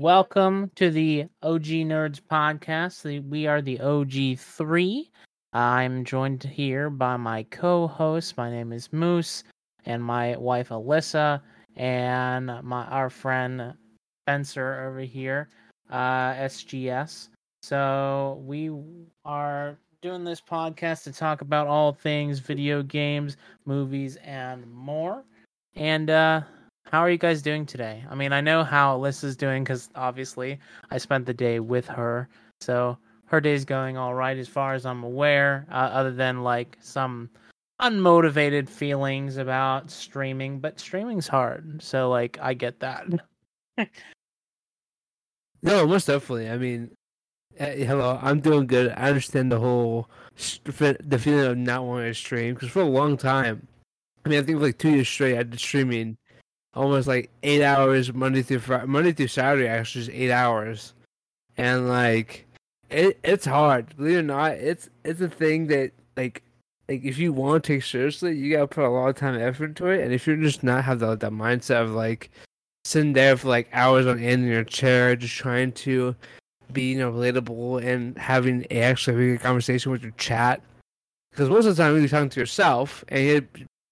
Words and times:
welcome 0.00 0.70
to 0.74 0.90
the 0.90 1.26
OG 1.42 1.84
Nerds 1.84 2.22
podcast. 2.22 3.28
We 3.28 3.46
are 3.46 3.60
the 3.60 3.76
OG3. 3.80 5.10
I'm 5.52 6.06
joined 6.06 6.42
here 6.42 6.88
by 6.88 7.18
my 7.18 7.42
co 7.50 7.86
host. 7.86 8.38
My 8.38 8.50
name 8.50 8.72
is 8.72 8.90
Moose, 8.94 9.44
and 9.84 10.02
my 10.02 10.38
wife 10.38 10.70
Alyssa, 10.70 11.42
and 11.76 12.46
my 12.62 12.86
our 12.86 13.10
friend 13.10 13.74
Spencer 14.24 14.86
over 14.88 15.00
here, 15.00 15.50
uh, 15.90 16.32
SGS. 16.32 17.28
So 17.62 18.42
we 18.46 18.70
are 19.26 19.76
doing 20.00 20.24
this 20.24 20.40
podcast 20.40 21.04
to 21.04 21.12
talk 21.12 21.42
about 21.42 21.66
all 21.66 21.92
things 21.92 22.38
video 22.38 22.82
games, 22.82 23.36
movies, 23.66 24.16
and 24.24 24.66
more. 24.72 25.26
And 25.76 26.08
uh, 26.08 26.40
how 26.84 27.00
are 27.00 27.10
you 27.10 27.18
guys 27.18 27.42
doing 27.42 27.66
today? 27.66 28.04
I 28.10 28.14
mean, 28.14 28.32
I 28.32 28.40
know 28.40 28.64
how 28.64 28.98
Alyssa's 28.98 29.36
doing 29.36 29.64
because 29.64 29.90
obviously 29.94 30.58
I 30.90 30.98
spent 30.98 31.26
the 31.26 31.34
day 31.34 31.60
with 31.60 31.86
her. 31.88 32.28
So 32.60 32.98
her 33.26 33.40
day's 33.40 33.64
going 33.64 33.96
all 33.96 34.14
right 34.14 34.36
as 34.36 34.48
far 34.48 34.74
as 34.74 34.84
I'm 34.84 35.04
aware, 35.04 35.66
uh, 35.70 35.74
other 35.92 36.12
than 36.12 36.42
like 36.42 36.76
some 36.80 37.30
unmotivated 37.80 38.68
feelings 38.68 39.36
about 39.36 39.90
streaming. 39.90 40.60
But 40.60 40.80
streaming's 40.80 41.28
hard. 41.28 41.82
So, 41.82 42.10
like, 42.10 42.38
I 42.42 42.54
get 42.54 42.80
that. 42.80 43.06
no, 45.62 45.86
most 45.86 46.06
definitely. 46.06 46.50
I 46.50 46.58
mean, 46.58 46.90
Hey, 47.60 47.84
hello, 47.84 48.18
I'm 48.22 48.40
doing 48.40 48.66
good. 48.66 48.90
I 48.96 49.08
understand 49.08 49.52
the 49.52 49.58
whole 49.58 50.08
the 50.64 51.18
feeling 51.20 51.44
of 51.44 51.58
not 51.58 51.84
wanting 51.84 52.06
to 52.06 52.14
stream 52.14 52.54
because 52.54 52.70
for 52.70 52.80
a 52.80 52.86
long 52.86 53.18
time, 53.18 53.66
I 54.24 54.30
mean, 54.30 54.38
I 54.38 54.42
think 54.42 54.62
like 54.62 54.78
two 54.78 54.88
years 54.88 55.08
straight, 55.08 55.36
I 55.36 55.42
did 55.42 55.60
streaming 55.60 56.16
almost 56.74 57.08
like 57.08 57.30
eight 57.42 57.62
hours 57.62 58.12
Monday 58.12 58.42
through 58.42 58.60
Friday, 58.60 58.86
Monday 58.86 59.12
through 59.12 59.28
Saturday, 59.28 59.68
actually, 59.68 60.12
eight 60.14 60.30
hours, 60.30 60.94
and 61.56 61.88
like 61.88 62.46
it, 62.90 63.18
it's 63.24 63.46
hard. 63.46 63.96
Believe 63.96 64.16
it 64.16 64.20
or 64.20 64.22
not, 64.22 64.52
it's 64.52 64.88
it's 65.04 65.20
a 65.20 65.28
thing 65.28 65.66
that 65.68 65.92
like 66.16 66.42
like 66.88 67.04
if 67.04 67.18
you 67.18 67.32
want 67.32 67.64
to 67.64 67.74
take 67.74 67.84
seriously, 67.84 68.36
you 68.36 68.52
gotta 68.52 68.66
put 68.66 68.84
a 68.84 68.88
lot 68.88 69.08
of 69.08 69.16
time 69.16 69.34
and 69.34 69.42
effort 69.42 69.66
into 69.66 69.86
it, 69.86 70.02
and 70.02 70.12
if 70.12 70.26
you're 70.26 70.36
just 70.36 70.62
not 70.62 70.84
have 70.84 70.98
the 70.98 71.16
that 71.16 71.32
mindset 71.32 71.82
of 71.82 71.90
like 71.90 72.30
sitting 72.84 73.12
there 73.12 73.36
for 73.36 73.48
like 73.48 73.68
hours 73.72 74.06
on 74.06 74.18
end 74.18 74.44
in 74.44 74.48
your 74.50 74.64
chair, 74.64 75.14
just 75.16 75.34
trying 75.34 75.72
to 75.72 76.14
be 76.72 76.92
you 76.92 76.98
know, 76.98 77.12
relatable 77.12 77.84
and 77.84 78.16
having 78.16 78.70
actually 78.72 79.32
a 79.32 79.38
conversation 79.38 79.92
with 79.92 80.02
your 80.02 80.12
chat. 80.12 80.62
Because 81.30 81.48
most 81.48 81.66
of 81.66 81.76
the 81.76 81.82
time 81.82 81.96
you're 81.96 82.08
talking 82.08 82.28
to 82.30 82.40
yourself 82.40 83.04
and 83.08 83.24
you 83.24 83.48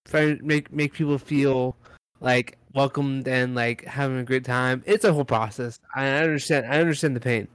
try 0.07 0.35
to 0.35 0.43
make 0.43 0.73
make 0.73 0.93
people 0.93 1.19
feel 1.19 1.77
like 2.21 2.59
welcomed 2.79 3.27
and 3.27 3.57
like 3.57 3.85
having 3.85 4.19
a 4.19 4.25
great 4.25 4.45
time. 4.45 4.85
It's 4.87 5.05
a 5.05 5.13
whole 5.13 5.25
process. 5.25 5.81
I 5.97 6.07
understand. 6.07 6.65
I 6.67 6.79
understand 6.79 7.17
the 7.17 7.21
pain. 7.21 7.49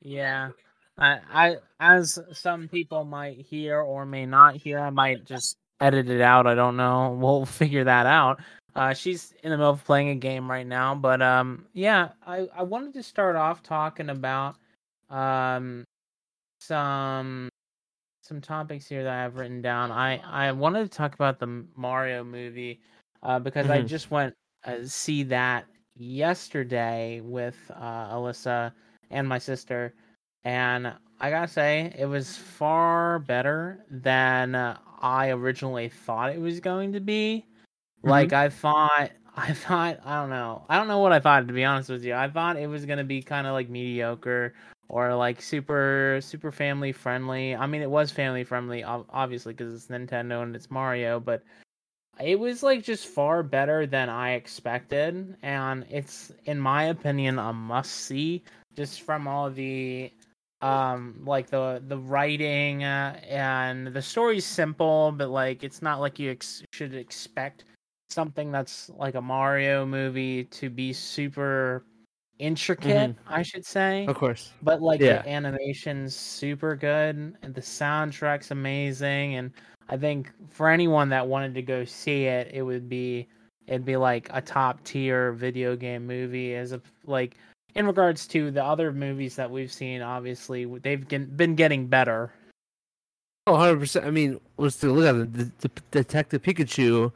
Yeah, 0.00 0.50
I, 0.96 1.18
I 1.32 1.56
as 1.80 2.20
some 2.32 2.68
people 2.68 3.04
might 3.04 3.38
hear 3.38 3.80
or 3.80 4.06
may 4.06 4.24
not 4.24 4.54
hear, 4.54 4.78
I 4.78 4.90
might 4.90 5.24
just 5.24 5.56
edit 5.80 6.08
it 6.08 6.20
out. 6.20 6.46
I 6.46 6.54
don't 6.54 6.76
know. 6.76 7.18
We'll 7.20 7.44
figure 7.44 7.84
that 7.84 8.06
out. 8.06 8.40
Uh, 8.76 8.94
she's 8.94 9.34
in 9.42 9.50
the 9.50 9.56
middle 9.56 9.72
of 9.72 9.84
playing 9.84 10.10
a 10.10 10.14
game 10.14 10.48
right 10.48 10.66
now, 10.66 10.94
but 10.94 11.20
um, 11.20 11.66
yeah, 11.72 12.10
I, 12.24 12.46
I 12.54 12.62
wanted 12.62 12.94
to 12.94 13.02
start 13.02 13.34
off 13.34 13.64
talking 13.64 14.10
about 14.10 14.54
um 15.10 15.82
some 16.60 17.48
some 18.22 18.40
topics 18.40 18.86
here 18.86 19.02
that 19.02 19.24
I've 19.24 19.36
written 19.36 19.60
down. 19.60 19.90
I 19.90 20.18
I 20.18 20.52
wanted 20.52 20.84
to 20.84 20.96
talk 20.96 21.14
about 21.14 21.40
the 21.40 21.64
Mario 21.74 22.22
movie 22.22 22.80
uh, 23.22 23.38
because 23.38 23.64
mm-hmm. 23.64 23.72
I 23.72 23.82
just 23.82 24.10
went 24.10 24.34
uh, 24.64 24.84
see 24.84 25.22
that 25.24 25.66
yesterday 25.96 27.20
with 27.22 27.56
uh, 27.74 28.14
Alyssa 28.14 28.72
and 29.10 29.28
my 29.28 29.38
sister, 29.38 29.94
and 30.44 30.92
I 31.20 31.30
gotta 31.30 31.48
say 31.48 31.92
it 31.98 32.06
was 32.06 32.36
far 32.36 33.18
better 33.18 33.84
than 33.90 34.54
uh, 34.54 34.78
I 35.00 35.30
originally 35.30 35.88
thought 35.88 36.32
it 36.32 36.40
was 36.40 36.60
going 36.60 36.92
to 36.92 37.00
be. 37.00 37.44
Mm-hmm. 37.98 38.10
Like 38.10 38.32
I 38.32 38.48
thought 38.48 39.10
I 39.36 39.52
thought 39.52 40.00
I 40.04 40.20
don't 40.20 40.30
know. 40.30 40.64
I 40.68 40.76
don't 40.76 40.88
know 40.88 40.98
what 40.98 41.12
I 41.12 41.20
thought 41.20 41.46
to 41.46 41.52
be 41.52 41.64
honest 41.64 41.90
with 41.90 42.04
you. 42.04 42.14
I 42.14 42.28
thought 42.28 42.56
it 42.56 42.66
was 42.66 42.84
to 42.86 43.04
be 43.04 43.22
kind 43.22 43.46
of 43.46 43.52
like 43.52 43.68
mediocre 43.68 44.54
or 44.88 45.14
like 45.14 45.42
super 45.42 46.18
super 46.22 46.52
family 46.52 46.92
friendly. 46.92 47.54
I 47.54 47.66
mean 47.66 47.82
it 47.82 47.90
was 47.90 48.10
family 48.10 48.44
friendly 48.44 48.84
obviously 48.84 49.54
cuz 49.54 49.74
it's 49.74 49.86
Nintendo 49.86 50.42
and 50.42 50.54
it's 50.54 50.70
Mario, 50.70 51.20
but 51.20 51.42
it 52.20 52.38
was 52.38 52.62
like 52.62 52.82
just 52.82 53.06
far 53.06 53.42
better 53.42 53.86
than 53.86 54.08
I 54.08 54.32
expected 54.32 55.36
and 55.42 55.86
it's 55.90 56.32
in 56.44 56.58
my 56.58 56.84
opinion 56.84 57.38
a 57.38 57.52
must 57.52 57.92
see 57.92 58.42
just 58.74 59.02
from 59.02 59.26
all 59.28 59.50
the 59.50 60.12
um 60.60 61.22
like 61.24 61.48
the 61.48 61.82
the 61.86 61.98
writing 61.98 62.82
uh, 62.82 63.20
and 63.28 63.86
the 63.88 64.02
story's 64.02 64.44
simple 64.44 65.12
but 65.12 65.28
like 65.30 65.62
it's 65.62 65.82
not 65.82 66.00
like 66.00 66.18
you 66.18 66.32
ex- 66.32 66.64
should 66.72 66.94
expect 66.94 67.64
something 68.10 68.50
that's 68.50 68.90
like 68.90 69.14
a 69.14 69.20
Mario 69.20 69.86
movie 69.86 70.44
to 70.44 70.70
be 70.70 70.92
super 70.92 71.84
intricate, 72.38 73.10
mm-hmm. 73.10 73.34
I 73.34 73.42
should 73.42 73.66
say. 73.66 74.06
Of 74.06 74.16
course. 74.16 74.52
But 74.62 74.80
like 74.80 75.00
yeah. 75.00 75.22
the 75.22 75.28
animation's 75.28 76.16
super 76.16 76.76
good 76.76 77.36
and 77.42 77.54
the 77.54 77.60
soundtrack's 77.60 78.50
amazing 78.50 79.34
and 79.36 79.52
I 79.88 79.96
think 79.96 80.30
for 80.50 80.68
anyone 80.68 81.08
that 81.10 81.26
wanted 81.26 81.54
to 81.54 81.62
go 81.62 81.84
see 81.84 82.24
it, 82.24 82.50
it 82.52 82.62
would 82.62 82.88
be 82.88 83.26
it'd 83.66 83.84
be 83.84 83.96
like 83.96 84.28
a 84.32 84.40
top 84.40 84.82
tier 84.84 85.32
video 85.32 85.76
game 85.76 86.06
movie 86.06 86.54
as 86.54 86.72
a 86.72 86.80
like 87.06 87.36
in 87.74 87.86
regards 87.86 88.26
to 88.28 88.50
the 88.50 88.64
other 88.64 88.92
movies 88.92 89.36
that 89.36 89.50
we've 89.50 89.70
seen 89.70 90.00
obviously 90.00 90.64
they've 90.78 91.06
been 91.36 91.54
getting 91.54 91.86
better 91.86 92.32
Oh, 93.46 93.52
100%. 93.52 94.04
I 94.04 94.10
mean, 94.10 94.38
let's 94.58 94.82
look 94.82 95.06
at 95.06 95.14
it. 95.14 95.32
The, 95.32 95.50
the, 95.60 95.70
Detective 95.90 96.42
Pikachu 96.42 97.10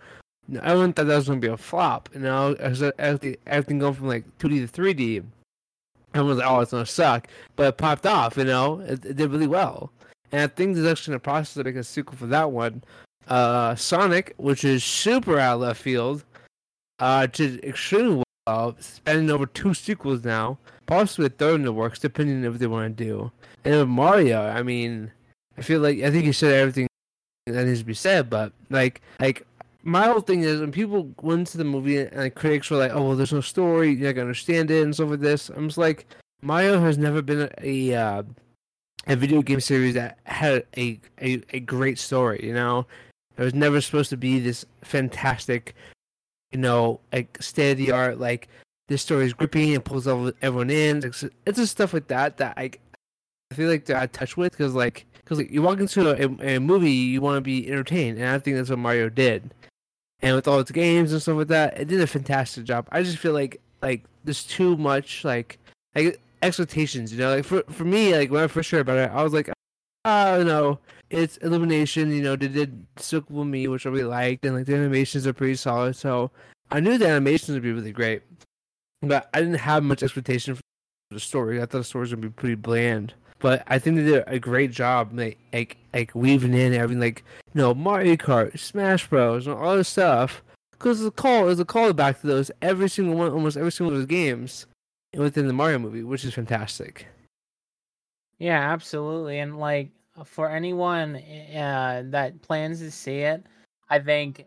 everyone 0.62 0.92
thought 0.92 1.06
that 1.06 1.16
was 1.16 1.28
gonna 1.28 1.40
be 1.40 1.48
a 1.48 1.56
flop. 1.56 2.08
You 2.14 2.20
know, 2.20 2.54
everything, 2.58 3.36
everything 3.46 3.78
going 3.78 3.94
from 3.94 4.08
like 4.08 4.24
2D 4.38 4.72
to 4.72 4.80
3D. 4.80 5.24
Everyone 6.14 6.28
was 6.28 6.38
like, 6.38 6.50
"Oh, 6.50 6.60
it's 6.60 6.70
gonna 6.72 6.86
suck," 6.86 7.28
but 7.56 7.68
it 7.68 7.76
popped 7.76 8.06
off. 8.06 8.36
You 8.36 8.44
know, 8.44 8.80
it, 8.80 9.04
it 9.04 9.16
did 9.16 9.30
really 9.30 9.46
well. 9.46 9.90
And 10.32 10.40
I 10.42 10.46
think 10.46 10.74
there's 10.74 10.90
actually 10.90 11.12
in 11.12 11.16
the 11.16 11.20
process 11.20 11.54
to 11.54 11.64
make 11.64 11.76
a 11.76 11.84
sequel 11.84 12.16
for 12.16 12.26
that 12.26 12.50
one. 12.50 12.82
Uh, 13.28 13.74
Sonic, 13.74 14.34
which 14.38 14.64
is 14.64 14.82
super 14.82 15.38
out 15.38 15.54
of 15.54 15.60
left 15.60 15.80
field, 15.80 16.24
uh, 16.98 17.26
did 17.26 17.62
extremely 17.64 18.22
well, 18.46 18.74
spending 18.80 19.30
over 19.30 19.46
two 19.46 19.72
sequels 19.72 20.24
now, 20.24 20.58
possibly 20.86 21.26
a 21.26 21.28
third 21.28 21.56
in 21.56 21.62
the 21.62 21.72
works, 21.72 21.98
depending 21.98 22.44
on 22.44 22.50
what 22.50 22.58
they 22.58 22.66
want 22.66 22.96
to 22.96 23.04
do. 23.04 23.30
And 23.64 23.76
with 23.76 23.88
Mario, 23.88 24.42
I 24.42 24.62
mean, 24.62 25.12
I 25.56 25.62
feel 25.62 25.80
like 25.80 26.00
I 26.02 26.10
think 26.10 26.24
you 26.24 26.32
said 26.32 26.52
everything 26.54 26.88
that 27.46 27.66
needs 27.66 27.80
to 27.80 27.84
be 27.84 27.94
said, 27.94 28.28
but 28.28 28.52
like, 28.70 29.00
like 29.20 29.46
my 29.84 30.06
whole 30.06 30.20
thing 30.20 30.42
is 30.42 30.60
when 30.60 30.72
people 30.72 31.12
went 31.22 31.48
to 31.48 31.58
the 31.58 31.64
movie 31.64 31.98
and 31.98 32.34
critics 32.34 32.70
were 32.70 32.78
like, 32.78 32.92
"Oh, 32.92 33.08
well, 33.08 33.16
there's 33.16 33.32
no 33.32 33.40
story, 33.40 33.92
you're 33.92 34.08
not 34.08 34.14
gonna 34.14 34.26
understand 34.26 34.70
it," 34.70 34.82
and 34.82 34.94
stuff 34.94 35.10
like 35.10 35.20
this. 35.20 35.48
I'm 35.50 35.68
just 35.68 35.78
like, 35.78 36.06
Mario 36.40 36.80
has 36.80 36.98
never 36.98 37.22
been 37.22 37.42
a 37.42 37.50
a, 37.62 37.94
uh, 37.94 38.22
a 39.06 39.16
video 39.16 39.42
game 39.42 39.60
series 39.60 39.94
that 39.94 40.18
had 40.24 40.64
a, 40.76 41.00
a 41.20 41.42
a 41.50 41.60
great 41.60 41.98
story. 41.98 42.40
You 42.42 42.54
know, 42.54 42.86
it 43.36 43.42
was 43.42 43.54
never 43.54 43.80
supposed 43.80 44.10
to 44.10 44.16
be 44.16 44.40
this 44.40 44.64
fantastic, 44.82 45.74
you 46.52 46.58
know, 46.58 47.00
like 47.12 47.42
state 47.42 47.72
of 47.72 47.78
the 47.78 47.92
art. 47.92 48.18
Like 48.20 48.48
this 48.88 49.02
story 49.02 49.26
is 49.26 49.32
gripping 49.32 49.74
and 49.74 49.84
pulls 49.84 50.06
everyone 50.06 50.70
in. 50.70 51.04
It's, 51.04 51.24
it's 51.46 51.58
just 51.58 51.72
stuff 51.72 51.94
like 51.94 52.08
that 52.08 52.36
that 52.38 52.54
I 52.56 52.70
I 53.50 53.54
feel 53.54 53.68
like 53.68 53.84
they're 53.84 53.96
out 53.96 54.04
of 54.04 54.12
touch 54.12 54.36
with 54.36 54.52
because 54.52 54.74
like 54.74 55.06
because 55.16 55.38
like, 55.38 55.50
you 55.50 55.62
walk 55.62 55.80
into 55.80 56.10
a, 56.10 56.56
a 56.56 56.58
movie, 56.58 56.90
you 56.90 57.20
want 57.20 57.36
to 57.36 57.40
be 57.40 57.68
entertained, 57.68 58.18
and 58.18 58.28
I 58.28 58.38
think 58.38 58.56
that's 58.56 58.70
what 58.70 58.78
Mario 58.78 59.08
did 59.08 59.50
and 60.22 60.36
with 60.36 60.48
all 60.48 60.60
its 60.60 60.70
games 60.70 61.12
and 61.12 61.20
stuff 61.20 61.36
like 61.36 61.48
that, 61.48 61.78
it 61.78 61.88
did 61.88 62.00
a 62.00 62.06
fantastic 62.06 62.64
job. 62.64 62.88
I 62.92 63.02
just 63.02 63.18
feel 63.18 63.32
like 63.32 63.60
like 63.82 64.04
there's 64.24 64.44
too 64.44 64.76
much 64.76 65.24
like 65.24 65.58
like 65.94 66.20
expectations, 66.42 67.12
you 67.12 67.18
know. 67.18 67.36
Like 67.36 67.44
for 67.44 67.62
for 67.70 67.84
me, 67.84 68.14
like 68.16 68.30
when 68.30 68.42
I 68.42 68.46
first 68.46 68.70
heard 68.70 68.80
about 68.82 68.98
it, 68.98 69.10
I 69.10 69.22
was 69.22 69.32
like, 69.32 69.50
ah, 70.04 70.34
oh 70.34 70.42
no, 70.42 70.78
it's 71.10 71.36
Illumination, 71.38 72.10
you 72.10 72.22
know, 72.22 72.36
they 72.36 72.48
did 72.48 72.86
with 73.28 73.46
Me, 73.46 73.68
which 73.68 73.86
I 73.86 73.90
really 73.90 74.04
liked, 74.04 74.44
and 74.44 74.56
like 74.56 74.66
the 74.66 74.74
animations 74.74 75.26
are 75.26 75.32
pretty 75.32 75.56
solid. 75.56 75.94
So 75.96 76.30
I 76.70 76.80
knew 76.80 76.98
the 76.98 77.08
animations 77.08 77.50
would 77.50 77.62
be 77.62 77.72
really 77.72 77.92
great, 77.92 78.22
but 79.02 79.28
I 79.34 79.40
didn't 79.40 79.54
have 79.56 79.82
much 79.82 80.02
expectation 80.02 80.54
for 80.54 80.62
the 81.10 81.20
story. 81.20 81.58
I 81.58 81.66
thought 81.66 81.78
the 81.78 81.84
story 81.84 82.02
was 82.02 82.10
gonna 82.10 82.22
be 82.22 82.30
pretty 82.30 82.56
bland. 82.56 83.14
But 83.38 83.64
I 83.66 83.80
think 83.80 83.96
they 83.96 84.04
did 84.04 84.24
a 84.28 84.38
great 84.38 84.70
job, 84.70 85.10
like 85.12 85.38
like, 85.52 85.76
like 85.92 86.14
weaving 86.14 86.54
in 86.54 86.74
everything, 86.74 87.00
like 87.00 87.24
you 87.54 87.60
know 87.60 87.74
Mario 87.74 88.16
Kart, 88.16 88.58
Smash 88.58 89.08
Bros, 89.08 89.46
and 89.46 89.56
all 89.56 89.76
this 89.76 89.88
stuff. 89.88 90.42
Because 90.70 91.00
the 91.00 91.10
call 91.10 91.48
is 91.48 91.60
a 91.60 91.64
callback 91.64 92.20
to 92.20 92.26
those 92.26 92.50
every 92.60 92.88
single 92.88 93.16
one, 93.16 93.30
almost 93.32 93.56
every 93.56 93.70
single 93.70 93.92
one 93.92 94.00
of 94.00 94.08
those 94.08 94.16
games 94.16 94.66
within 95.16 95.46
the 95.46 95.52
Mario 95.52 95.78
movie, 95.78 96.02
which 96.02 96.24
is 96.24 96.34
fantastic. 96.34 97.06
Yeah, 98.38 98.72
absolutely, 98.72 99.38
and 99.38 99.58
like 99.58 99.90
for 100.24 100.50
anyone 100.50 101.16
uh, 101.16 102.02
that 102.06 102.42
plans 102.42 102.80
to 102.80 102.90
see 102.90 103.18
it, 103.18 103.44
I 103.88 103.98
think 103.98 104.46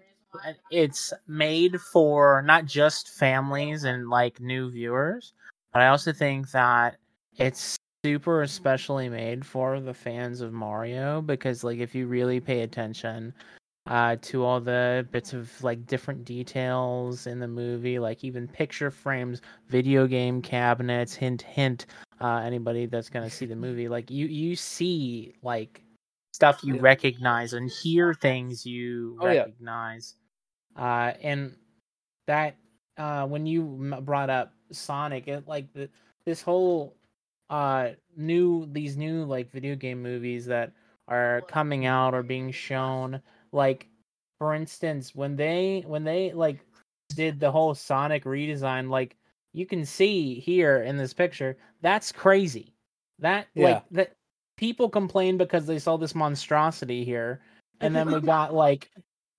it's 0.69 1.13
made 1.27 1.79
for 1.79 2.41
not 2.41 2.65
just 2.65 3.09
families 3.09 3.83
and 3.83 4.09
like 4.09 4.39
new 4.41 4.69
viewers, 4.69 5.33
but 5.71 5.81
I 5.81 5.87
also 5.87 6.11
think 6.11 6.51
that 6.51 6.97
it's 7.37 7.77
super 8.03 8.41
especially 8.41 9.09
made 9.09 9.45
for 9.45 9.79
the 9.79 9.93
fans 9.93 10.41
of 10.41 10.53
Mario 10.53 11.21
because 11.21 11.63
like 11.63 11.79
if 11.79 11.95
you 11.95 12.07
really 12.07 12.39
pay 12.39 12.61
attention 12.61 13.33
uh, 13.87 14.15
to 14.21 14.43
all 14.43 14.59
the 14.59 15.07
bits 15.11 15.33
of 15.33 15.51
like 15.63 15.85
different 15.85 16.25
details 16.25 17.27
in 17.27 17.39
the 17.39 17.47
movie, 17.47 17.99
like 17.99 18.23
even 18.23 18.47
picture 18.47 18.89
frames, 18.91 19.41
video 19.69 20.07
game 20.07 20.41
cabinets, 20.41 21.13
hint 21.13 21.41
hint. 21.43 21.85
Uh, 22.21 22.37
anybody 22.37 22.85
that's 22.85 23.09
gonna 23.09 23.29
see 23.29 23.45
the 23.45 23.55
movie, 23.55 23.87
like 23.87 24.09
you 24.09 24.25
you 24.27 24.55
see 24.55 25.33
like 25.43 25.83
stuff 26.33 26.63
you 26.63 26.75
Yeah. 26.75 26.81
recognize 26.81 27.53
and 27.53 27.69
hear 27.69 28.13
things 28.13 28.65
you 28.65 29.17
Oh, 29.21 29.29
yeah. 29.29 29.45
recognize. 29.45 30.15
Uh, 30.75 31.13
and 31.21 31.55
that 32.27 32.55
uh, 32.97 33.25
when 33.27 33.45
you 33.45 33.63
brought 34.01 34.29
up 34.29 34.53
Sonic, 34.71 35.27
it 35.27 35.47
like 35.47 35.71
the, 35.73 35.89
this 36.25 36.41
whole 36.41 36.95
uh 37.51 37.89
new 38.17 38.65
these 38.71 38.97
new 38.97 39.23
like 39.23 39.51
video 39.51 39.75
game 39.75 40.01
movies 40.01 40.47
that 40.47 40.71
are 41.07 41.43
coming 41.47 41.85
out 41.85 42.15
or 42.15 42.23
being 42.23 42.51
shown 42.51 43.21
like 43.55 43.87
for 44.39 44.53
instance 44.53 45.15
when 45.15 45.35
they 45.35 45.83
when 45.87 46.03
they 46.03 46.31
like 46.33 46.59
did 47.15 47.39
the 47.39 47.49
whole 47.49 47.73
sonic 47.73 48.25
redesign 48.25 48.89
like 48.89 49.15
you 49.53 49.65
can 49.65 49.85
see 49.85 50.39
here 50.39 50.83
in 50.83 50.97
this 50.97 51.13
picture 51.13 51.57
that's 51.81 52.11
crazy 52.11 52.73
that 53.19 53.47
Yeah. 53.55 53.65
like 53.65 53.83
that 53.91 54.11
people 54.57 54.89
complain 54.89 55.37
because 55.37 55.65
they 55.65 55.79
saw 55.79 55.97
this 55.97 56.13
monstrosity 56.15 57.03
here 57.05 57.39
and 57.81 57.95
then 57.95 58.11
we 58.11 58.19
got 58.21 58.53
like 58.65 58.89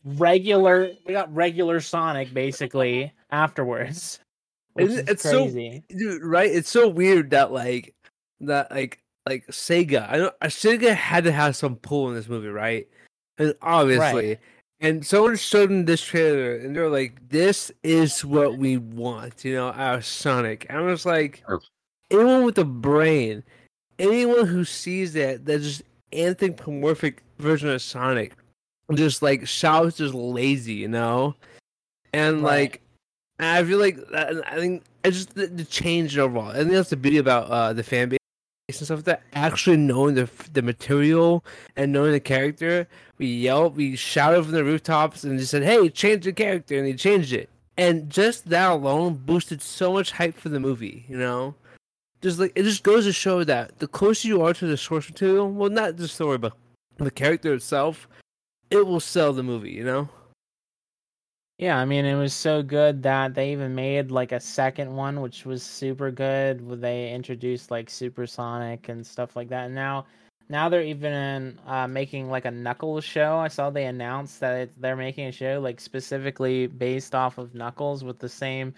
regular 0.04 0.92
we 1.06 1.12
got 1.12 1.32
regular 1.34 1.80
sonic 1.80 2.32
basically 2.32 3.12
afterwards 3.30 4.20
It's- 4.78 4.98
it's 5.08 5.22
so- 5.22 5.48
dude, 5.48 6.22
right? 6.22 6.50
It's 6.50 6.70
so 6.70 6.88
weird 6.88 7.30
that 7.30 7.50
like 7.52 7.94
that 8.40 8.70
like 8.70 8.98
like 9.26 9.46
Sega. 9.48 10.06
I 10.08 10.18
know 10.18 10.30
Sega 10.44 10.94
had 10.94 11.24
to 11.24 11.32
have 11.32 11.56
some 11.56 11.76
pull 11.76 12.08
in 12.10 12.14
this 12.14 12.28
movie, 12.28 12.48
right? 12.48 12.86
And 13.38 13.54
obviously, 13.62 14.38
and 14.80 15.04
someone 15.06 15.36
showed 15.36 15.70
them 15.70 15.84
this 15.84 16.02
trailer, 16.02 16.56
and 16.56 16.74
they're 16.74 16.88
like, 16.88 17.28
"This 17.28 17.70
is 17.82 18.24
what 18.24 18.58
we 18.58 18.76
want," 18.76 19.44
you 19.44 19.54
know, 19.54 19.68
our 19.70 20.00
Sonic. 20.02 20.66
And 20.68 20.78
I 20.78 20.82
was 20.82 21.04
like, 21.06 21.44
anyone 22.10 22.44
with 22.44 22.58
a 22.58 22.64
brain, 22.64 23.42
anyone 23.98 24.46
who 24.46 24.64
sees 24.64 25.12
that, 25.14 25.44
that 25.46 25.60
just 25.60 25.82
anthropomorphic 26.12 27.22
version 27.38 27.68
of 27.68 27.82
Sonic, 27.82 28.32
just 28.94 29.22
like 29.22 29.46
shouts, 29.46 29.98
just 29.98 30.14
lazy, 30.14 30.74
you 30.74 30.88
know, 30.88 31.34
and 32.12 32.42
Right. 32.42 32.60
like. 32.60 32.80
I 33.38 33.62
feel 33.64 33.78
like 33.78 33.98
I 34.14 34.56
think 34.56 34.82
it's 35.04 35.18
just 35.18 35.34
the, 35.34 35.46
the 35.46 35.66
change 35.66 36.16
overall. 36.16 36.48
I 36.48 36.54
think 36.54 36.70
that's 36.70 36.88
the 36.88 36.96
beauty 36.96 37.18
about 37.18 37.50
uh, 37.50 37.74
the 37.74 37.82
fan 37.82 38.08
base 38.08 38.18
and 38.68 38.74
stuff 38.74 39.04
that. 39.04 39.22
Actually 39.32 39.76
knowing 39.76 40.14
the 40.14 40.28
the 40.52 40.62
material 40.62 41.44
and 41.76 41.92
knowing 41.92 42.12
the 42.12 42.20
character, 42.20 42.88
we 43.18 43.26
yelled, 43.26 43.76
we 43.76 43.94
shouted 43.94 44.42
from 44.42 44.52
the 44.52 44.64
rooftops, 44.64 45.22
and 45.24 45.38
just 45.38 45.52
said, 45.52 45.62
"Hey, 45.62 45.88
change 45.88 46.24
the 46.24 46.32
character," 46.32 46.76
and 46.76 46.86
he 46.86 46.94
changed 46.94 47.32
it. 47.32 47.48
And 47.76 48.10
just 48.10 48.48
that 48.48 48.70
alone 48.70 49.14
boosted 49.14 49.62
so 49.62 49.92
much 49.92 50.12
hype 50.12 50.36
for 50.36 50.48
the 50.48 50.58
movie. 50.58 51.04
You 51.08 51.16
know, 51.16 51.54
just 52.22 52.40
like 52.40 52.52
it 52.56 52.64
just 52.64 52.82
goes 52.82 53.04
to 53.04 53.12
show 53.12 53.44
that 53.44 53.78
the 53.78 53.86
closer 53.86 54.26
you 54.28 54.42
are 54.42 54.54
to 54.54 54.66
the 54.66 54.76
source 54.76 55.08
material, 55.08 55.50
well, 55.50 55.70
not 55.70 55.96
the 55.96 56.08
story, 56.08 56.38
but 56.38 56.54
the 56.96 57.10
character 57.10 57.54
itself, 57.54 58.08
it 58.70 58.84
will 58.86 59.00
sell 59.00 59.32
the 59.32 59.44
movie. 59.44 59.72
You 59.72 59.84
know. 59.84 60.08
Yeah, 61.58 61.78
I 61.78 61.86
mean, 61.86 62.04
it 62.04 62.14
was 62.16 62.34
so 62.34 62.62
good 62.62 63.02
that 63.04 63.34
they 63.34 63.52
even 63.52 63.74
made 63.74 64.10
like 64.10 64.32
a 64.32 64.40
second 64.40 64.94
one, 64.94 65.22
which 65.22 65.46
was 65.46 65.62
super 65.62 66.10
good. 66.10 66.60
Where 66.66 66.76
they 66.76 67.12
introduced 67.12 67.70
like 67.70 67.88
Supersonic 67.88 68.88
and 68.90 69.06
stuff 69.06 69.36
like 69.36 69.48
that. 69.48 69.66
And 69.66 69.74
now, 69.74 70.04
now 70.50 70.68
they're 70.68 70.82
even 70.82 71.58
uh, 71.66 71.88
making 71.88 72.28
like 72.28 72.44
a 72.44 72.50
Knuckles 72.50 73.04
show. 73.04 73.38
I 73.38 73.48
saw 73.48 73.70
they 73.70 73.86
announced 73.86 74.38
that 74.40 74.54
it, 74.54 74.80
they're 74.82 74.96
making 74.96 75.28
a 75.28 75.32
show 75.32 75.58
like 75.60 75.80
specifically 75.80 76.66
based 76.66 77.14
off 77.14 77.38
of 77.38 77.54
Knuckles 77.54 78.04
with 78.04 78.18
the 78.18 78.28
same 78.28 78.74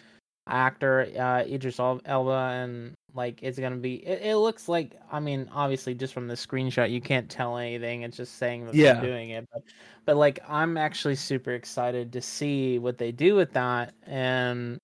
actor, 0.47 1.09
uh, 1.19 1.43
Idris 1.53 1.81
Elba, 1.81 2.31
and 2.63 2.95
like 3.15 3.41
it's 3.43 3.59
gonna 3.59 3.77
be. 3.77 3.95
It, 4.07 4.23
it 4.23 4.37
looks 4.37 4.69
like. 4.69 5.01
I 5.11 5.21
mean, 5.21 5.49
obviously, 5.53 5.95
just 5.95 6.13
from 6.15 6.29
the 6.29 6.35
screenshot, 6.35 6.91
you 6.91 7.01
can't 7.01 7.29
tell 7.29 7.57
anything. 7.57 8.03
It's 8.03 8.17
just 8.17 8.37
saying 8.37 8.67
that 8.67 8.75
Yeah. 8.75 8.95
they're 8.95 9.11
doing 9.11 9.31
it, 9.31 9.49
but 9.53 9.63
but 10.05 10.17
like 10.17 10.41
I'm 10.49 10.77
actually 10.77 11.17
super 11.17 11.53
excited 11.53 12.13
to 12.13 12.21
see 12.21 12.79
what 12.79 12.99
they 12.99 13.13
do 13.13 13.35
with 13.35 13.53
that, 13.53 13.95
and 14.07 14.79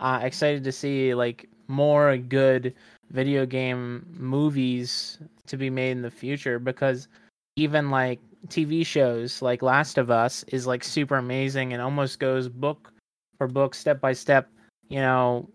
uh, 0.00 0.20
excited 0.22 0.64
to 0.64 0.72
see 0.72 1.14
like 1.14 1.48
more 1.68 2.16
good 2.16 2.74
video 3.10 3.46
game 3.46 4.06
movies 4.18 5.18
to 5.46 5.56
be 5.56 5.70
made 5.70 5.92
in 5.92 6.02
the 6.02 6.10
future 6.10 6.58
because 6.58 7.08
even 7.56 7.90
like 7.90 8.18
TV 8.48 8.84
shows 8.84 9.42
like 9.42 9.62
Last 9.62 9.98
of 9.98 10.10
Us 10.10 10.42
is 10.48 10.66
like 10.66 10.82
super 10.82 11.16
amazing 11.16 11.72
and 11.72 11.80
almost 11.82 12.18
goes 12.18 12.48
book 12.48 12.92
for 13.38 13.46
book, 13.46 13.74
step 13.74 14.00
by 14.00 14.12
step, 14.12 14.48
you 14.88 15.00
know, 15.00 15.48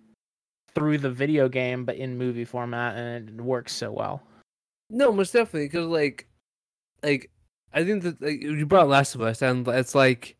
through 0.75 0.99
the 0.99 1.09
video 1.09 1.49
game 1.49 1.85
but 1.85 1.95
in 1.95 2.17
movie 2.17 2.45
format, 2.45 2.97
and 2.97 3.29
it 3.29 3.41
works 3.41 3.73
so 3.73 3.91
well. 3.91 4.21
No, 4.89 5.11
most 5.11 5.33
definitely, 5.33 5.65
because 5.65 5.87
like, 5.87 6.27
like 7.03 7.29
I 7.73 7.83
think 7.83 8.03
that 8.03 8.21
like, 8.21 8.41
you 8.41 8.65
brought 8.65 8.87
Last 8.87 9.15
of 9.15 9.21
Us, 9.21 9.41
and 9.41 9.67
it's 9.67 9.95
like 9.95 10.37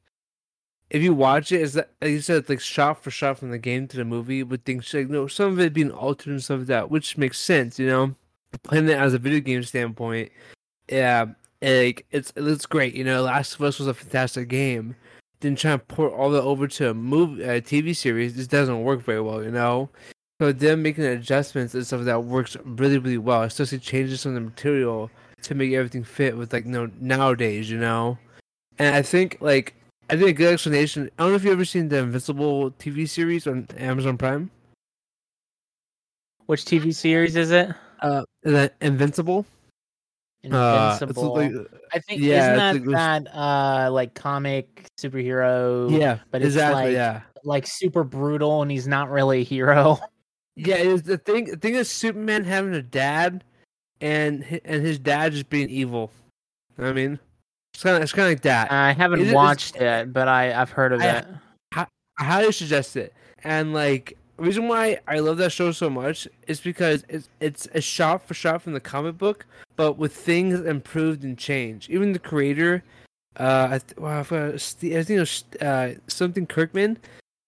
if 0.90 1.02
you 1.02 1.14
watch 1.14 1.52
it, 1.52 1.62
is 1.62 1.74
that 1.74 1.92
like 2.02 2.12
you 2.12 2.22
said, 2.22 2.38
it's 2.38 2.50
like 2.50 2.62
shot 2.62 3.04
for 3.04 3.12
shot 3.12 3.40
from 3.40 3.52
the 3.52 3.58
game 3.58 3.88
to 3.88 3.98
the 3.98 4.06
movie, 4.06 4.44
with 4.44 4.64
things 4.64 4.94
like 4.94 5.10
no, 5.10 5.28
some 5.28 5.52
of 5.52 5.60
it 5.60 5.74
being 5.74 5.92
altered 5.92 6.32
and 6.32 6.44
stuff 6.44 6.60
like 6.60 6.68
that, 6.68 6.92
which 6.92 7.18
makes 7.18 7.40
sense, 7.40 7.78
you 7.78 7.88
know, 7.88 8.16
playing 8.64 8.88
it 8.88 8.98
as 8.98 9.14
a 9.14 9.20
video 9.20 9.40
game 9.40 9.64
standpoint, 9.64 10.32
yeah, 10.90 11.26
like 11.62 12.06
it's 12.12 12.32
it 12.36 12.42
looks 12.42 12.66
great, 12.66 12.94
you 12.96 13.04
know. 13.04 13.24
Last 13.24 13.56
of 13.56 13.62
Us 13.62 13.80
was 13.80 13.88
a 13.88 13.94
fantastic 13.94 14.48
game. 14.48 14.96
Then 15.40 15.56
trying 15.56 15.80
to 15.80 15.86
port 15.86 16.14
all 16.14 16.32
that 16.32 16.42
over 16.42 16.68
to 16.68 16.90
a 16.90 16.94
movie, 16.96 17.44
a 17.44 17.58
uh, 17.58 17.60
TV 17.60 17.96
series, 17.96 18.36
this 18.36 18.48
doesn't 18.48 18.84
work 18.84 19.02
very 19.04 19.22
well, 19.22 19.44
you 19.44 19.52
know. 19.52 19.90
So 20.40 20.52
them 20.52 20.84
making 20.84 21.04
adjustments 21.04 21.74
and 21.74 21.86
stuff 21.86 22.04
that 22.04 22.24
works 22.24 22.56
really, 22.64 23.00
really 23.00 23.18
well, 23.18 23.42
especially 23.42 23.80
changes 23.80 24.22
some 24.22 24.32
of 24.32 24.36
the 24.36 24.42
material 24.42 25.10
to 25.42 25.56
make 25.56 25.74
everything 25.74 26.04
fit 26.04 26.38
with 26.38 26.54
like 26.54 26.66
you 26.66 26.72
know 26.72 26.92
nowadays, 27.00 27.70
you 27.72 27.80
know. 27.80 28.20
And 28.78 28.96
I 28.96 29.02
think 29.02 29.38
like 29.42 29.74
I 30.10 30.16
think 30.16 30.30
a 30.30 30.34
good 30.34 30.54
explanation. 30.54 31.10
I 31.18 31.24
don't 31.24 31.32
know 31.32 31.36
if 31.38 31.44
you've 31.44 31.54
ever 31.54 31.66
seen 31.66 31.90
the 31.90 31.98
Invincible 31.98 32.72
TV 32.72 33.10
series 33.10 33.48
on 33.48 33.68
Amazon 33.78 34.18
Prime. 34.18 34.52
Which 36.46 36.66
TV 36.66 36.94
series 36.94 37.36
is 37.36 37.52
it? 37.52 37.70
Uh, 38.02 38.24
the 38.44 38.72
Invincible. 38.80 39.46
Uh, 40.50 40.98
Invincible. 41.02 41.34
like- 41.34 41.52
I 41.94 42.00
think 42.00 42.22
yeah, 42.22 42.54
isn't 42.54 42.86
that 42.86 42.92
like 42.92 43.26
that 43.26 43.36
uh 43.36 43.90
like 43.92 44.14
comic 44.14 44.86
superhero? 45.00 45.90
yeah, 45.90 46.20
but 46.30 46.42
it's 46.42 46.54
exactly. 46.54 46.84
like- 46.84 46.94
yeah, 46.94 47.22
like 47.44 47.66
super 47.66 48.04
brutal, 48.04 48.62
and 48.62 48.70
he's 48.70 48.88
not 48.88 49.10
really 49.10 49.42
a 49.42 49.44
hero. 49.44 49.98
yeah. 50.58 50.76
It's 50.76 51.04
the 51.04 51.18
thing. 51.18 51.46
The 51.46 51.58
thing 51.58 51.76
is 51.76 51.90
Superman 51.90 52.44
having 52.44 52.74
a 52.74 52.82
dad, 52.82 53.44
and 54.02 54.44
and 54.66 54.86
his 54.86 55.00
dad 55.00 55.32
just 55.32 55.50
being 55.50 55.70
evil. 55.70 56.12
You 56.78 56.84
know 56.84 56.90
what 56.90 56.98
I 57.00 57.08
mean, 57.08 57.20
it's 57.74 57.84
kind 57.84 57.96
of 57.98 58.04
it's 58.04 58.12
kind 58.12 58.26
of 58.28 58.32
like 58.32 58.42
that. 58.42 58.72
I 58.72 58.92
haven't 58.94 59.22
Is 59.22 59.34
watched 59.34 59.76
it, 59.78 60.12
but 60.12 60.28
I 60.28 60.60
I've 60.60 60.72
heard 60.72 60.92
of 60.94 61.02
I- 61.02 61.18
it. 61.20 61.28
I 62.20 62.24
highly 62.24 62.52
suggest 62.52 62.96
it. 62.98 63.14
And 63.44 63.74
like 63.74 64.18
the 64.38 64.44
reason 64.44 64.68
why 64.68 65.00
I 65.08 65.20
love 65.20 65.38
that 65.38 65.52
show 65.52 65.72
so 65.72 65.90
much 65.90 66.28
is 66.48 66.60
because 66.60 67.04
it's 67.10 67.30
it's 67.40 67.68
a 67.74 67.82
shot 67.82 68.28
for 68.28 68.34
shot 68.34 68.62
from 68.64 68.74
the 68.74 68.80
comic 68.80 69.18
book, 69.18 69.46
but 69.76 69.98
with 69.98 70.16
things 70.16 70.60
improved 70.60 71.24
and 71.24 71.38
changed. 71.38 71.90
Even 71.92 72.14
the 72.14 72.20
creator, 72.20 72.84
uh, 73.40 73.68
I, 73.72 73.80
th- 73.80 73.98
wow, 73.98 74.20
I, 74.20 74.24
forgot, 74.24 74.56
I 74.56 74.58
think 74.58 75.10
it 75.10 75.20
was 75.20 75.44
uh, 75.62 75.94
something 76.08 76.48
Kirkman. 76.48 76.98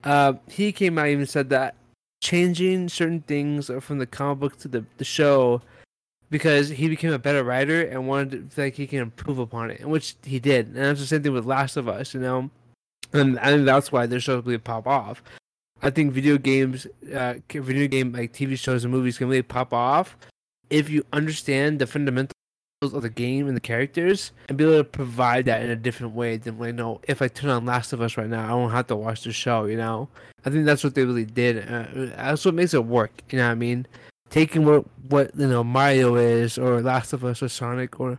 Uh, 0.04 0.34
he 0.48 0.72
came 0.72 0.98
out 0.98 1.06
and 1.06 1.14
even 1.14 1.26
said 1.26 1.50
that 1.50 1.76
changing 2.22 2.90
certain 2.90 3.22
things 3.22 3.72
from 3.80 4.00
the 4.00 4.06
comic 4.06 4.40
book 4.40 4.58
to 4.60 4.68
the, 4.68 4.86
the 4.98 5.06
show 5.06 5.62
because 6.30 6.70
he 6.70 6.88
became 6.88 7.12
a 7.12 7.20
better 7.20 7.44
writer 7.44 7.82
and 7.82 8.08
wanted 8.08 8.52
to 8.52 8.62
like 8.62 8.76
he 8.76 8.86
can 8.86 9.00
improve 9.00 9.40
upon 9.40 9.72
it, 9.72 9.80
and 9.80 9.90
which 9.90 10.16
he 10.24 10.40
did. 10.40 10.68
And 10.68 10.76
that's 10.76 11.00
the 11.00 11.08
same 11.08 11.24
thing 11.24 11.34
with 11.34 11.46
Last 11.46 11.78
of 11.78 11.88
Us, 11.88 12.14
you 12.14 12.20
know 12.20 12.50
and 13.14 13.40
I 13.40 13.52
think 13.52 13.66
that's 13.66 13.92
why 13.92 14.06
their 14.06 14.20
shows 14.20 14.46
really 14.46 14.58
pop 14.58 14.88
off. 14.88 15.24
I 15.82 15.90
think 15.90 16.14
video 16.14 16.38
games, 16.38 16.88
uh, 17.14 17.36
video 17.50 17.88
game 17.88 18.12
like 18.12 18.34
TV 18.34 18.58
shows 18.58 18.84
and 18.84 18.92
movies 18.92 19.18
can 19.18 19.30
really 19.30 19.42
pop 19.42 19.74
off 19.74 20.18
if 20.70 20.90
you 20.90 21.04
understand 21.14 21.80
the 21.80 21.88
fundamentals 21.88 22.34
of 22.82 23.02
the 23.02 23.10
game 23.10 23.46
and 23.48 23.58
the 23.58 23.62
characters 23.62 24.32
and 24.48 24.58
be 24.58 24.64
able 24.64 24.78
to 24.78 24.86
provide 24.86 25.44
that 25.44 25.62
in 25.62 25.70
a 25.70 25.76
different 25.76 26.14
way 26.14 26.38
than 26.38 26.58
like, 26.58 26.76
no, 26.76 27.02
if 27.10 27.22
I 27.22 27.28
turn 27.28 27.50
on 27.50 27.66
Last 27.66 27.92
of 27.92 28.00
Us 28.00 28.16
right 28.16 28.30
now, 28.30 28.50
I 28.50 28.54
won't 28.54 28.72
have 28.72 28.88
to 28.88 28.96
watch 28.96 29.24
the 29.24 29.34
show. 29.34 29.66
You 29.66 29.76
know, 29.76 30.08
I 30.46 30.50
think 30.50 30.66
that's 30.66 30.82
what 30.82 30.96
they 30.96 31.04
really 31.04 31.26
did. 31.26 31.70
Uh, 31.70 31.88
that's 32.16 32.46
what 32.46 32.54
makes 32.54 32.74
it 32.74 32.86
work. 32.86 33.22
You 33.32 33.40
know 33.40 33.48
what 33.48 33.52
I 33.52 33.56
mean? 33.56 33.86
Taking 34.30 34.64
what 34.64 34.86
what 35.10 35.36
you 35.36 35.48
know 35.48 35.62
Mario 35.62 36.16
is, 36.16 36.58
or 36.58 36.82
Last 36.82 37.12
of 37.12 37.26
Us, 37.26 37.44
or 37.44 37.50
Sonic, 37.50 38.00
or 38.00 38.18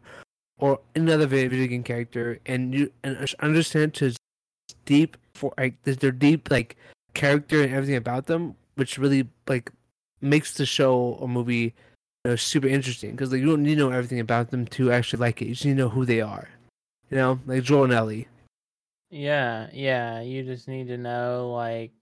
or 0.59 0.79
another 0.95 1.27
video 1.27 1.67
game 1.67 1.83
character, 1.83 2.39
and 2.45 2.75
you 2.75 2.93
and 3.03 3.35
understand 3.41 3.95
to 3.95 4.13
deep 4.85 5.17
for 5.33 5.55
like 5.57 5.81
their 5.85 6.13
deep 6.13 6.51
like 6.51 6.77
character 7.15 7.63
and 7.63 7.73
everything 7.73 7.97
about 7.97 8.27
them, 8.27 8.55
which 8.75 8.99
really 8.99 9.27
like 9.49 9.73
makes 10.21 10.53
the 10.53 10.67
show 10.67 11.17
or 11.19 11.29
movie 11.29 11.55
you 11.65 11.73
know, 12.25 12.37
super 12.37 12.67
interesting 12.67 13.13
because 13.13 13.33
like, 13.33 13.41
you 13.41 13.47
don't 13.47 13.63
need 13.63 13.77
to 13.77 13.81
know 13.81 13.91
everything 13.91 14.21
about 14.21 14.51
them 14.51 14.67
to 14.67 14.93
actually 14.93 15.21
like 15.21 15.41
it. 15.41 15.47
You 15.47 15.55
just 15.55 15.65
need 15.65 15.73
to 15.73 15.79
know 15.79 15.89
who 15.89 16.05
they 16.05 16.21
are. 16.21 16.49
You 17.11 17.17
know, 17.17 17.41
like 17.47 17.63
Joel 17.63 17.85
and 17.85 17.93
Ellie. 17.93 18.29
Yeah, 19.11 19.69
yeah. 19.73 20.21
You 20.21 20.45
just 20.45 20.69
need 20.69 20.87
to 20.89 20.97
know 20.97 21.51
like 21.55 21.93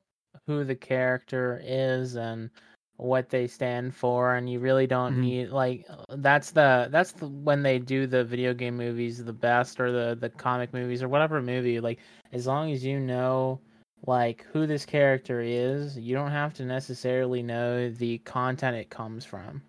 who 0.46 0.64
the 0.64 0.75
character 0.75 1.60
is 1.64 2.16
and 2.16 2.50
what 2.96 3.30
they 3.30 3.46
stand 3.46 3.94
for 3.94 4.34
and 4.34 4.50
you 4.50 4.58
really 4.58 4.87
don't 4.87 5.14
Mhm. 5.14 5.20
need 5.20 5.48
like 5.50 5.87
that's 6.16 6.50
the 6.50 6.88
that's 6.90 7.12
the 7.12 7.28
when 7.28 7.62
they 7.62 7.78
do 7.78 8.08
the 8.08 8.25
video 8.25 8.52
game 8.52 8.76
movies 8.76 9.25
the 9.25 9.32
best 9.32 9.78
or 9.78 9.92
the 9.92 10.16
the 10.16 10.28
comic 10.28 10.72
movies 10.75 11.00
or 11.00 11.08
whatever 11.08 11.40
movie 11.40 11.78
like 11.78 12.00
as 12.32 12.48
long 12.48 12.72
as 12.72 12.84
you 12.84 12.98
know 12.98 13.60
like 14.08 14.44
who 14.52 14.66
this 14.66 14.84
character 14.84 15.40
is 15.40 15.96
you 15.96 16.12
don't 16.12 16.32
have 16.32 16.52
to 16.54 16.64
necessarily 16.64 17.40
know 17.40 17.88
the 17.88 18.18
content 18.18 18.76
it 18.76 18.90
comes 18.90 19.25
from 19.25 19.62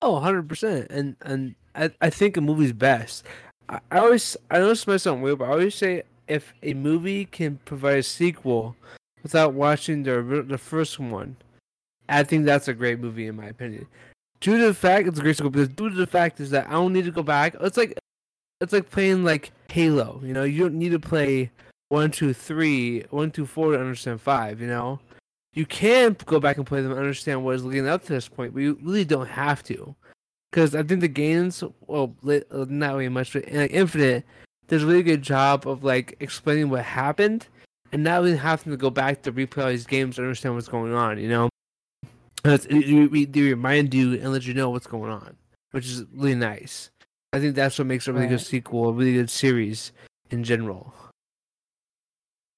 Oh, 0.00 0.14
100%. 0.14 0.86
And 0.90 1.16
and 1.22 1.54
I, 1.74 1.90
I 2.00 2.10
think 2.10 2.36
a 2.36 2.40
movie's 2.40 2.72
best. 2.72 3.24
I, 3.68 3.80
I 3.90 3.98
always 3.98 4.36
I 4.50 4.58
know 4.58 4.68
this 4.68 4.86
might 4.86 4.98
sound 4.98 5.22
weird, 5.22 5.38
but 5.38 5.48
I 5.48 5.52
always 5.52 5.74
say 5.74 6.02
if 6.26 6.52
a 6.62 6.74
movie 6.74 7.24
can 7.24 7.58
provide 7.64 7.98
a 7.98 8.02
sequel 8.02 8.76
without 9.22 9.54
watching 9.54 10.02
the 10.02 10.44
the 10.46 10.58
first 10.58 10.98
one, 10.98 11.36
I 12.08 12.22
think 12.22 12.44
that's 12.44 12.68
a 12.68 12.74
great 12.74 13.00
movie 13.00 13.26
in 13.26 13.36
my 13.36 13.46
opinion. 13.46 13.86
Due 14.40 14.58
to 14.58 14.66
the 14.66 14.74
fact 14.74 15.08
it's 15.08 15.18
a 15.18 15.22
great 15.22 15.36
sequel 15.36 15.50
because 15.50 15.68
due 15.68 15.90
to 15.90 15.96
the 15.96 16.06
fact 16.06 16.40
is 16.40 16.50
that 16.50 16.68
I 16.68 16.72
don't 16.72 16.92
need 16.92 17.04
to 17.06 17.10
go 17.10 17.22
back. 17.22 17.56
It's 17.60 17.76
like 17.76 17.98
it's 18.60 18.72
like 18.72 18.90
playing 18.90 19.24
like 19.24 19.52
Halo. 19.70 20.20
You 20.24 20.32
know, 20.32 20.44
you 20.44 20.62
don't 20.62 20.78
need 20.78 20.90
to 20.90 21.00
play 21.00 21.50
one, 21.88 22.10
two, 22.10 22.32
three, 22.32 23.04
one, 23.10 23.30
two, 23.30 23.46
four 23.46 23.72
to 23.72 23.80
understand 23.80 24.20
five. 24.20 24.60
You 24.60 24.68
know, 24.68 25.00
you 25.58 25.66
can 25.66 26.16
go 26.24 26.38
back 26.38 26.56
and 26.56 26.64
play 26.64 26.80
them 26.80 26.92
and 26.92 27.00
understand 27.00 27.44
what 27.44 27.56
is 27.56 27.64
leading 27.64 27.88
up 27.88 28.02
to 28.04 28.12
this 28.12 28.28
point, 28.28 28.54
but 28.54 28.60
you 28.60 28.78
really 28.80 29.04
don't 29.04 29.26
have 29.26 29.60
to. 29.64 29.96
Because 30.52 30.76
I 30.76 30.84
think 30.84 31.00
the 31.00 31.08
games, 31.08 31.64
well, 31.80 32.14
uh, 32.24 32.64
not 32.68 32.94
really 32.94 33.08
much, 33.08 33.32
but 33.32 33.44
in 33.44 33.58
like, 33.58 33.72
Infinite, 33.72 34.24
does 34.68 34.84
a 34.84 34.86
really 34.86 35.02
good 35.02 35.20
job 35.20 35.66
of 35.66 35.82
like 35.82 36.16
explaining 36.20 36.70
what 36.70 36.84
happened, 36.84 37.48
and 37.90 38.04
not 38.04 38.22
really 38.22 38.36
having 38.36 38.70
to 38.70 38.76
go 38.76 38.88
back 38.88 39.22
to 39.22 39.32
replay 39.32 39.64
all 39.64 39.70
these 39.70 39.84
games 39.84 40.14
to 40.16 40.22
understand 40.22 40.54
what's 40.54 40.68
going 40.68 40.94
on. 40.94 41.18
You 41.18 41.28
know? 41.28 41.48
it- 42.44 43.32
they 43.32 43.42
remind 43.42 43.92
you 43.92 44.14
and 44.14 44.32
let 44.32 44.46
you 44.46 44.54
know 44.54 44.70
what's 44.70 44.86
going 44.86 45.10
on, 45.10 45.36
which 45.72 45.86
is 45.86 46.04
really 46.14 46.36
nice. 46.36 46.90
I 47.32 47.40
think 47.40 47.56
that's 47.56 47.76
what 47.78 47.88
makes 47.88 48.06
a 48.06 48.12
really 48.12 48.28
good 48.28 48.40
sequel, 48.40 48.90
a 48.90 48.92
really 48.92 49.14
good 49.14 49.28
series 49.28 49.90
in 50.30 50.44
general. 50.44 50.94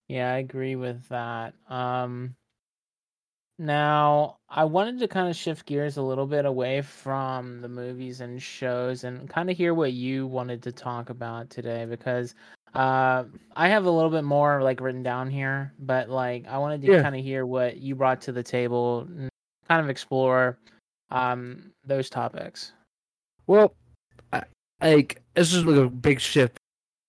Yeah, 0.07 0.35
I 0.35 0.39
agree 0.39 0.77
with 0.77 1.09
that. 1.09 1.55
Um, 1.69 2.35
now, 3.61 4.39
I 4.49 4.65
wanted 4.65 4.99
to 5.01 5.09
kind 5.09 5.29
of 5.29 5.37
shift 5.37 5.67
gears 5.67 5.99
a 5.99 6.03
little 6.03 6.27
bit 6.27 6.47
away 6.47 6.81
from 6.81 7.61
the 7.61 7.69
movies 7.69 8.23
and 8.23 8.41
shows 8.43 9.05
and 9.05 9.29
kind 9.29 9.51
of 9.51 9.57
hear 9.57 9.75
what 9.75 9.93
you 9.93 10.27
wanted 10.27 10.63
to 10.63 10.73
talk 10.73 11.11
about 11.11 11.51
today 11.51 11.85
because 11.85 12.35
uh, 12.75 13.25
I 13.57 13.69
have 13.69 13.85
a 13.85 13.91
little 13.91 14.09
bit 14.09 14.25
more 14.25 14.63
like 14.63 14.81
written 14.81 15.03
down 15.03 15.29
here, 15.29 15.75
but 15.79 16.09
like 16.09 16.47
I 16.49 16.57
wanted 16.57 16.81
to 16.81 16.89
Yeah. 16.91 17.03
kind 17.03 17.15
of 17.15 17.23
hear 17.23 17.45
what 17.45 17.77
you 17.77 17.95
brought 17.95 18.23
to 18.23 18.33
the 18.33 18.43
table 18.43 19.07
and 19.19 19.29
kind 19.69 19.85
of 19.85 19.91
explore 19.91 20.57
um, 21.11 21.71
those 21.85 22.09
topics. 22.09 22.73
Well, 23.47 23.75
I, 24.33 24.45
like 24.81 25.21
this 25.35 25.53
is 25.53 25.67
like 25.67 25.77
a 25.77 25.91
big 25.91 26.19
shift. 26.19 26.57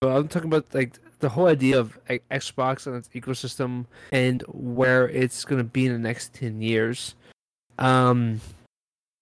But 0.01 0.17
I'm 0.17 0.27
talking 0.27 0.49
about 0.49 0.73
like 0.75 0.99
the 1.21 1.29
whole 1.29 1.47
idea 1.47 1.79
of 1.79 1.97
Xbox 2.07 2.87
and 2.87 2.95
its 2.95 3.07
ecosystem 3.09 3.85
and 4.11 4.43
where 4.47 5.07
it's 5.09 5.45
gonna 5.45 5.63
be 5.63 5.85
in 5.85 5.93
the 5.93 5.99
next 5.99 6.33
ten 6.33 6.61
years. 6.61 7.15
Um, 7.79 8.41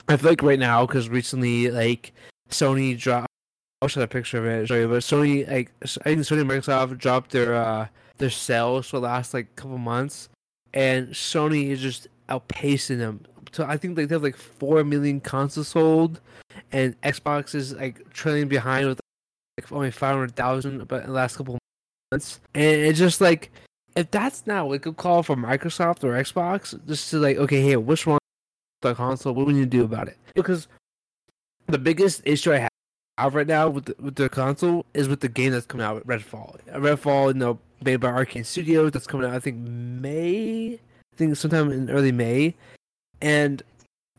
I 0.07 0.17
feel 0.17 0.31
like 0.31 0.41
right 0.41 0.59
now 0.59 0.85
because 0.85 1.09
recently 1.09 1.69
like 1.69 2.13
Sony 2.49 2.97
dropped. 2.97 3.27
I'll 3.81 3.87
show 3.87 4.01
a 4.01 4.07
picture 4.07 4.39
of 4.39 4.45
it. 4.45 4.67
Sorry, 4.67 4.87
but 4.87 5.03
Sony 5.03 5.49
like 5.49 5.71
I 5.83 5.87
think 5.87 6.19
Sony 6.21 6.41
and 6.41 6.49
Microsoft 6.49 6.97
dropped 6.97 7.31
their 7.31 7.55
uh 7.55 7.87
their 8.17 8.29
sales 8.29 8.89
for 8.89 8.97
the 8.97 9.05
last 9.05 9.33
like 9.33 9.55
couple 9.55 9.77
months, 9.77 10.29
and 10.73 11.09
Sony 11.09 11.69
is 11.69 11.79
just 11.79 12.07
outpacing 12.27 12.97
them. 12.97 13.21
So 13.51 13.65
I 13.65 13.77
think 13.77 13.97
like 13.97 14.09
they 14.09 14.15
have 14.15 14.23
like 14.23 14.35
four 14.35 14.83
million 14.83 15.21
consoles 15.21 15.69
sold, 15.69 16.19
and 16.71 16.99
Xbox 17.01 17.55
is 17.55 17.73
like 17.73 18.11
trailing 18.11 18.47
behind 18.47 18.87
with 18.87 18.99
like 19.57 19.71
only 19.71 19.91
five 19.91 20.15
hundred 20.15 20.35
thousand, 20.35 20.87
but 20.87 21.01
in 21.01 21.07
the 21.07 21.13
last 21.13 21.37
couple 21.37 21.57
months, 22.11 22.39
and 22.53 22.81
it's 22.81 22.99
just 22.99 23.21
like 23.21 23.51
if 23.95 24.11
that's 24.11 24.45
not 24.47 24.63
a 24.63 24.65
wake 24.65 24.87
up 24.87 24.97
call 24.97 25.23
for 25.23 25.35
Microsoft 25.35 26.03
or 26.03 26.13
Xbox, 26.13 26.79
just 26.87 27.09
to 27.09 27.17
like 27.17 27.37
okay, 27.37 27.61
hey, 27.61 27.75
wrong 27.75 27.95
with 27.95 28.19
the 28.81 28.95
console? 28.95 29.33
What 29.33 29.43
do 29.43 29.47
we 29.47 29.53
need 29.53 29.71
to 29.71 29.77
do 29.77 29.83
about 29.83 30.07
it? 30.07 30.17
Because 30.35 30.67
the 31.67 31.77
biggest 31.77 32.21
issue 32.25 32.53
I 32.53 32.67
have 33.17 33.35
right 33.35 33.47
now 33.47 33.69
with 33.69 33.85
the, 33.85 33.95
with 33.99 34.15
the 34.15 34.29
console 34.29 34.85
is 34.93 35.07
with 35.07 35.19
the 35.19 35.29
game 35.29 35.51
that's 35.51 35.65
coming 35.65 35.85
out, 35.85 36.05
Redfall. 36.07 36.57
Redfall, 36.69 37.29
you 37.29 37.39
know, 37.39 37.59
made 37.83 37.97
by 37.97 38.09
Arkane 38.09 38.45
Studios, 38.45 38.91
that's 38.91 39.07
coming 39.07 39.27
out 39.27 39.33
I 39.33 39.39
think 39.39 39.57
May, 39.57 40.73
I 40.73 41.15
think 41.17 41.35
sometime 41.35 41.71
in 41.71 41.89
early 41.89 42.11
May, 42.11 42.55
and 43.21 43.61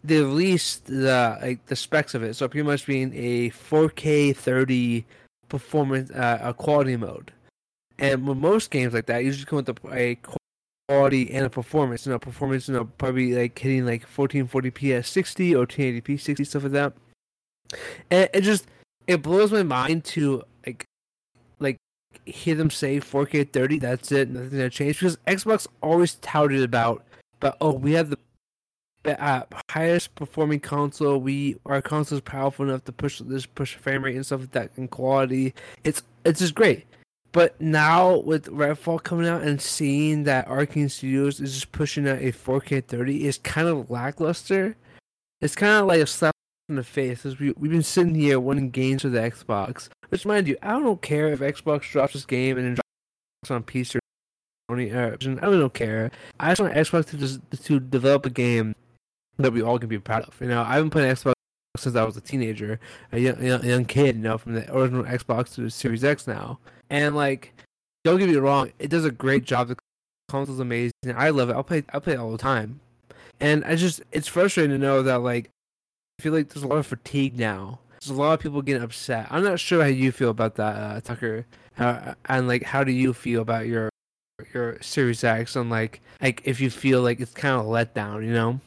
they 0.03 0.19
released 0.19 0.87
the 0.87 1.39
like 1.41 1.67
the 1.67 1.77
specs 1.77 2.15
of 2.15 2.23
it. 2.23 2.35
So 2.35 2.49
pretty 2.49 2.67
much 2.67 2.87
being 2.87 3.13
a 3.15 3.51
4K 3.51 4.37
30 4.37 5.05
performance 5.49 6.11
uh, 6.13 6.39
a 6.43 6.55
quality 6.55 6.97
mode. 6.97 7.33
And 8.01 8.27
with 8.27 8.39
most 8.39 8.71
games 8.71 8.95
like 8.95 9.07
that, 9.07 9.19
you 9.19 9.27
usually 9.27 9.45
come 9.45 9.59
with 9.59 9.69
a, 9.69 9.95
a 9.95 10.19
quality 10.89 11.31
and 11.31 11.45
a 11.45 11.51
performance. 11.51 12.07
You 12.07 12.13
know, 12.13 12.19
performance, 12.19 12.67
you 12.67 12.75
know, 12.75 12.87
probably 12.99 13.35
like 13.35 13.59
hitting 13.59 13.85
like 13.85 14.09
1440p 14.09 14.99
at 14.99 15.07
60 15.07 15.55
or 15.55 15.67
1080p 15.67 16.19
60 16.19 16.45
stuff 16.45 16.63
like 16.65 16.73
that. 16.73 16.95
And 18.11 18.29
it 18.33 18.41
just 18.41 18.67
it 19.07 19.23
blows 19.23 19.53
my 19.53 19.63
mind 19.63 20.05
to 20.05 20.43
like 20.67 20.85
like 21.59 21.77
hear 22.25 22.55
them 22.55 22.71
say 22.71 23.01
4K 23.01 23.53
30. 23.53 23.79
That's 23.79 24.11
it. 24.11 24.31
Nothing 24.31 24.51
to 24.51 24.71
change 24.71 24.99
because 24.99 25.19
Xbox 25.27 25.67
always 25.83 26.15
touted 26.17 26.63
about, 26.63 27.05
but 27.39 27.57
oh, 27.61 27.73
we 27.73 27.93
have 27.93 28.11
the 28.11 28.19
the 29.03 29.23
uh, 29.23 29.45
highest 29.71 30.15
performing 30.15 30.61
console. 30.61 31.19
We 31.21 31.57
our 31.67 31.83
console 31.83 32.17
is 32.17 32.23
powerful 32.23 32.67
enough 32.67 32.85
to 32.85 32.93
push 32.93 33.21
this 33.21 33.47
push 33.47 33.75
frame 33.75 34.05
rate 34.05 34.17
and 34.17 34.25
stuff 34.25 34.41
like 34.41 34.53
that 34.53 34.71
and 34.77 34.91
quality. 34.91 35.55
It's 35.85 36.03
it's 36.25 36.41
just 36.41 36.55
great. 36.55 36.87
But 37.33 37.61
now 37.61 38.19
with 38.19 38.47
Redfall 38.47 39.03
coming 39.03 39.29
out 39.29 39.43
and 39.43 39.61
seeing 39.61 40.25
that 40.25 40.49
Arkane 40.49 40.91
Studios 40.91 41.41
is 41.41 41.55
just 41.55 41.71
pushing 41.71 42.09
out 42.09 42.19
a 42.19 42.33
4K 42.33 42.85
30 42.85 43.27
is 43.27 43.39
kind 43.39 43.69
of 43.69 43.91
lackluster. 43.91 44.77
It's 45.41 45.55
kind 45.55 45.81
of 45.81 45.87
like 45.87 46.01
a 46.01 46.07
slap 46.07 46.35
in 46.69 46.77
the 46.77 46.85
face 46.85 47.25
as 47.25 47.39
we 47.39 47.53
we've 47.53 47.71
been 47.71 47.83
sitting 47.83 48.15
here 48.15 48.41
winning 48.41 48.71
games 48.71 49.03
for 49.03 49.09
the 49.09 49.19
Xbox. 49.21 49.89
Which 50.09 50.27
mind 50.27 50.49
you, 50.49 50.57
I 50.63 50.71
don't 50.71 51.01
care 51.01 51.29
if 51.29 51.41
Xbox 51.41 51.91
drops 51.91 52.15
this 52.15 52.25
game 52.25 52.59
and 52.59 52.67
then 52.67 52.75
drops 52.75 53.51
on 53.51 53.63
PC 53.63 53.97
or 53.97 54.01
Sony. 54.77 54.93
uh, 54.93 55.17
I 55.43 55.47
really 55.47 55.59
don't 55.59 55.75
care. 55.75 56.11
I 56.41 56.51
just 56.51 56.61
want 56.61 56.75
Xbox 56.75 57.07
to 57.11 57.17
just 57.17 57.41
to 57.65 57.79
develop 57.79 58.27
a 58.27 58.31
game 58.31 58.75
that 59.39 59.53
we 59.53 59.63
all 59.63 59.79
can 59.79 59.89
be 59.89 59.99
proud 59.99 60.25
of. 60.25 60.41
You 60.41 60.49
know, 60.49 60.63
I've 60.63 60.83
been 60.83 60.91
playing 60.91 61.15
Xbox 61.15 61.33
since 61.77 61.95
I 61.95 62.05
was 62.05 62.17
a 62.17 62.21
teenager, 62.21 62.81
a 63.13 63.19
young, 63.19 63.43
young, 63.43 63.65
young 63.65 63.85
kid. 63.85 64.17
You 64.17 64.23
know, 64.23 64.39
from 64.39 64.55
the 64.55 64.77
original 64.77 65.05
Xbox 65.05 65.55
to 65.55 65.63
the 65.63 65.71
Series 65.71 66.05
X 66.05 66.27
now, 66.27 66.59
and 66.91 67.17
like, 67.17 67.55
don't 68.05 68.19
get 68.19 68.29
me 68.29 68.37
wrong, 68.37 68.73
it 68.79 68.91
does 68.91 69.05
a 69.05 69.11
great 69.11 69.45
job. 69.45 69.69
The 69.69 69.77
console's 70.29 70.61
amazing. 70.61 70.93
I 71.15 71.31
love 71.31 71.49
it. 71.49 71.55
I'll 71.55 71.63
play. 71.63 71.85
I 71.93 71.99
play 71.99 72.15
it 72.15 72.19
all 72.19 72.33
the 72.33 72.39
time, 72.39 72.81
and 73.41 73.65
I 73.65 73.77
just 73.77 74.03
it's 74.13 74.29
frustrating 74.29 74.73
to 74.73 74.79
know 74.79 75.03
that 75.03 75.21
like 75.21 75.51
I 76.19 76.23
feel 76.23 76.33
like 76.33 76.51
there's 76.51 76.65
a 76.65 76.69
lot 76.69 76.79
of 76.79 76.87
fatigue 76.87 77.39
now. 77.39 77.79
There's 78.01 78.11
a 78.11 78.21
lot 78.21 78.35
of 78.35 78.41
people 78.41 78.63
getting 78.63 78.83
upset. 78.83 79.27
I'm 79.31 79.45
not 79.45 79.61
sure 79.61 79.83
how 79.83 79.89
you 79.89 80.11
feel 80.13 80.31
about 80.31 80.57
that, 80.57 80.77
uh, 80.77 81.01
Tucker, 81.01 81.47
uh, 81.79 82.15
and 82.27 82.49
like 82.49 82.65
how 82.65 82.85
do 82.85 82.93
you 82.93 83.13
feel 83.13 83.43
about 83.43 83.67
your 83.67 83.91
your 84.55 84.81
Series 84.81 85.23
X 85.23 85.57
and 85.57 85.71
like 85.71 86.01
like 86.21 86.43
if 86.45 86.61
you 86.61 86.71
feel 86.71 87.03
like 87.03 87.21
it's 87.21 87.33
kind 87.33 87.61
of 87.61 87.67
let 87.67 87.95
down, 87.95 88.25
you 88.25 88.33
know? 88.33 88.61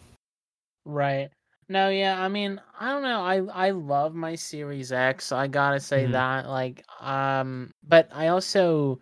Right. 0.85 1.29
No, 1.69 1.89
yeah, 1.89 2.21
I 2.21 2.27
mean, 2.27 2.61
I 2.79 2.91
don't 2.91 3.03
know. 3.03 3.21
I 3.21 3.67
I 3.67 3.71
love 3.71 4.13
my 4.15 4.35
Series 4.35 4.91
X. 4.91 5.31
I 5.31 5.47
gotta 5.47 5.79
say 5.79 6.05
Mhm. 6.05 6.11
that. 6.11 6.49
Like, 6.49 6.83
um, 6.99 7.71
but 7.87 8.09
I 8.13 8.27
also 8.27 8.99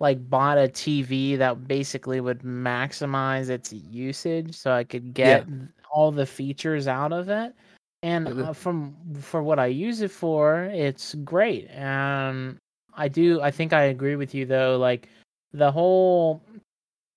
like 0.00 0.28
bought 0.30 0.58
a 0.58 0.68
TV 0.68 1.36
that 1.36 1.66
basically 1.68 2.20
would 2.20 2.40
maximize 2.40 3.50
its 3.50 3.72
usage, 3.72 4.56
so 4.56 4.72
I 4.72 4.84
could 4.84 5.14
get 5.14 5.46
all 5.92 6.12
the 6.12 6.26
features 6.26 6.88
out 6.88 7.12
of 7.12 7.28
it. 7.30 7.54
And 8.02 8.28
Uh, 8.28 8.50
uh, 8.50 8.52
from 8.54 8.94
for 9.20 9.42
what 9.42 9.58
I 9.58 9.66
use 9.66 10.00
it 10.02 10.10
for, 10.10 10.64
it's 10.64 11.14
great. 11.16 11.68
And 11.70 12.58
I 12.94 13.08
do. 13.08 13.40
I 13.42 13.50
think 13.50 13.72
I 13.72 13.84
agree 13.84 14.16
with 14.16 14.34
you 14.34 14.46
though. 14.46 14.76
Like 14.78 15.08
the 15.52 15.70
whole, 15.72 16.42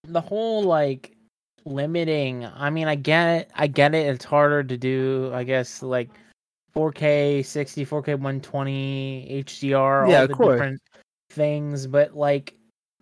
the 0.05 0.21
whole 0.21 0.63
like 0.63 1.16
limiting. 1.67 2.45
I 2.45 2.69
mean 2.69 2.87
i 2.87 2.95
get 2.95 3.27
it. 3.27 3.51
I 3.55 3.67
get 3.67 3.93
it. 3.93 4.07
It's 4.07 4.25
harder 4.25 4.63
to 4.63 4.77
do 4.77 5.31
i 5.33 5.43
guess 5.43 5.81
like 5.83 6.09
4k 6.75 7.45
60 7.45 7.85
4k 7.85 8.07
120 8.09 9.43
hdr 9.45 10.09
Yeah, 10.09 10.17
all 10.17 10.23
of 10.23 10.27
the 10.29 10.33
course. 10.35 10.53
different 10.53 10.81
things 11.29 11.87
but 11.87 12.15
like 12.15 12.53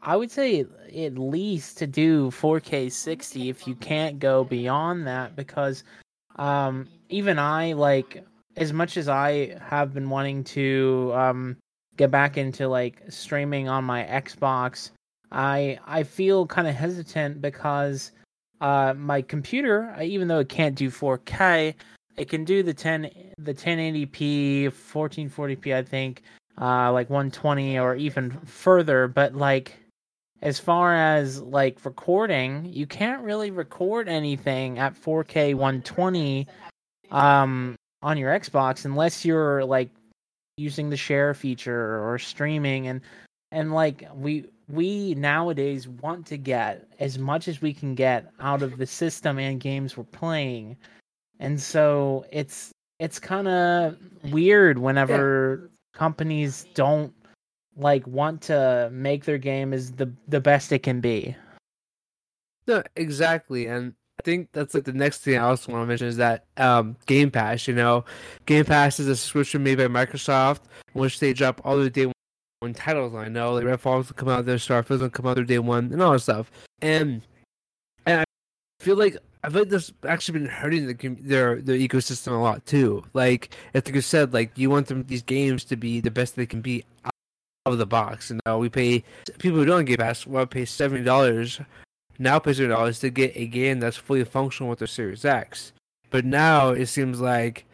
I 0.01 0.15
would 0.15 0.29
say 0.29 0.65
at 0.95 1.17
least 1.17 1.79
to 1.79 1.87
do 1.87 2.29
4K 2.29 2.91
60 2.91 3.49
if 3.49 3.67
you 3.67 3.73
can't 3.75 4.19
go 4.19 4.43
beyond 4.43 5.07
that 5.07 5.35
because 5.35 5.83
um, 6.35 6.87
even 7.09 7.39
I 7.39 7.73
like 7.73 8.23
as 8.55 8.71
much 8.71 8.97
as 8.97 9.09
I 9.09 9.57
have 9.61 9.93
been 9.95 10.09
wanting 10.09 10.43
to 10.45 11.11
um, 11.15 11.57
get 11.97 12.11
back 12.11 12.37
into 12.37 12.67
like 12.67 13.01
streaming 13.09 13.67
on 13.67 13.83
my 13.83 14.03
Xbox, 14.03 14.91
I 15.31 15.79
I 15.87 16.03
feel 16.03 16.45
kind 16.45 16.67
of 16.67 16.75
hesitant 16.75 17.41
because 17.41 18.11
uh, 18.61 18.93
my 18.95 19.21
computer, 19.21 19.95
even 20.01 20.27
though 20.27 20.39
it 20.39 20.49
can't 20.49 20.75
do 20.75 20.89
4K, 20.89 21.73
it 22.17 22.29
can 22.29 22.45
do 22.45 22.63
the 22.63 22.73
10 22.73 23.09
the 23.37 23.53
1080p, 23.53 24.65
1440p, 24.65 25.75
I 25.75 25.83
think, 25.83 26.23
uh, 26.59 26.91
like 26.91 27.09
120 27.09 27.77
or 27.79 27.95
even 27.95 28.31
further. 28.45 29.07
But 29.07 29.35
like, 29.35 29.77
as 30.41 30.59
far 30.59 30.95
as 30.95 31.41
like 31.41 31.83
recording, 31.83 32.65
you 32.65 32.87
can't 32.87 33.23
really 33.23 33.51
record 33.51 34.07
anything 34.07 34.79
at 34.79 34.95
4K 34.95 35.53
120 35.55 36.47
um, 37.11 37.75
on 38.01 38.17
your 38.17 38.31
Xbox 38.37 38.85
unless 38.85 39.25
you're 39.25 39.65
like 39.65 39.89
using 40.57 40.89
the 40.89 40.97
share 40.97 41.33
feature 41.33 42.07
or 42.07 42.17
streaming 42.17 42.87
and 42.87 43.01
and 43.51 43.73
like 43.73 44.07
we 44.13 44.45
we 44.67 45.13
nowadays 45.15 45.87
want 45.87 46.25
to 46.25 46.37
get 46.37 46.87
as 46.99 47.19
much 47.19 47.47
as 47.47 47.61
we 47.61 47.73
can 47.73 47.95
get 47.95 48.31
out 48.39 48.61
of 48.61 48.77
the 48.77 48.85
system 48.85 49.37
and 49.37 49.59
games 49.59 49.95
we're 49.95 50.03
playing 50.05 50.75
and 51.39 51.59
so 51.59 52.25
it's 52.31 52.71
it's 52.99 53.19
kind 53.19 53.47
of 53.47 53.97
weird 54.31 54.77
whenever 54.79 55.61
yeah. 55.61 55.97
companies 55.97 56.65
don't 56.73 57.13
like 57.77 58.05
want 58.07 58.41
to 58.41 58.89
make 58.91 59.25
their 59.25 59.37
game 59.37 59.73
as 59.73 59.91
the 59.93 60.11
the 60.27 60.39
best 60.39 60.71
it 60.71 60.79
can 60.79 60.99
be 60.99 61.35
no 62.67 62.81
exactly 62.95 63.67
and 63.67 63.93
I 64.19 64.23
think 64.23 64.49
that's 64.53 64.73
like 64.73 64.85
the 64.85 64.93
next 64.93 65.19
thing 65.19 65.35
I 65.37 65.43
also 65.43 65.71
want 65.71 65.83
to 65.83 65.87
mention 65.87 66.07
is 66.07 66.17
that 66.17 66.45
um, 66.55 66.95
Game 67.05 67.29
Pass. 67.29 67.67
You 67.67 67.75
know, 67.75 68.05
Game 68.45 68.63
Pass 68.63 68.97
is 68.97 69.09
a 69.09 69.15
subscription 69.15 69.61
made 69.61 69.77
by 69.77 69.87
Microsoft, 69.87 70.61
in 70.93 71.01
which 71.01 71.19
they 71.19 71.33
drop 71.33 71.59
all 71.65 71.77
the 71.77 71.89
day 71.89 72.09
titles. 72.73 73.13
I 73.15 73.27
know 73.27 73.53
like 73.53 73.63
Redfall 73.63 73.97
will 73.97 74.03
come 74.03 74.29
out 74.29 74.45
there, 74.45 74.57
Starfield 74.57 75.01
will 75.01 75.09
come 75.09 75.27
out 75.27 75.35
there 75.35 75.43
day 75.43 75.59
one, 75.59 75.91
and 75.91 76.01
all 76.01 76.13
that 76.13 76.19
stuff. 76.19 76.51
And 76.81 77.21
and 78.05 78.21
I 78.21 78.83
feel 78.83 78.95
like 78.95 79.17
I 79.43 79.49
feel 79.49 79.61
like 79.61 79.69
this 79.69 79.91
actually 80.07 80.39
been 80.39 80.49
hurting 80.49 80.87
the, 80.87 81.15
their 81.21 81.61
their 81.61 81.77
ecosystem 81.77 82.33
a 82.33 82.35
lot 82.35 82.65
too. 82.65 83.03
Like 83.13 83.55
as 83.73 83.83
you 83.85 84.01
said, 84.01 84.33
like 84.33 84.57
you 84.57 84.69
want 84.69 84.87
them 84.87 85.03
these 85.03 85.23
games 85.23 85.63
to 85.65 85.75
be 85.75 85.99
the 86.01 86.11
best 86.11 86.35
they 86.35 86.45
can 86.45 86.61
be 86.61 86.83
out 87.03 87.11
of 87.65 87.77
the 87.77 87.85
box. 87.85 88.31
And 88.31 88.41
now 88.45 88.57
we 88.57 88.69
pay 88.69 89.03
people 89.37 89.59
who 89.59 89.65
don't 89.65 89.85
get 89.85 89.99
want 89.99 90.49
to 90.49 90.53
pay 90.53 90.65
seventy 90.65 91.03
dollars 91.03 91.59
now 92.17 92.39
pay 92.39 92.53
seventy 92.53 92.73
dollars 92.73 92.99
to 92.99 93.09
get 93.09 93.33
a 93.35 93.45
game 93.45 93.79
that's 93.79 93.97
fully 93.97 94.23
functional 94.23 94.69
with 94.69 94.79
their 94.79 94.87
Series 94.87 95.25
X. 95.25 95.73
But 96.09 96.25
now 96.25 96.69
it 96.69 96.87
seems 96.87 97.19
like 97.19 97.65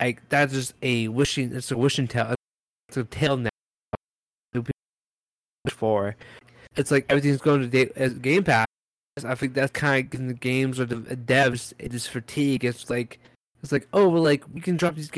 like 0.00 0.28
that's 0.28 0.52
just 0.52 0.74
a 0.82 1.08
wishing. 1.08 1.54
It's 1.54 1.70
a 1.70 1.76
wishing 1.76 2.08
tale. 2.08 2.34
It's 2.88 2.96
a 2.96 3.04
tale 3.04 3.36
now. 3.36 3.49
For 5.68 6.16
it's 6.76 6.90
like 6.90 7.06
everything's 7.08 7.40
going 7.40 7.60
to 7.60 7.66
date 7.66 7.92
as 7.96 8.14
Game 8.14 8.44
Pass 8.44 8.66
I 9.24 9.34
think 9.34 9.54
that's 9.54 9.72
kind 9.72 10.04
of 10.04 10.10
giving 10.10 10.28
the 10.28 10.34
games 10.34 10.80
or 10.80 10.84
the 10.84 10.96
devs 11.16 11.72
this 11.78 12.06
fatigue. 12.06 12.64
It's 12.64 12.90
like 12.90 13.18
it's 13.62 13.72
like 13.72 13.88
oh, 13.92 14.08
well, 14.08 14.22
like 14.22 14.44
we 14.52 14.60
can 14.60 14.76
drop 14.76 14.94
these 14.94 15.10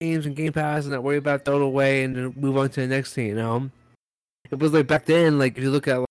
games 0.00 0.26
and 0.26 0.36
Game 0.36 0.52
Pass 0.52 0.84
and 0.84 0.92
not 0.92 1.02
worry 1.02 1.16
about 1.16 1.44
throw 1.44 1.56
it 1.56 1.62
away 1.62 2.04
and 2.04 2.16
then 2.16 2.34
move 2.36 2.56
on 2.56 2.68
to 2.70 2.80
the 2.80 2.86
next 2.86 3.14
thing. 3.14 3.28
You 3.28 3.34
know, 3.36 3.70
it 4.50 4.58
was 4.58 4.72
like 4.72 4.86
back 4.86 5.06
then. 5.06 5.38
Like 5.38 5.56
if 5.56 5.62
you 5.62 5.70
look 5.70 5.88
at 5.88 6.04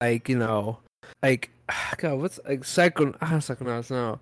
like 0.00 0.28
you 0.28 0.38
know, 0.38 0.78
like 1.22 1.50
God, 1.96 2.20
what's 2.20 2.40
like 2.46 2.64
Psycho? 2.64 3.14
Ah, 3.20 3.32
Psychonauts. 3.34 3.90
No, 3.90 4.20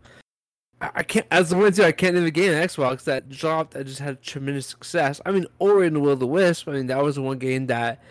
I, 0.80 0.90
I 0.96 1.02
can't. 1.02 1.26
As 1.30 1.50
the 1.50 1.56
one 1.56 1.72
too, 1.72 1.84
I 1.84 1.92
can't 1.92 2.14
name 2.14 2.24
a 2.24 2.30
game 2.30 2.54
on 2.54 2.62
Xbox 2.62 3.04
that 3.04 3.28
dropped 3.28 3.72
that 3.72 3.86
just 3.86 4.00
had 4.00 4.22
tremendous 4.22 4.66
success. 4.66 5.20
I 5.26 5.32
mean, 5.32 5.46
Ori 5.58 5.88
and 5.88 5.96
the 5.96 6.00
Will 6.00 6.12
of 6.12 6.20
the 6.20 6.26
Wisp. 6.26 6.68
I 6.68 6.72
mean, 6.72 6.86
that 6.86 7.02
was 7.02 7.16
the 7.16 7.22
one 7.22 7.38
game 7.38 7.66
that 7.66 8.02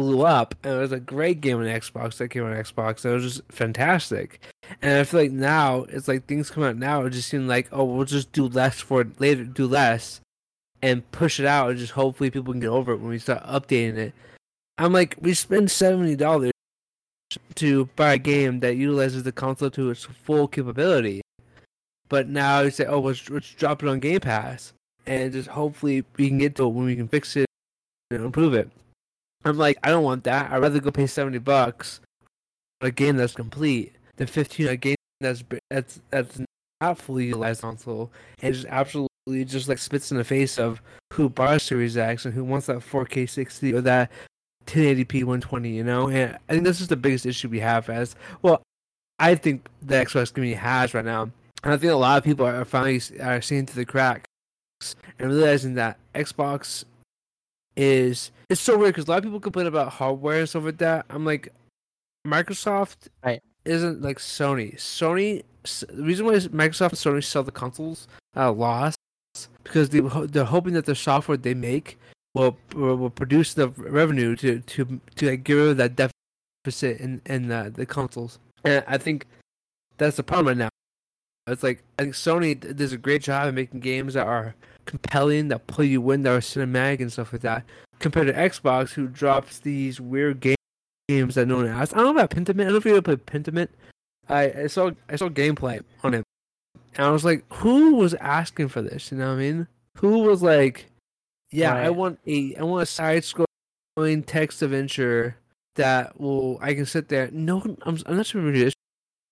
blew 0.00 0.22
up. 0.22 0.54
And 0.64 0.74
it 0.74 0.78
was 0.78 0.92
a 0.92 1.00
great 1.00 1.42
game 1.42 1.58
on 1.58 1.66
Xbox 1.66 2.16
that 2.16 2.28
came 2.28 2.44
on 2.44 2.52
Xbox. 2.52 3.04
It 3.04 3.12
was 3.12 3.22
just 3.22 3.52
fantastic. 3.52 4.40
And 4.80 4.98
I 4.98 5.04
feel 5.04 5.20
like 5.20 5.32
now 5.32 5.84
it's 5.90 6.08
like 6.08 6.26
things 6.26 6.50
come 6.50 6.62
out 6.62 6.76
now. 6.76 7.04
It 7.04 7.10
just 7.10 7.28
seems 7.28 7.48
like 7.48 7.68
oh 7.70 7.84
we'll 7.84 8.06
just 8.06 8.32
do 8.32 8.48
less 8.48 8.80
for 8.80 9.02
it 9.02 9.20
later, 9.20 9.44
do 9.44 9.66
less, 9.66 10.20
and 10.80 11.08
push 11.12 11.38
it 11.38 11.46
out, 11.46 11.70
and 11.70 11.78
just 11.78 11.92
hopefully 11.92 12.30
people 12.30 12.52
can 12.52 12.60
get 12.60 12.68
over 12.68 12.92
it 12.92 13.00
when 13.00 13.10
we 13.10 13.18
start 13.18 13.44
updating 13.44 13.96
it. 13.96 14.14
I'm 14.78 14.92
like 14.92 15.16
we 15.20 15.34
spend 15.34 15.70
seventy 15.70 16.16
dollars 16.16 16.52
to 17.56 17.86
buy 17.96 18.14
a 18.14 18.18
game 18.18 18.60
that 18.60 18.76
utilizes 18.76 19.24
the 19.24 19.32
console 19.32 19.70
to 19.70 19.90
its 19.90 20.04
full 20.04 20.48
capability, 20.48 21.20
but 22.08 22.28
now 22.28 22.60
you 22.60 22.70
say 22.70 22.86
oh 22.86 23.00
let's, 23.00 23.28
let's 23.28 23.52
drop 23.52 23.82
it 23.82 23.88
on 23.88 23.98
Game 23.98 24.20
Pass, 24.20 24.72
and 25.06 25.32
just 25.32 25.48
hopefully 25.48 26.04
we 26.16 26.28
can 26.28 26.38
get 26.38 26.54
to 26.56 26.64
it 26.64 26.68
when 26.68 26.86
we 26.86 26.96
can 26.96 27.08
fix 27.08 27.36
it 27.36 27.46
and 28.10 28.24
improve 28.24 28.54
it. 28.54 28.70
I'm 29.44 29.56
like, 29.56 29.78
I 29.82 29.90
don't 29.90 30.04
want 30.04 30.24
that. 30.24 30.50
I'd 30.50 30.58
rather 30.58 30.80
go 30.80 30.90
pay 30.90 31.06
seventy 31.06 31.38
bucks 31.38 32.00
a 32.80 32.90
game 32.90 33.16
that's 33.16 33.34
complete 33.34 33.94
than 34.16 34.26
fifteen 34.26 34.68
a 34.68 34.76
game 34.76 34.96
that's 35.20 35.44
that's 35.70 36.00
that's 36.10 36.40
not 36.80 36.98
fully 36.98 37.26
utilized 37.26 37.60
console 37.60 38.10
and 38.42 38.54
just 38.54 38.66
absolutely 38.68 39.44
just 39.44 39.68
like 39.68 39.78
spits 39.78 40.10
in 40.10 40.16
the 40.16 40.24
face 40.24 40.58
of 40.58 40.80
who 41.12 41.28
buys 41.28 41.62
Series 41.62 41.96
X 41.96 42.24
and 42.24 42.34
who 42.34 42.44
wants 42.44 42.66
that 42.66 42.78
4K 42.78 43.28
60 43.28 43.74
or 43.74 43.80
that 43.82 44.10
1080p 44.66 45.24
120. 45.24 45.68
You 45.70 45.84
know, 45.84 46.08
and 46.08 46.38
I 46.48 46.52
think 46.52 46.64
this 46.64 46.80
is 46.80 46.88
the 46.88 46.96
biggest 46.96 47.26
issue 47.26 47.48
we 47.48 47.60
have 47.60 47.88
as 47.90 48.16
well. 48.42 48.62
I 49.18 49.34
think 49.34 49.68
the 49.82 49.96
Xbox 49.96 50.32
community 50.32 50.58
has 50.58 50.94
right 50.94 51.04
now, 51.04 51.22
and 51.62 51.72
I 51.72 51.76
think 51.76 51.92
a 51.92 51.96
lot 51.96 52.18
of 52.18 52.24
people 52.24 52.46
are 52.46 52.64
finally 52.64 53.00
are 53.20 53.42
seeing 53.42 53.66
through 53.66 53.82
the 53.82 53.90
cracks 53.90 54.24
and 55.18 55.30
realizing 55.30 55.74
that 55.74 55.98
Xbox 56.14 56.84
is 57.80 58.30
it's 58.50 58.60
so 58.60 58.76
weird 58.76 58.94
because 58.94 59.08
a 59.08 59.10
lot 59.10 59.18
of 59.18 59.24
people 59.24 59.40
complain 59.40 59.66
about 59.66 59.92
hardware 59.92 60.40
and 60.40 60.48
stuff 60.48 60.64
like 60.64 60.78
that. 60.78 61.06
I'm 61.08 61.24
like, 61.24 61.48
Microsoft 62.26 63.08
right. 63.24 63.42
isn't 63.64 64.02
like 64.02 64.18
Sony. 64.18 64.76
Sony, 64.76 65.42
the 65.88 66.02
reason 66.02 66.26
why 66.26 66.34
Microsoft 66.34 66.90
and 66.90 66.98
Sony 66.98 67.24
sell 67.24 67.42
the 67.42 67.50
consoles 67.50 68.06
uh, 68.36 68.40
at 68.40 68.46
a 68.48 68.50
loss 68.50 68.94
because 69.64 69.88
they 69.88 70.00
they're 70.00 70.44
hoping 70.44 70.74
that 70.74 70.84
the 70.84 70.94
software 70.94 71.38
they 71.38 71.54
make 71.54 71.98
will 72.34 72.58
will 72.74 73.08
produce 73.08 73.54
the 73.54 73.68
revenue 73.70 74.36
to 74.36 74.60
to 74.60 75.00
to 75.16 75.30
like, 75.30 75.44
get 75.44 75.54
rid 75.54 75.68
of 75.70 75.76
that 75.78 76.12
deficit 76.64 77.00
in 77.00 77.22
in 77.24 77.48
the, 77.48 77.72
the 77.74 77.86
consoles. 77.86 78.38
And 78.64 78.84
I 78.88 78.98
think 78.98 79.26
that's 79.96 80.16
the 80.16 80.22
problem 80.22 80.58
right 80.58 80.64
now. 80.64 80.68
It's 81.46 81.62
like 81.62 81.82
I 81.98 82.02
think 82.02 82.14
Sony 82.14 82.76
does 82.76 82.92
a 82.92 82.98
great 82.98 83.22
job 83.22 83.48
of 83.48 83.54
making 83.54 83.80
games 83.80 84.14
that 84.14 84.26
are 84.26 84.54
compelling, 84.90 85.48
that 85.48 85.66
pull 85.68 85.84
you 85.84 86.10
in, 86.10 86.22
that 86.22 86.32
are 86.32 86.40
cinematic 86.40 87.00
and 87.00 87.12
stuff 87.12 87.32
like 87.32 87.42
that. 87.42 87.64
Compared 88.00 88.26
to 88.26 88.32
Xbox, 88.32 88.92
who 88.92 89.06
drops 89.06 89.60
these 89.60 90.00
weird 90.00 90.40
games 90.40 91.34
that 91.36 91.46
no 91.46 91.56
one 91.56 91.66
has. 91.66 91.92
I 91.92 91.96
don't 91.96 92.06
know 92.06 92.10
about 92.10 92.30
Pentiment. 92.30 92.62
I 92.62 92.64
don't 92.64 92.72
know 92.72 92.78
if 92.78 92.84
you 92.84 92.92
ever 92.92 93.02
played 93.02 93.26
Pentiment. 93.26 93.68
I, 94.28 94.62
I 94.62 94.66
saw 94.66 94.90
I 95.08 95.16
saw 95.16 95.28
gameplay 95.28 95.82
on 96.02 96.14
it, 96.14 96.24
and 96.96 97.06
I 97.06 97.10
was 97.10 97.24
like, 97.24 97.44
who 97.52 97.94
was 97.94 98.14
asking 98.14 98.68
for 98.68 98.82
this? 98.82 99.10
You 99.10 99.18
know 99.18 99.28
what 99.28 99.34
I 99.34 99.38
mean? 99.38 99.68
Who 99.98 100.18
was 100.18 100.42
like, 100.42 100.90
yeah, 101.50 101.72
right. 101.72 101.86
I 101.86 101.90
want 101.90 102.18
a 102.26 102.56
I 102.56 102.62
want 102.62 102.82
a 102.82 102.86
side 102.86 103.22
scrolling 103.22 104.24
text 104.26 104.62
adventure 104.62 105.36
that 105.76 106.20
will 106.20 106.58
I 106.60 106.74
can 106.74 106.86
sit 106.86 107.08
there. 107.08 107.28
No, 107.32 107.60
I'm 107.82 107.98
I'm 108.06 108.16
not 108.16 108.26
sure 108.26 108.50
this. 108.52 108.74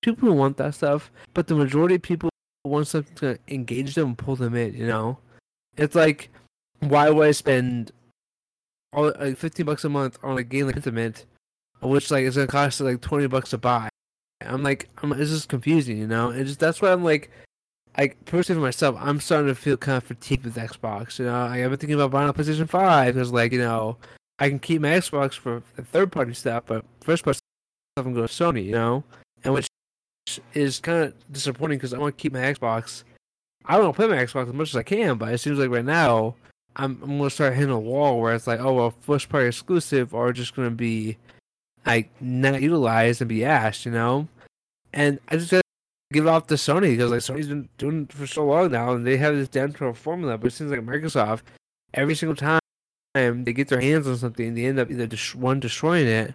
People 0.02 0.34
want 0.34 0.56
that 0.58 0.74
stuff, 0.74 1.10
but 1.34 1.48
the 1.48 1.54
majority 1.54 1.96
of 1.96 2.02
people 2.02 2.30
want 2.64 2.86
something 2.86 3.14
to 3.16 3.38
engage 3.48 3.94
them 3.94 4.08
and 4.08 4.18
pull 4.18 4.36
them 4.36 4.54
in. 4.54 4.74
You 4.74 4.86
know, 4.86 5.18
it's 5.78 5.94
like, 5.94 6.30
why 6.80 7.08
would 7.08 7.26
I 7.26 7.32
spend 7.32 7.92
all 8.92 9.12
like 9.18 9.36
fifteen 9.38 9.66
bucks 9.66 9.84
a 9.84 9.88
month 9.88 10.18
on 10.22 10.36
a 10.36 10.42
game 10.42 10.66
like 10.66 10.76
Pentiment, 10.76 11.24
which 11.80 12.10
like 12.10 12.24
is 12.24 12.36
gonna 12.36 12.46
cost 12.46 12.80
like 12.80 13.00
twenty 13.00 13.26
bucks 13.26 13.50
to 13.50 13.58
buy? 13.58 13.88
I'm 14.40 14.62
like, 14.62 14.88
I'm, 15.02 15.12
it's 15.12 15.30
just 15.30 15.48
confusing, 15.48 15.98
you 15.98 16.06
know. 16.06 16.30
And 16.30 16.46
just 16.46 16.60
that's 16.60 16.80
why 16.80 16.92
I'm 16.92 17.04
like, 17.04 17.30
like 17.96 18.24
personally 18.24 18.60
for 18.60 18.64
myself, 18.64 18.96
I'm 18.98 19.20
starting 19.20 19.48
to 19.48 19.54
feel 19.54 19.76
kind 19.76 19.96
of 19.98 20.04
fatigued 20.04 20.44
with 20.44 20.56
Xbox. 20.56 21.18
You 21.18 21.26
know, 21.26 21.36
I've 21.36 21.70
been 21.70 21.78
thinking 21.78 21.94
about 21.94 22.10
buying 22.10 22.28
a 22.28 22.32
PlayStation 22.32 22.68
Five 22.68 23.14
because, 23.14 23.32
like, 23.32 23.52
you 23.52 23.58
know, 23.58 23.96
I 24.38 24.48
can 24.48 24.58
keep 24.58 24.80
my 24.80 24.90
Xbox 24.90 25.34
for 25.34 25.62
third 25.76 26.12
party 26.12 26.34
stuff, 26.34 26.64
but 26.66 26.84
first 27.00 27.24
party 27.24 27.38
stuff 27.96 28.06
I'm 28.06 28.14
going 28.14 28.26
to 28.26 28.32
Sony. 28.32 28.64
You 28.64 28.72
know, 28.72 29.04
and 29.44 29.54
which 29.54 29.68
is 30.54 30.78
kind 30.78 31.04
of 31.04 31.32
disappointing 31.32 31.78
because 31.78 31.94
I 31.94 31.98
want 31.98 32.16
to 32.16 32.22
keep 32.22 32.32
my 32.32 32.40
Xbox 32.40 33.02
I 33.68 33.78
want 33.78 33.94
to 33.94 33.96
play 33.96 34.08
my 34.08 34.22
Xbox 34.22 34.48
as 34.48 34.54
much 34.54 34.70
as 34.70 34.76
I 34.76 34.82
can, 34.82 35.18
but 35.18 35.32
it 35.32 35.38
seems 35.38 35.58
like 35.58 35.70
right 35.70 35.84
now 35.84 36.34
I'm, 36.76 36.98
I'm 37.02 37.18
gonna 37.18 37.28
start 37.28 37.54
hitting 37.54 37.70
a 37.70 37.78
wall 37.78 38.20
where 38.20 38.34
it's 38.34 38.46
like, 38.46 38.60
oh 38.60 38.72
well, 38.72 38.94
first 39.02 39.28
party 39.28 39.46
exclusive 39.46 40.14
are 40.14 40.32
just 40.32 40.56
gonna 40.56 40.70
be 40.70 41.18
like 41.84 42.10
not 42.20 42.62
utilized 42.62 43.20
and 43.20 43.28
be 43.28 43.44
asked, 43.44 43.84
you 43.84 43.92
know. 43.92 44.26
And 44.92 45.20
I 45.28 45.36
just 45.36 45.50
gotta 45.50 45.62
give 46.12 46.26
it 46.26 46.30
off 46.30 46.46
to 46.46 46.54
Sony 46.54 46.90
because 46.96 47.10
like 47.10 47.20
Sony's 47.20 47.48
been 47.48 47.68
doing 47.76 48.04
it 48.04 48.12
for 48.12 48.26
so 48.26 48.46
long 48.46 48.70
now, 48.70 48.92
and 48.92 49.06
they 49.06 49.18
have 49.18 49.34
this 49.34 49.48
damn 49.48 49.72
to 49.74 49.92
formula. 49.92 50.38
But 50.38 50.48
it 50.48 50.54
seems 50.54 50.70
like 50.70 50.80
Microsoft, 50.80 51.42
every 51.92 52.14
single 52.14 52.36
time 52.36 52.60
they 53.14 53.52
get 53.52 53.68
their 53.68 53.80
hands 53.80 54.06
on 54.06 54.16
something, 54.16 54.54
they 54.54 54.64
end 54.64 54.78
up 54.78 54.90
either 54.90 55.08
one 55.34 55.60
destroying 55.60 56.06
it 56.06 56.34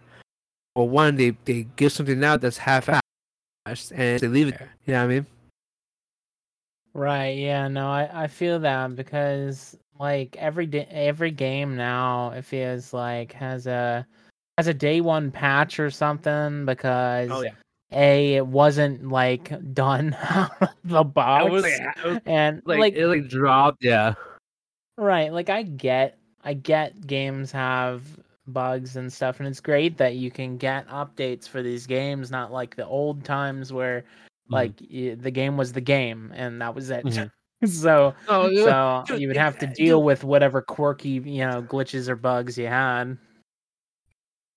or 0.76 0.90
one 0.90 1.16
they 1.16 1.36
they 1.46 1.68
give 1.78 1.92
something 1.92 2.24
out 2.24 2.42
that's 2.42 2.58
half-assed 2.58 3.92
and 3.96 4.20
they 4.20 4.28
leave 4.28 4.50
it 4.50 4.60
there. 4.60 4.74
You 4.86 4.94
know 4.94 5.00
what 5.00 5.06
I 5.06 5.08
mean? 5.08 5.26
Right. 6.94 7.38
Yeah. 7.38 7.68
No, 7.68 7.88
I, 7.90 8.24
I 8.24 8.28
feel 8.28 8.60
that 8.60 8.96
because 8.96 9.76
like 10.00 10.36
every 10.38 10.66
day, 10.66 10.88
every 10.92 11.32
game 11.32 11.76
now 11.76 12.32
it 12.32 12.46
feels 12.46 12.94
like 12.94 13.34
has 13.34 13.68
a 13.68 14.06
has 14.58 14.68
a 14.68 14.74
day 14.74 15.02
one 15.02 15.32
patch 15.32 15.80
or 15.80 15.90
something 15.90 16.62
oh, 16.62 16.66
because 16.66 17.32
Oh 17.32 17.42
yeah. 17.42 17.54
a 17.92 18.36
it 18.36 18.46
wasn't 18.46 19.10
like 19.10 19.74
done 19.74 20.16
out 20.30 20.52
of 20.62 20.70
the 20.84 21.04
box 21.04 21.52
was 21.52 21.64
like, 21.64 22.04
was 22.04 22.20
and 22.26 22.62
like, 22.66 22.80
like 22.80 22.96
it 22.96 23.08
like 23.08 23.28
dropped. 23.28 23.84
Yeah. 23.84 24.14
Right, 24.98 25.34
like 25.34 25.50
I 25.50 25.64
get 25.64 26.18
I 26.44 26.54
get 26.54 27.08
games 27.08 27.52
have 27.52 28.04
bugs 28.46 28.98
and 28.98 29.12
stuff 29.12 29.40
and 29.40 29.48
it's 29.48 29.62
great 29.62 29.98
that 29.98 30.16
you 30.16 30.30
can 30.30 30.58
get 30.58 30.88
updates 30.90 31.48
for 31.48 31.64
these 31.64 31.88
games 31.88 32.30
not 32.30 32.52
like 32.52 32.76
the 32.76 32.86
old 32.86 33.24
times 33.24 33.74
where. 33.74 34.04
Like 34.54 34.74
y- 34.92 35.16
the 35.20 35.32
game 35.32 35.58
was 35.58 35.74
the 35.74 35.82
game 35.82 36.32
and 36.36 36.62
that 36.62 36.74
was 36.76 36.90
it. 36.90 37.06
Mhm. 37.06 37.32
so 37.68 38.14
Oh, 38.28 38.54
so 38.56 39.04
dude, 39.08 39.22
you 39.22 39.28
would 39.28 39.38
have 39.48 39.58
to 39.60 39.68
deal 39.68 40.00
dude. 40.00 40.06
with 40.06 40.24
whatever 40.24 40.62
quirky, 40.62 41.10
you 41.10 41.46
know, 41.46 41.62
glitches 41.62 42.08
or 42.10 42.16
bugs 42.16 42.58
you 42.58 42.68
had. 42.68 43.18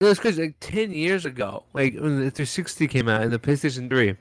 No, 0.00 0.08
it's 0.08 0.20
crazy. 0.20 0.42
Like 0.42 0.56
ten 0.60 0.92
years 0.92 1.24
ago, 1.24 1.62
like 1.72 1.94
when 1.94 2.16
the 2.20 2.30
360 2.30 2.86
came 2.88 3.08
out 3.08 3.22
and 3.22 3.32
the 3.32 3.38
PlayStation 3.38 3.88
3, 3.88 4.14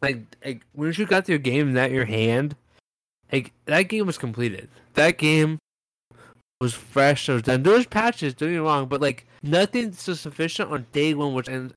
like 0.00 0.18
like 0.44 0.62
when 0.74 0.92
you 0.92 1.06
got 1.06 1.28
your 1.28 1.38
game 1.38 1.68
in 1.68 1.74
that 1.74 1.90
your 1.90 2.04
hand, 2.04 2.54
like 3.32 3.52
that 3.64 3.82
game 3.82 4.06
was 4.06 4.16
completed. 4.16 4.68
That 4.94 5.18
game 5.18 5.58
was 6.60 6.72
fresh. 6.74 7.28
It 7.28 7.32
was 7.32 7.42
done. 7.42 7.62
There 7.64 7.72
was 7.74 7.86
patches. 7.86 8.34
Don't 8.34 8.48
get 8.50 8.54
me 8.54 8.58
wrong, 8.60 8.86
but 8.86 9.00
like 9.00 9.26
nothing 9.42 9.92
so 9.92 10.14
sufficient 10.14 10.70
on 10.70 10.86
day 10.92 11.14
one. 11.14 11.34
Which 11.34 11.48
and 11.48 11.72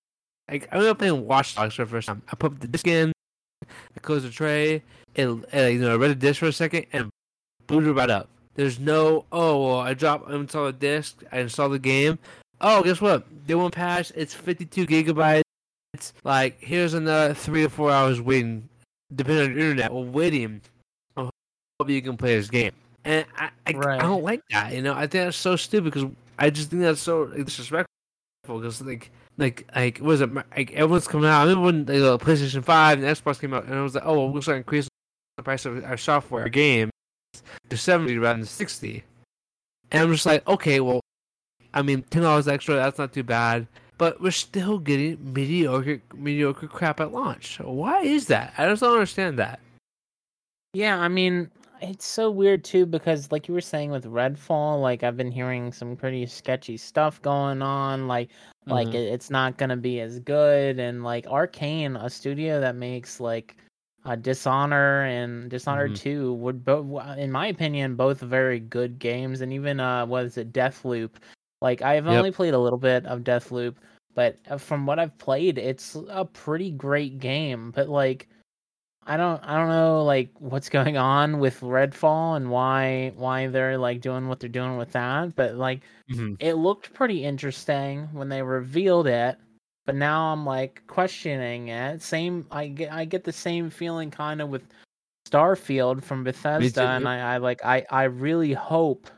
like 0.50 0.68
I 0.72 0.78
remember 0.78 1.00
playing 1.00 1.26
Watch 1.26 1.56
Dogs 1.56 1.74
for 1.74 1.86
the 1.86 1.90
first 1.92 2.08
time. 2.08 2.22
I 2.32 2.36
put 2.36 2.60
the 2.60 2.68
disc 2.68 2.86
in, 2.88 3.12
I 3.64 4.00
closed 4.02 4.26
the 4.26 4.30
tray, 4.30 4.84
and, 5.16 5.46
and 5.52 5.74
you 5.74 5.80
know 5.80 5.94
I 5.94 5.96
read 5.96 6.12
the 6.12 6.16
disc 6.16 6.40
for 6.40 6.48
a 6.48 6.54
second 6.54 6.86
and 6.94 7.10
booted 7.68 7.90
it 7.90 7.94
right 7.94 8.10
up. 8.10 8.28
There's 8.56 8.80
no 8.80 9.26
oh 9.32 9.66
well 9.66 9.80
I 9.80 9.94
dropped 9.94 10.30
I 10.30 10.36
installed 10.36 10.76
the 10.76 10.80
disc, 10.80 11.24
I 11.32 11.40
installed 11.40 11.74
the 11.74 11.80
game. 11.80 12.20
Oh, 12.60 12.84
guess 12.84 13.02
what? 13.02 13.26
They 13.48 13.56
won't 13.56 13.74
patch. 13.74 14.12
It's 14.16 14.34
52 14.36 14.86
gigabytes. 14.86 15.42
It's 15.94 16.14
like 16.24 16.60
here's 16.62 16.94
another 16.94 17.34
three 17.34 17.64
or 17.64 17.70
four 17.70 17.92
hours 17.92 18.22
waiting, 18.22 18.68
depending 19.14 19.46
on 19.46 19.52
your 19.52 19.60
internet, 19.60 19.92
or 19.92 20.04
waiting. 20.04 20.62
I 21.18 21.24
hope 21.80 21.90
you 21.90 22.02
can 22.02 22.18
play 22.18 22.36
this 22.36 22.50
game. 22.50 22.72
And 23.04 23.26
I, 23.38 23.50
I, 23.66 23.72
Right. 23.74 24.00
I 24.00 24.04
don't 24.04 24.24
like 24.24 24.44
that. 24.52 24.74
You 24.74 24.82
know, 24.84 24.94
I 24.94 25.02
think 25.02 25.26
that's 25.26 25.38
so 25.38 25.56
stupid 25.56 25.92
because 25.92 26.10
I 26.38 26.50
just 26.50 26.70
think 26.70 26.84
that's 26.84 27.02
so 27.02 27.26
disrespectful. 27.26 27.88
Because 28.44 28.82
like, 28.82 29.12
like, 29.42 29.68
like, 29.76 30.00
was 30.00 30.22
it? 30.22 30.34
Like 30.34 30.72
everyone's 30.72 31.08
coming 31.08 31.30
out. 31.30 31.42
I 31.42 31.44
remember 31.44 31.66
when 31.66 31.86
the 31.86 32.14
uh, 32.14 32.18
PlayStation 32.18 32.64
Five 32.64 33.04
and 33.04 33.08
Xbox 33.08 33.42
came 33.42 33.54
out, 33.54 33.66
and 33.66 33.76
I 33.76 33.82
was 33.82 33.96
like, 33.96 34.06
oh, 34.06 34.28
we're 34.28 34.32
going 34.32 34.42
to 34.42 34.54
increase 34.54 34.88
the 35.38 35.44
price 35.44 35.66
of 35.66 35.84
our 35.84 35.98
software 35.98 36.48
game 36.48 36.90
to 37.70 37.78
seventy 37.78 38.18
rather 38.18 38.40
than 38.40 38.46
sixty. 38.46 39.04
And 39.92 40.04
I'm 40.04 40.14
just 40.14 40.26
like, 40.26 40.48
okay, 40.48 40.80
well, 40.80 41.02
I 41.74 41.82
mean, 41.82 42.04
ten 42.04 42.22
dollars 42.22 42.48
extra, 42.48 42.76
that's 42.76 42.98
not 42.98 43.12
too 43.14 43.24
bad. 43.24 43.68
But 43.98 44.22
we're 44.22 44.32
still 44.32 44.80
getting 44.80 45.34
mediocre, 45.34 46.02
mediocre 46.16 46.68
crap 46.68 47.00
at 47.02 47.12
launch. 47.12 47.60
Why 47.60 48.02
is 48.02 48.28
that? 48.28 48.54
I 48.58 48.68
just 48.68 48.82
don't 48.82 48.94
understand 48.94 49.38
that. 49.38 49.60
Yeah, 50.74 50.98
I 50.98 51.08
mean, 51.08 51.52
it's 51.82 52.06
so 52.06 52.32
weird 52.32 52.64
too 52.64 52.86
because 52.86 53.32
like 53.32 53.48
you 53.48 53.54
were 53.54 53.62
saying 53.62 53.92
with 53.92 54.06
Redfall, 54.06 54.82
like 54.82 55.04
I've 55.04 55.18
been 55.18 55.32
hearing 55.32 55.72
some 55.72 55.96
pretty 55.96 56.26
sketchy 56.26 56.78
stuff 56.78 57.22
going 57.22 57.62
on, 57.62 58.08
like 58.08 58.30
like 58.70 58.94
Mhm. 58.94 58.96
it, 58.96 59.04
it's 59.14 59.30
not 59.30 59.58
going 59.58 59.70
to 59.70 59.76
be 59.78 60.00
as 60.02 60.20
good 60.20 60.80
and 60.80 61.04
like 61.04 61.26
Arkane, 61.26 62.02
a 62.04 62.10
studio 62.10 62.60
that 62.62 62.76
makes 62.76 63.20
like 63.20 63.58
uh, 64.06 64.16
Dishonor 64.16 65.04
and 65.06 65.50
Dishonored 65.50 65.94
Mhm. 65.94 65.96
2 65.96 66.34
would 66.36 66.64
both 66.66 66.86
in 67.18 67.32
my 67.32 67.48
opinion 67.48 67.96
both 67.96 68.20
very 68.22 68.60
good 68.60 69.00
games 69.00 69.42
and 69.42 69.54
even 69.54 69.80
uh 69.80 70.06
what 70.06 70.26
is 70.26 70.38
it 70.38 70.52
Deathloop. 70.54 71.12
Like 71.62 71.82
I've 71.82 72.08
Yep. 72.08 72.18
only 72.18 72.32
played 72.32 72.54
a 72.54 72.60
little 72.60 72.80
bit 72.80 73.06
of 73.06 73.22
Deathloop, 73.22 73.76
but 74.16 74.38
uh, 74.50 74.58
from 74.58 74.86
what 74.86 75.00
I've 75.00 75.18
played 75.18 75.58
it's 75.58 75.96
a 76.10 76.26
pretty 76.26 76.72
great 76.72 77.20
game, 77.20 77.72
but 77.72 77.90
like 77.90 78.28
I 79.08 79.18
don't 79.18 79.40
I 79.44 79.58
don't 79.58 79.70
know 79.70 80.04
like 80.04 80.30
what's 80.40 80.70
going 80.70 80.98
on 80.98 81.40
with 81.40 81.60
Redfall 81.62 82.38
and 82.38 82.50
why 82.52 83.12
why 83.16 83.48
they're 83.48 83.78
like 83.78 84.02
doing 84.02 84.28
what 84.28 84.40
they're 84.40 84.50
doing 84.50 84.78
with 84.78 84.92
that, 84.92 85.36
but 85.36 85.56
like 85.56 85.82
Mhm. 86.10 86.38
it 86.40 86.54
looked 86.56 86.94
pretty 86.94 87.24
interesting 87.24 88.08
when 88.14 88.30
they 88.30 88.42
revealed 88.44 89.08
it, 89.08 89.38
but 89.86 89.96
now 89.96 90.32
I'm 90.34 90.46
like 90.46 90.84
questioning 90.88 91.70
it. 91.70 92.02
Same 92.02 92.46
I 92.52 92.68
get 92.68 92.92
I 92.94 93.06
get 93.06 93.24
the 93.24 93.32
same 93.34 93.70
feeling 93.70 94.12
kind 94.12 94.42
of 94.42 94.50
with 94.50 94.64
Starfield 95.28 96.04
from 96.04 96.24
Bethesda 96.24 96.84
and. 96.84 97.08
I, 97.08 97.36
I 97.36 97.38
like 97.38 97.64
I 97.66 97.86
I 97.90 98.04
really 98.04 98.54
hope 98.54 99.10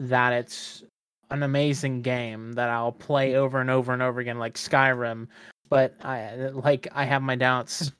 that 0.00 0.32
it's 0.32 0.84
an 1.30 1.42
amazing 1.42 2.02
game 2.02 2.52
that 2.54 2.68
I'll 2.68 2.92
play 2.92 3.36
over 3.36 3.60
and 3.60 3.70
over 3.70 3.92
and 3.92 4.02
over 4.02 4.20
again 4.20 4.38
like 4.38 4.54
Skyrim, 4.54 5.28
but 5.70 5.94
I 6.04 6.34
like 6.52 6.88
I 6.92 7.04
have 7.04 7.22
my 7.22 7.36
doubts. 7.36 7.92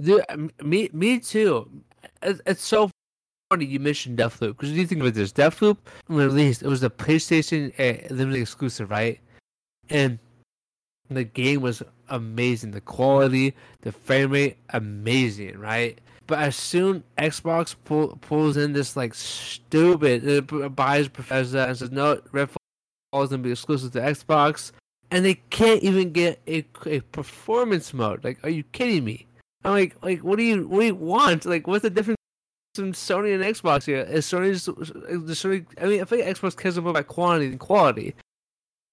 Dude, 0.00 0.22
me, 0.62 0.88
me 0.92 1.18
too. 1.18 1.70
It's, 2.22 2.64
so 2.64 2.90
funny 3.50 3.64
you 3.64 3.80
mentioned 3.80 4.18
Deathloop 4.18 4.56
because 4.56 4.70
you 4.72 4.86
think 4.86 5.00
about 5.00 5.14
this. 5.14 5.32
Deathloop 5.32 5.78
when 6.06 6.26
released, 6.26 6.62
it 6.62 6.68
was 6.68 6.82
a 6.82 6.90
PlayStation 6.90 7.72
uh, 7.78 8.14
limited 8.14 8.40
exclusive, 8.40 8.90
right? 8.90 9.20
And 9.90 10.18
the 11.10 11.24
game 11.24 11.62
was 11.62 11.82
amazing. 12.08 12.72
The 12.72 12.80
quality, 12.80 13.54
the 13.80 13.92
frame 13.92 14.30
rate, 14.30 14.58
amazing, 14.70 15.58
right? 15.58 15.98
But 16.26 16.40
as 16.40 16.56
soon 16.56 17.02
Xbox 17.16 17.74
pull, 17.84 18.18
pulls 18.20 18.58
in 18.58 18.74
this 18.74 18.96
like 18.96 19.14
stupid 19.14 20.28
uh, 20.28 20.40
b- 20.42 20.68
buys 20.68 21.08
Bethesda 21.08 21.66
and 21.68 21.76
says 21.76 21.90
no, 21.90 22.16
Redfall 22.32 22.56
is 23.24 23.30
gonna 23.30 23.38
be 23.38 23.52
exclusive 23.52 23.92
to 23.92 24.00
Xbox, 24.00 24.72
and 25.10 25.24
they 25.24 25.34
can't 25.48 25.82
even 25.82 26.12
get 26.12 26.40
a, 26.46 26.66
a 26.84 27.00
performance 27.00 27.94
mode. 27.94 28.22
Like, 28.24 28.44
are 28.44 28.50
you 28.50 28.62
kidding 28.64 29.04
me? 29.04 29.26
I'm 29.68 29.74
like, 29.74 30.02
like, 30.02 30.20
what 30.20 30.36
do 30.38 30.44
you, 30.44 30.66
what 30.66 30.80
do 30.80 30.86
you 30.86 30.94
want? 30.94 31.44
Like, 31.44 31.66
what's 31.66 31.82
the 31.82 31.90
difference 31.90 32.16
between 32.74 32.92
Sony 32.94 33.34
and 33.34 33.42
Xbox 33.44 33.84
here? 33.84 33.98
Is 34.00 34.26
Sony 34.26 34.52
just, 34.52 34.68
is 34.68 35.38
Sony? 35.38 35.66
I 35.80 35.86
mean, 35.86 36.00
I 36.00 36.04
think 36.04 36.24
Xbox 36.24 36.56
cares 36.56 36.78
more 36.80 36.90
about 36.90 37.06
quantity 37.06 37.48
than 37.48 37.58
quality, 37.58 38.14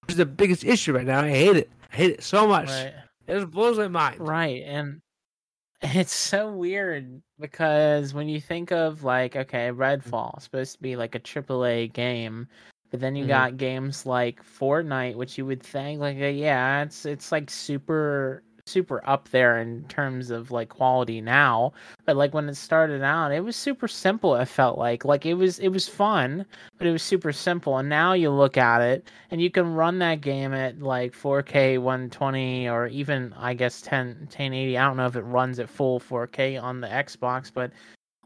which 0.02 0.10
is 0.10 0.16
the 0.16 0.26
biggest 0.26 0.64
issue 0.64 0.94
right 0.94 1.06
now. 1.06 1.20
I 1.20 1.30
hate 1.30 1.56
it. 1.56 1.70
I 1.92 1.96
hate 1.96 2.10
it 2.12 2.22
so 2.22 2.46
much. 2.46 2.68
Right. 2.68 2.92
It 3.26 3.34
just 3.40 3.50
blows 3.50 3.78
my 3.78 3.88
mind. 3.88 4.20
Right. 4.20 4.62
And 4.66 5.00
it's 5.82 6.14
so 6.14 6.50
weird 6.52 7.22
because 7.40 8.14
when 8.14 8.28
you 8.28 8.40
think 8.40 8.72
of 8.72 9.04
like, 9.04 9.36
okay, 9.36 9.70
Redfall 9.70 10.40
supposed 10.40 10.74
to 10.74 10.82
be 10.82 10.96
like 10.96 11.14
a 11.14 11.20
AAA 11.20 11.92
game, 11.92 12.48
but 12.90 13.00
then 13.00 13.16
you 13.16 13.24
Mhm. 13.24 13.28
got 13.28 13.56
games 13.56 14.06
like 14.06 14.42
Fortnite, 14.44 15.16
which 15.16 15.36
you 15.36 15.44
would 15.46 15.62
think 15.62 16.00
like, 16.00 16.16
uh, 16.20 16.26
yeah, 16.26 16.82
it's 16.82 17.04
it's 17.04 17.32
like 17.32 17.50
super 17.50 18.42
super 18.66 19.00
up 19.08 19.28
there 19.28 19.58
in 19.58 19.84
terms 19.84 20.30
of 20.30 20.50
like 20.50 20.68
quality 20.68 21.20
now 21.20 21.72
but 22.04 22.16
like 22.16 22.34
when 22.34 22.48
it 22.48 22.56
started 22.56 23.02
out 23.02 23.30
it 23.32 23.44
was 23.44 23.54
super 23.54 23.86
simple 23.86 24.34
it 24.34 24.46
felt 24.46 24.76
like 24.76 25.04
like 25.04 25.24
it 25.24 25.34
was 25.34 25.58
it 25.60 25.68
was 25.68 25.88
fun 25.88 26.44
but 26.76 26.86
it 26.86 26.90
was 26.92 27.02
super 27.02 27.32
simple 27.32 27.78
and 27.78 27.88
now 27.88 28.12
you 28.12 28.28
look 28.28 28.56
at 28.56 28.80
it 28.80 29.08
and 29.30 29.40
you 29.40 29.50
can 29.50 29.72
run 29.74 29.98
that 30.00 30.20
game 30.20 30.52
at 30.52 30.80
like 30.80 31.12
4K 31.12 31.78
120 31.78 32.68
or 32.68 32.86
even 32.88 33.32
I 33.34 33.54
guess 33.54 33.80
10 33.82 34.06
1080. 34.06 34.78
I 34.78 34.86
don't 34.86 34.96
know 34.96 35.06
if 35.06 35.16
it 35.16 35.22
runs 35.22 35.58
at 35.58 35.68
full 35.68 36.00
4K 36.00 36.62
on 36.62 36.80
the 36.80 36.88
Xbox, 36.88 37.50
but 37.52 37.72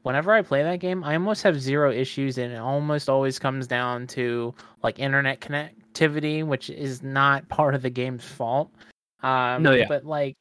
whenever 0.03 0.33
I 0.33 0.42
play 0.42 0.62
that 0.62 0.81
game, 0.81 1.05
I 1.05 1.14
almost 1.14 1.42
have 1.42 1.61
zero 1.61 1.92
issues 1.92 2.38
and 2.38 2.53
it 2.53 2.59
almost 2.59 3.09
always 3.09 3.38
comes 3.38 3.66
down 3.66 4.07
to 4.09 4.55
like 4.83 4.98
internet 4.98 5.40
connectivity, 5.40 6.44
which 6.44 6.70
is 6.70 7.03
not 7.03 7.48
part 7.48 7.74
of 7.74 7.83
the 7.83 7.90
game's 7.90 8.24
fault. 8.24 8.70
Um 9.23 9.63
No, 9.63 9.73
yeah. 9.73 9.87
but 9.89 10.05
like 10.05 10.37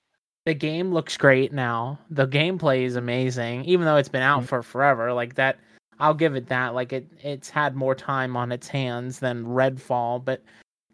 the 0.46 0.54
game 0.54 0.92
looks 0.94 1.18
great 1.18 1.52
now. 1.54 2.00
The 2.10 2.28
gameplay 2.28 2.84
is 2.84 2.96
amazing 2.96 3.66
even 3.66 3.86
though 3.86 3.98
it's 3.98 4.10
been 4.10 4.22
out 4.24 4.44
Mhm. 4.44 4.48
for 4.48 4.64
forever. 4.64 5.14
Like 5.14 5.36
that 5.36 5.58
I'll 6.00 6.14
give 6.14 6.36
it 6.36 6.48
that. 6.48 6.74
Like 6.74 6.94
it 6.94 7.08
it's 7.22 7.50
had 7.50 7.76
more 7.76 7.94
time 7.96 8.38
on 8.38 8.52
its 8.52 8.68
hands 8.68 9.20
than 9.20 9.46
Redfall, 9.46 10.24
but 10.24 10.42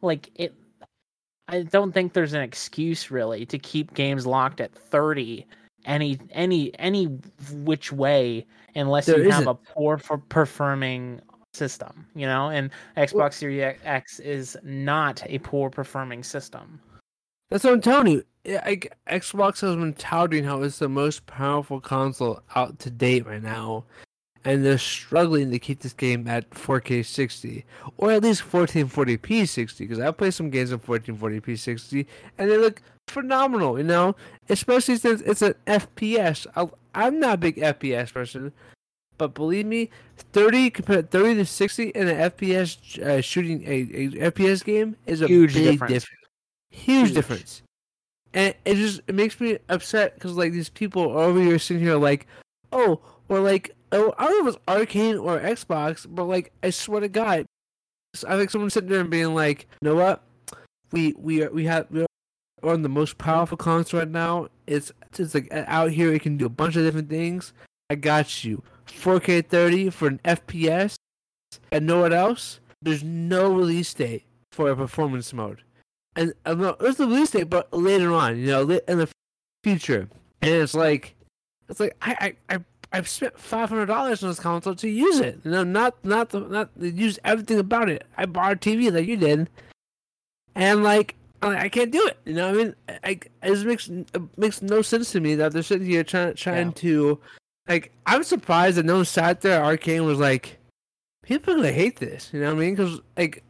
like 0.01 0.29
it 0.35 0.53
I 1.47 1.61
don't 1.61 1.91
think 1.91 2.13
there's 2.13 2.33
an 2.33 2.41
excuse 2.41 3.11
really 3.11 3.45
to 3.45 3.59
keep 3.59 3.93
games 3.93 4.25
locked 4.25 4.59
at 4.61 4.73
30 4.73 5.45
any 5.85 6.17
any 6.31 6.73
any 6.79 7.05
which 7.63 7.91
way 7.91 8.45
unless 8.75 9.05
There 9.05 9.19
you 9.19 9.29
have 9.29 9.41
isn't. 9.43 9.47
a 9.49 9.53
poor 9.73 9.99
for 9.99 10.17
performing 10.17 11.21
system, 11.53 12.07
you 12.15 12.25
know? 12.25 12.49
And 12.49 12.71
Xbox 12.97 13.33
Series 13.33 13.75
X 13.83 14.19
is 14.19 14.57
not 14.63 15.21
a 15.27 15.37
poor 15.39 15.69
performing 15.69 16.23
system. 16.23 16.79
That's 17.49 17.63
what 17.63 17.73
I'm 17.73 17.81
telling 17.81 18.11
you. 18.11 18.23
Like 18.65 18.95
Xbox 19.09 19.61
has 19.61 19.75
been 19.75 19.93
touting 19.93 20.43
how 20.43 20.61
it's 20.61 20.79
the 20.79 20.89
most 20.89 21.25
powerful 21.25 21.81
console 21.81 22.41
out 22.55 22.77
to 22.79 22.91
date 22.91 23.25
right 23.25 23.41
now, 23.41 23.85
and 24.43 24.63
they're 24.63 24.77
struggling 24.77 25.49
to 25.51 25.59
keep 25.59 25.79
this 25.79 25.93
game 25.93 26.27
at 26.27 26.49
4K 26.51 27.03
60 27.03 27.65
or 27.97 28.11
at 28.11 28.23
least 28.23 28.43
1440p 28.43 29.47
60 29.47 29.83
because 29.83 29.99
I 29.99 30.11
play 30.11 30.29
some 30.29 30.51
games 30.51 30.71
in 30.71 30.79
1440p 30.79 31.57
60 31.57 32.07
and 32.37 32.51
they 32.51 32.57
look 32.57 32.81
phenomenal, 33.07 33.77
you 33.77 33.83
know, 33.83 34.15
especially 34.49 34.97
since 34.97 35.21
it's 35.21 35.41
an 35.41 35.55
FPS. 35.65 36.45
i 36.93 37.07
am 37.07 37.19
not 37.19 37.35
a 37.35 37.37
big 37.37 37.57
FPS 37.57 38.13
person, 38.13 38.53
but 39.17 39.33
believe 39.33 39.65
me, 39.65 39.89
30 40.33 40.69
compared 40.69 41.09
30 41.09 41.35
to 41.35 41.45
60 41.45 41.89
in 41.89 42.07
an 42.07 42.31
FPS 42.31 43.01
uh, 43.01 43.21
shooting 43.21 43.63
a, 43.63 43.71
a, 43.71 44.31
FPS 44.31 44.63
game 44.63 44.95
is 45.07 45.21
a 45.21 45.27
huge 45.27 45.53
difference. 45.53 45.91
difference. 45.91 46.24
Huge, 46.75 47.07
huge, 47.07 47.13
difference. 47.13 47.61
And 48.33 48.53
it 48.65 48.75
just 48.75 49.01
it 49.07 49.15
makes 49.15 49.39
me 49.39 49.57
upset 49.69 50.15
because 50.15 50.35
like 50.35 50.51
these 50.51 50.69
people 50.69 51.11
are 51.11 51.23
over 51.23 51.41
here 51.41 51.57
sitting 51.57 51.81
here 51.81 51.95
like, 51.95 52.27
oh, 52.71 52.99
or 53.29 53.39
like 53.39 53.75
oh, 53.91 54.13
I 54.17 54.25
don't 54.25 54.43
know 54.43 54.49
if 54.49 54.55
it's 54.55 54.65
Arkane 54.67 55.21
or 55.21 55.39
Xbox, 55.39 56.05
but 56.09 56.25
like 56.25 56.51
I 56.61 56.69
swear 56.69 57.01
to 57.01 57.07
God, 57.07 57.45
I 58.27 58.37
think 58.37 58.49
someone 58.49 58.69
sitting 58.69 58.89
there 58.89 59.01
and 59.01 59.09
being 59.09 59.33
like, 59.33 59.67
you 59.81 59.89
know 59.89 59.95
what, 59.95 60.23
we 60.91 61.13
we 61.17 61.43
are, 61.43 61.51
we 61.51 61.65
have 61.65 61.87
we're 61.89 62.05
on 62.73 62.81
the 62.81 62.89
most 62.89 63.17
powerful 63.17 63.57
console 63.57 63.99
right 63.99 64.09
now. 64.09 64.47
It's 64.67 64.91
it's 65.17 65.33
like 65.33 65.47
out 65.51 65.91
here 65.91 66.13
it 66.13 66.21
can 66.21 66.37
do 66.37 66.45
a 66.45 66.49
bunch 66.49 66.75
of 66.75 66.83
different 66.83 67.09
things. 67.09 67.53
I 67.89 67.95
got 67.95 68.43
you. 68.43 68.63
4K 68.87 69.47
30 69.47 69.89
for 69.89 70.07
an 70.07 70.19
FPS, 70.25 70.95
and 71.71 71.85
know 71.85 72.01
what 72.01 72.13
else? 72.13 72.59
There's 72.81 73.03
no 73.03 73.51
release 73.51 73.93
date 73.93 74.25
for 74.51 74.69
a 74.69 74.75
performance 74.75 75.33
mode. 75.33 75.63
And 76.15 76.33
uh, 76.45 76.53
no, 76.53 76.75
there's 76.79 76.95
the 76.95 77.07
release 77.07 77.31
date, 77.31 77.49
but 77.49 77.73
later 77.73 78.13
on, 78.13 78.37
you 78.37 78.47
know, 78.47 78.61
in 78.61 78.97
the 78.99 79.09
future. 79.63 80.07
And 80.41 80.51
it's 80.51 80.73
like, 80.73 81.15
it's 81.67 81.79
like 81.79 81.95
I 82.01 82.35
I 82.49 82.55
I 82.55 82.59
I've 82.91 83.09
spent 83.09 83.37
five 83.37 83.69
hundred 83.69 83.87
dollars 83.87 84.23
on 84.23 84.29
this 84.29 84.39
console 84.39 84.75
to 84.75 84.89
use 84.89 85.19
it. 85.19 85.39
You 85.43 85.51
know, 85.51 85.63
not 85.63 85.95
not 86.03 86.29
the, 86.29 86.39
not 86.41 86.69
use 86.79 87.19
everything 87.25 87.59
about 87.59 87.89
it. 87.89 88.05
I 88.17 88.25
bought 88.25 88.53
a 88.53 88.55
TV 88.55 88.93
like 88.93 89.07
you 89.07 89.17
did, 89.17 89.49
and 90.55 90.83
like 90.83 91.15
I 91.41 91.69
can't 91.69 91.91
do 91.91 92.05
it. 92.07 92.17
You 92.25 92.33
know, 92.33 92.51
what 92.51 92.55
I 92.55 92.63
mean, 92.63 92.75
I, 93.03 93.19
it 93.43 93.65
makes 93.65 93.89
it 93.89 94.37
makes 94.37 94.61
no 94.61 94.81
sense 94.81 95.11
to 95.11 95.19
me 95.19 95.35
that 95.35 95.51
they're 95.51 95.63
sitting 95.63 95.87
here 95.87 96.03
trying 96.03 96.35
trying 96.35 96.67
yeah. 96.67 96.73
to 96.73 97.19
like 97.67 97.91
I'm 98.05 98.23
surprised 98.23 98.77
that 98.77 98.85
no 98.85 98.97
one 98.97 99.05
sat 99.05 99.41
there 99.41 99.61
Arkane 99.61 100.05
was 100.05 100.19
like, 100.19 100.57
people 101.23 101.53
are 101.53 101.57
gonna 101.57 101.71
hate 101.71 101.97
this. 101.97 102.29
You 102.33 102.41
know 102.41 102.47
what 102.47 102.57
I 102.57 102.59
mean? 102.59 102.75
Because 102.75 102.99
like, 103.17 103.43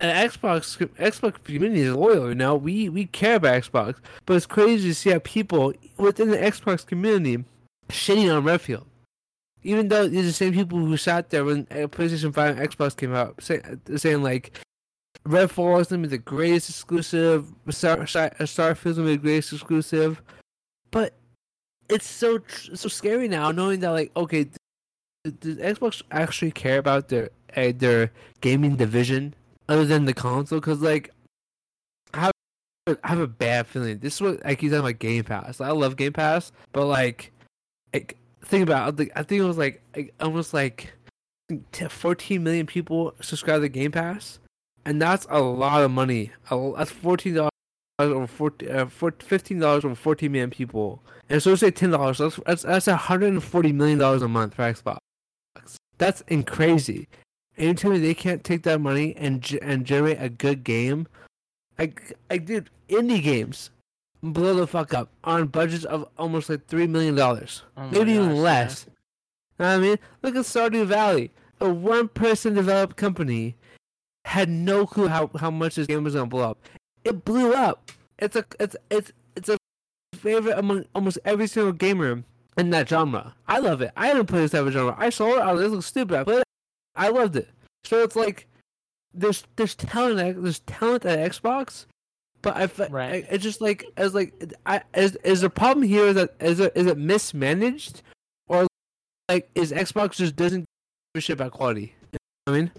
an 0.00 0.28
Xbox 0.28 0.76
Xbox 0.96 1.42
community 1.42 1.82
is 1.82 1.94
loyal. 1.94 2.28
You 2.28 2.34
know, 2.34 2.54
we 2.54 2.88
we 2.88 3.06
care 3.06 3.36
about 3.36 3.62
Xbox, 3.62 3.96
but 4.26 4.34
it's 4.34 4.46
crazy 4.46 4.88
to 4.88 4.94
see 4.94 5.10
how 5.10 5.20
people 5.20 5.72
within 5.96 6.30
the 6.30 6.36
Xbox 6.38 6.86
community 6.86 7.44
shitting 7.88 8.34
on 8.34 8.44
Redfall. 8.44 8.84
Even 9.62 9.88
though 9.88 10.06
these 10.06 10.20
are 10.20 10.26
the 10.26 10.32
same 10.32 10.52
people 10.52 10.78
who 10.78 10.96
sat 10.96 11.30
there 11.30 11.44
when 11.44 11.66
uh, 11.70 11.88
PlayStation 11.88 12.32
Five 12.32 12.58
and 12.58 12.68
Xbox 12.68 12.96
came 12.96 13.14
out, 13.14 13.42
say, 13.42 13.60
uh, 13.60 13.96
saying 13.96 14.22
like. 14.22 14.58
Redfall 15.26 15.80
is 15.80 15.88
gonna 15.88 16.02
be 16.02 16.08
the 16.08 16.18
greatest 16.18 16.70
exclusive. 16.70 17.52
Star, 17.70 17.98
uh, 17.98 18.04
Starfield's 18.04 18.96
gonna 18.96 19.08
be 19.08 19.16
the 19.16 19.22
greatest 19.22 19.54
exclusive, 19.54 20.22
but 20.92 21.14
it's 21.88 22.06
so 22.06 22.38
so 22.74 22.88
scary 22.88 23.26
now 23.26 23.50
knowing 23.50 23.80
that 23.80 23.90
like 23.90 24.12
okay, 24.16 24.46
does 25.40 25.56
Xbox 25.56 26.02
actually 26.12 26.52
care 26.52 26.78
about 26.78 27.08
their 27.08 27.30
uh, 27.56 27.72
their 27.76 28.12
gaming 28.40 28.76
division 28.76 29.34
other 29.68 29.84
than 29.84 30.04
the 30.04 30.14
console? 30.14 30.60
Because 30.60 30.80
like, 30.80 31.12
I 32.14 32.20
have, 32.20 32.98
I 33.02 33.08
have 33.08 33.20
a 33.20 33.26
bad 33.26 33.66
feeling. 33.66 33.98
This 33.98 34.14
is 34.14 34.20
what 34.20 34.44
I 34.44 34.54
keep 34.54 34.70
talking 34.70 34.80
about 34.80 34.98
Game 34.98 35.24
Pass. 35.24 35.60
I 35.60 35.70
love 35.70 35.96
Game 35.96 36.12
Pass, 36.12 36.52
but 36.72 36.86
like, 36.86 37.32
like 37.92 38.16
think 38.44 38.62
about 38.62 38.98
it, 39.00 39.10
I 39.14 39.22
think 39.22 39.40
it 39.40 39.44
was 39.44 39.58
like, 39.58 39.82
like 39.94 40.14
almost 40.20 40.54
like 40.54 40.92
14 41.88 42.42
million 42.42 42.66
people 42.66 43.14
subscribe 43.20 43.62
to 43.62 43.68
Game 43.68 43.92
Pass, 43.92 44.38
and 44.84 45.00
that's 45.00 45.26
a 45.30 45.40
lot 45.40 45.82
of 45.82 45.90
money. 45.90 46.32
That's 46.50 46.90
14 46.90 47.34
dollars 47.34 47.50
over 47.98 48.26
14, 48.26 48.70
uh, 48.70 48.86
15 48.88 49.58
dollars 49.58 49.84
over 49.84 49.94
14 49.94 50.30
million 50.30 50.50
people, 50.50 51.02
and 51.28 51.42
so 51.42 51.54
say 51.54 51.70
ten 51.70 51.90
dollars. 51.90 52.18
That's 52.18 52.38
that's 52.46 52.62
that's 52.62 52.86
140 52.86 53.72
million 53.72 53.98
dollars 53.98 54.22
a 54.22 54.28
month 54.28 54.54
for 54.54 54.62
Xbox. 54.62 54.98
That's 55.98 56.22
in 56.28 56.42
crazy. 56.42 57.08
And 57.56 57.68
you 57.68 57.74
tell 57.74 57.90
me 57.90 57.98
they 57.98 58.14
can't 58.14 58.44
take 58.44 58.62
that 58.64 58.80
money 58.80 59.14
and 59.16 59.58
and 59.62 59.84
generate 59.84 60.20
a 60.20 60.28
good 60.28 60.64
game? 60.64 61.06
I 61.78 61.92
I 62.30 62.38
did 62.38 62.70
indie 62.88 63.22
games 63.22 63.70
blow 64.22 64.54
the 64.54 64.66
fuck 64.66 64.94
up 64.94 65.08
on 65.24 65.46
budgets 65.46 65.84
of 65.84 66.08
almost 66.18 66.48
like 66.48 66.66
three 66.66 66.86
million 66.86 67.14
dollars, 67.14 67.62
oh 67.76 67.88
maybe 67.88 68.14
gosh, 68.14 68.24
even 68.24 68.36
less. 68.36 68.86
Yeah. 68.86 68.92
Know 69.58 69.70
what 69.70 69.74
I 69.74 69.78
mean, 69.78 69.98
look 70.22 70.36
at 70.36 70.44
Stardew 70.44 70.86
Valley, 70.86 71.30
a 71.60 71.70
one-person 71.70 72.52
developed 72.54 72.96
company, 72.96 73.56
had 74.26 74.50
no 74.50 74.86
clue 74.86 75.08
how, 75.08 75.30
how 75.38 75.50
much 75.50 75.76
this 75.76 75.86
game 75.86 76.04
was 76.04 76.14
gonna 76.14 76.26
blow 76.26 76.50
up 76.50 76.58
it 77.06 77.24
blew 77.24 77.54
up. 77.54 77.92
It's 78.18 78.36
a 78.36 78.44
it's 78.58 78.76
it's 78.90 79.12
it's 79.36 79.48
a 79.48 79.56
favorite 80.16 80.58
among 80.58 80.84
almost 80.94 81.18
every 81.24 81.46
single 81.46 81.72
gamer 81.72 82.24
in 82.58 82.70
that 82.70 82.88
genre. 82.88 83.34
I 83.46 83.58
love 83.60 83.80
it. 83.80 83.92
I 83.96 84.12
didn't 84.12 84.26
play 84.26 84.40
this 84.40 84.50
type 84.50 84.66
of 84.66 84.72
genre. 84.72 84.94
I 84.98 85.10
saw 85.10 85.36
it. 85.36 85.40
I 85.40 85.52
was 85.52 85.62
like, 85.62 85.70
looks 85.70 85.86
stupid. 85.86 86.18
I 86.18 86.24
played 86.24 86.38
it. 86.38 86.44
I 86.96 87.08
loved 87.08 87.36
it. 87.36 87.48
So 87.84 88.02
it's 88.02 88.16
like 88.16 88.48
there's 89.14 89.44
there's 89.56 89.74
talent 89.74 90.42
there's 90.42 90.60
talent 90.60 91.04
at 91.04 91.18
Xbox, 91.30 91.86
but 92.42 92.56
I 92.56 92.86
right. 92.88 93.24
I, 93.24 93.26
it's 93.30 93.42
just 93.42 93.60
like 93.60 93.84
as 93.96 94.14
like 94.14 94.54
I 94.66 94.82
is 94.94 95.16
is 95.24 95.42
the 95.42 95.50
problem 95.50 95.86
here 95.86 96.12
that 96.12 96.34
is 96.40 96.60
it 96.60 96.72
is 96.74 96.86
it 96.86 96.98
mismanaged 96.98 98.02
or 98.48 98.66
like 99.28 99.48
is 99.54 99.72
Xbox 99.72 100.16
just 100.16 100.36
doesn't 100.36 100.60
give 100.60 100.66
a 101.16 101.20
shit 101.20 101.34
about 101.34 101.52
quality? 101.52 101.94
You 102.12 102.18
know 102.46 102.52
I 102.52 102.56
mean. 102.56 102.72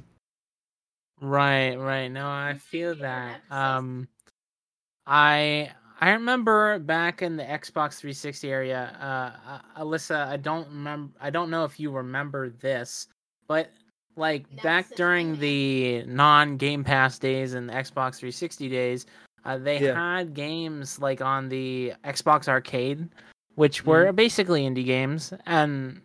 Right, 1.19 1.75
right. 1.75 2.09
No, 2.09 2.27
I 2.27 2.55
feel 2.55 2.95
that. 2.95 3.41
Um 3.49 4.07
I 5.05 5.71
I 5.99 6.11
remember 6.11 6.77
back 6.79 7.23
in 7.23 7.37
the 7.37 7.43
Xbox 7.43 7.95
360 7.95 8.51
area, 8.51 8.95
uh, 9.01 9.51
uh, 9.51 9.83
Alyssa. 9.83 10.27
I 10.27 10.37
don't 10.37 10.67
remember. 10.67 11.11
I 11.19 11.31
don't 11.31 11.49
know 11.49 11.63
if 11.63 11.79
you 11.79 11.89
remember 11.89 12.49
this, 12.49 13.07
but 13.47 13.71
like 14.17 14.49
That's 14.49 14.63
back 14.63 14.95
during 14.95 15.39
the 15.39 16.03
non 16.03 16.57
Game 16.57 16.83
Pass 16.83 17.19
days 17.19 17.53
and 17.53 17.69
the 17.69 17.73
Xbox 17.73 18.17
360 18.17 18.69
days, 18.69 19.05
uh, 19.45 19.57
they 19.57 19.79
yeah. 19.79 19.93
had 19.93 20.33
games 20.33 20.99
like 20.99 21.21
on 21.21 21.49
the 21.49 21.93
Xbox 22.03 22.47
Arcade, 22.47 23.07
which 23.55 23.85
were 23.85 24.05
mm. 24.05 24.15
basically 24.15 24.63
indie 24.63 24.85
games, 24.85 25.33
and 25.45 26.01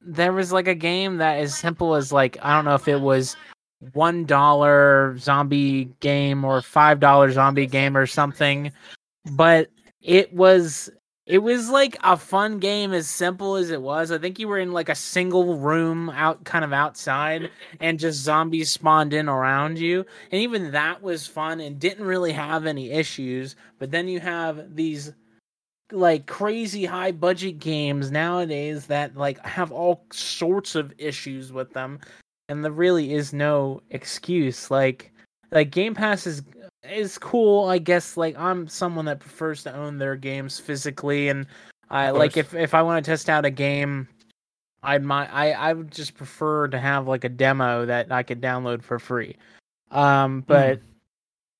there 0.00 0.32
was 0.32 0.52
like 0.52 0.68
a 0.68 0.74
game 0.74 1.18
that 1.18 1.38
as 1.38 1.56
simple 1.56 1.94
as 1.94 2.12
like 2.12 2.38
I 2.42 2.54
don't 2.54 2.64
know 2.64 2.74
if 2.74 2.88
it 2.88 3.00
was 3.00 3.36
one 3.92 4.24
dollar 4.24 5.16
zombie 5.18 5.86
game 6.00 6.44
or 6.44 6.62
five 6.62 7.00
dollar 7.00 7.30
zombie 7.30 7.66
game 7.66 7.96
or 7.96 8.06
something 8.06 8.70
but 9.32 9.70
it 10.02 10.32
was 10.34 10.90
it 11.26 11.38
was 11.38 11.68
like 11.68 11.96
a 12.02 12.16
fun 12.16 12.58
game 12.58 12.92
as 12.92 13.08
simple 13.08 13.56
as 13.56 13.70
it 13.70 13.80
was 13.80 14.10
i 14.10 14.18
think 14.18 14.38
you 14.38 14.48
were 14.48 14.58
in 14.58 14.72
like 14.72 14.88
a 14.88 14.94
single 14.94 15.56
room 15.56 16.10
out 16.10 16.42
kind 16.44 16.64
of 16.64 16.72
outside 16.72 17.50
and 17.80 17.98
just 17.98 18.20
zombies 18.20 18.70
spawned 18.70 19.12
in 19.12 19.28
around 19.28 19.78
you 19.78 20.04
and 20.32 20.40
even 20.40 20.70
that 20.72 21.02
was 21.02 21.26
fun 21.26 21.60
and 21.60 21.78
didn't 21.78 22.04
really 22.06 22.32
have 22.32 22.66
any 22.66 22.90
issues 22.90 23.56
but 23.78 23.90
then 23.90 24.08
you 24.08 24.18
have 24.20 24.74
these 24.74 25.12
like 25.92 26.26
crazy 26.26 26.84
high 26.84 27.10
budget 27.10 27.58
games 27.58 28.10
nowadays 28.10 28.86
that 28.86 29.16
like 29.16 29.44
have 29.44 29.72
all 29.72 30.04
sorts 30.12 30.74
of 30.74 30.92
issues 30.98 31.52
with 31.52 31.72
them 31.72 31.98
and 32.50 32.64
there 32.64 32.72
really 32.72 33.14
is 33.14 33.32
no 33.32 33.80
excuse. 33.90 34.70
Like 34.70 35.12
like 35.52 35.70
Game 35.70 35.94
Pass 35.94 36.26
is 36.26 36.42
is 36.84 37.18
cool, 37.18 37.68
I 37.68 37.78
guess. 37.78 38.16
Like 38.16 38.38
I'm 38.38 38.68
someone 38.68 39.04
that 39.06 39.20
prefers 39.20 39.62
to 39.64 39.74
own 39.74 39.98
their 39.98 40.16
games 40.16 40.58
physically, 40.58 41.28
and 41.28 41.46
I 41.90 42.10
like 42.10 42.36
if 42.36 42.54
if 42.54 42.74
I 42.74 42.82
want 42.82 43.04
to 43.04 43.10
test 43.10 43.28
out 43.28 43.44
a 43.44 43.50
game, 43.50 44.08
I 44.82 44.98
might 44.98 45.28
I 45.28 45.52
I 45.52 45.72
would 45.72 45.90
just 45.90 46.14
prefer 46.14 46.68
to 46.68 46.78
have 46.78 47.06
like 47.08 47.24
a 47.24 47.28
demo 47.28 47.86
that 47.86 48.10
I 48.10 48.22
could 48.22 48.40
download 48.40 48.82
for 48.82 48.98
free. 48.98 49.36
Um, 49.90 50.42
but. 50.46 50.78
Mm. 50.78 50.82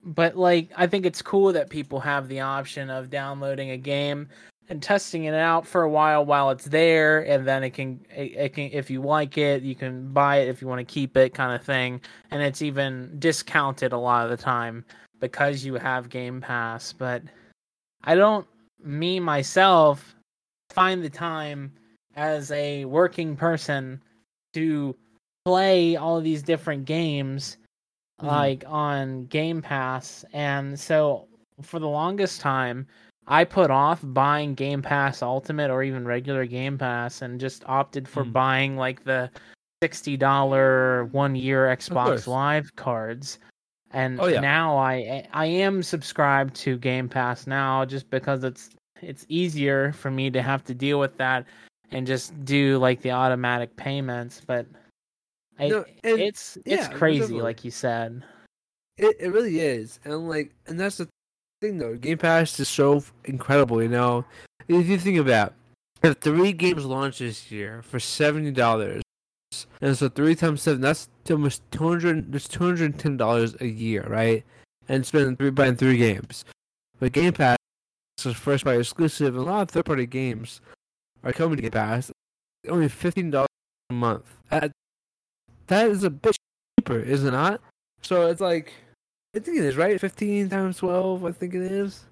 But 0.03 0.35
like, 0.35 0.71
I 0.75 0.87
think 0.87 1.05
it's 1.05 1.21
cool 1.21 1.53
that 1.53 1.69
people 1.69 1.99
have 1.99 2.27
the 2.27 2.39
option 2.39 2.89
of 2.89 3.11
downloading 3.11 3.69
a 3.69 3.77
game 3.77 4.29
and 4.71 4.81
testing 4.81 5.25
it 5.25 5.33
out 5.33 5.67
for 5.67 5.81
a 5.83 5.89
while 5.89 6.25
while 6.25 6.49
it's 6.49 6.65
there 6.65 7.19
and 7.19 7.45
then 7.45 7.61
it 7.61 7.71
can 7.71 7.99
it, 8.15 8.31
it, 8.35 8.53
can 8.53 8.69
if 8.71 8.89
you 8.89 9.01
like 9.01 9.37
it 9.37 9.63
you 9.63 9.75
can 9.75 10.11
buy 10.13 10.37
it 10.37 10.47
if 10.47 10.61
you 10.61 10.67
want 10.67 10.79
to 10.79 10.85
keep 10.85 11.17
it 11.17 11.33
kind 11.33 11.53
of 11.53 11.61
thing 11.61 11.99
and 12.31 12.41
it's 12.41 12.61
even 12.61 13.13
discounted 13.19 13.91
a 13.91 13.97
lot 13.97 14.23
of 14.23 14.31
the 14.31 14.41
time 14.41 14.85
because 15.21 15.63
you 15.63 15.75
have 15.75 16.09
game 16.09 16.41
pass 16.41 16.91
but 16.91 17.21
i 18.03 18.13
don't 18.13 18.45
me 18.83 19.19
myself 19.19 20.15
find 20.71 21.03
the 21.03 21.09
time 21.09 21.71
as 22.15 22.51
a 22.51 22.83
working 22.85 23.35
person 23.35 24.01
to 24.53 24.95
play 25.45 25.95
all 25.95 26.17
of 26.17 26.23
these 26.23 26.43
different 26.43 26.83
games 26.83 27.57
mm-hmm. 28.19 28.27
like 28.27 28.63
on 28.67 29.25
game 29.27 29.61
pass 29.61 30.25
and 30.33 30.77
so 30.77 31.27
for 31.61 31.79
the 31.79 31.87
longest 31.87 32.41
time 32.41 32.85
I 33.27 33.43
put 33.43 33.71
off 33.71 33.99
buying 34.03 34.55
Game 34.55 34.81
Pass 34.81 35.21
Ultimate 35.21 35.69
or 35.69 35.83
even 35.83 36.05
regular 36.05 36.45
Game 36.45 36.77
Pass 36.77 37.21
and 37.21 37.39
just 37.39 37.63
opted 37.65 38.07
for 38.07 38.25
Mm. 38.25 38.33
buying 38.33 38.77
like 38.77 39.03
the 39.03 39.29
sixty 39.81 40.17
dollar 40.17 41.05
one 41.05 41.35
year 41.35 41.67
Xbox. 41.67 42.27
Live 42.27 42.75
cards. 42.75 43.39
And 43.93 44.19
Oh, 44.21 44.27
yeah. 44.27 44.39
now 44.39 44.77
I 44.77 45.27
I 45.33 45.45
am 45.45 45.83
subscribed 45.83 46.55
to 46.57 46.77
Game 46.77 47.09
Pass 47.09 47.47
now 47.47 47.83
just 47.85 48.09
because 48.09 48.43
it's 48.43 48.69
it's 49.01 49.25
easier 49.29 49.91
for 49.93 50.11
me 50.11 50.29
to 50.29 50.41
have 50.41 50.63
to 50.65 50.73
deal 50.73 50.99
with 50.99 51.17
that 51.17 51.45
and 51.91 52.05
just 52.07 52.45
do 52.45 52.77
like 52.77 53.01
the 53.01 53.11
automatic 53.11 53.75
payments. 53.75 54.41
But 54.45 54.65
I, 55.59 55.67
No, 55.67 55.85
and- 56.03 56.19
it's 56.21 56.57
yeah, 56.65 56.75
it's 56.75 56.87
crazy, 56.97 57.19
definitely. 57.19 57.43
like 57.43 57.63
you 57.65 57.71
said. 57.71 58.23
It 58.97 59.15
it 59.19 59.29
really 59.31 59.59
is, 59.59 59.99
and 60.05 60.29
like, 60.29 60.51
and 60.67 60.79
that's 60.79 60.97
the 60.97 61.07
thing 61.61 61.77
though. 61.77 61.95
Game 61.95 62.17
Pass 62.17 62.59
is 62.59 62.69
so 62.69 63.03
incredible, 63.25 63.81
you 63.81 63.89
know. 63.89 64.25
If 64.67 64.87
you 64.87 64.97
think 64.97 65.17
about, 65.17 65.53
it, 66.03 66.21
three 66.21 66.53
games 66.53 66.85
launched 66.85 67.19
this 67.19 67.51
year 67.51 67.81
for 67.81 67.99
seventy 67.99 68.51
dollars, 68.51 69.01
and 69.81 69.97
so 69.97 70.09
three 70.09 70.35
times 70.35 70.61
seven, 70.61 70.81
that's 70.81 71.09
almost 71.29 71.61
two 71.71 71.87
hundred. 71.87 72.31
That's 72.31 72.47
two 72.47 72.63
hundred 72.63 72.97
ten 72.97 73.17
dollars 73.17 73.55
a 73.59 73.67
year, 73.67 74.05
right? 74.09 74.43
And 74.89 75.05
spending 75.05 75.35
three 75.35 75.51
buying 75.51 75.75
three 75.75 75.97
games, 75.97 76.45
but 76.99 77.11
Game 77.11 77.33
Pass 77.33 77.57
is 78.23 78.35
first 78.35 78.63
party 78.63 78.79
exclusive, 78.79 79.35
and 79.35 79.45
a 79.45 79.49
lot 79.49 79.61
of 79.63 79.69
third 79.69 79.85
party 79.85 80.05
games 80.05 80.61
are 81.23 81.33
coming 81.33 81.57
to 81.57 81.61
Game 81.61 81.71
Pass. 81.71 82.11
Only 82.67 82.89
fifteen 82.89 83.31
dollars 83.31 83.47
a 83.89 83.93
month. 83.93 84.25
That, 84.49 84.71
that 85.67 85.89
is 85.89 86.03
a 86.03 86.09
bit 86.09 86.35
cheaper, 86.79 86.99
is 86.99 87.23
it 87.23 87.31
not? 87.31 87.61
So 88.01 88.27
it's 88.27 88.41
like, 88.41 88.73
I 89.35 89.39
think 89.39 89.57
it 89.57 89.65
is 89.65 89.77
right. 89.77 89.99
Fifteen 89.99 90.49
times 90.49 90.77
twelve, 90.77 91.25
I 91.25 91.31
think 91.31 91.53
it 91.53 91.63
is. 91.63 92.05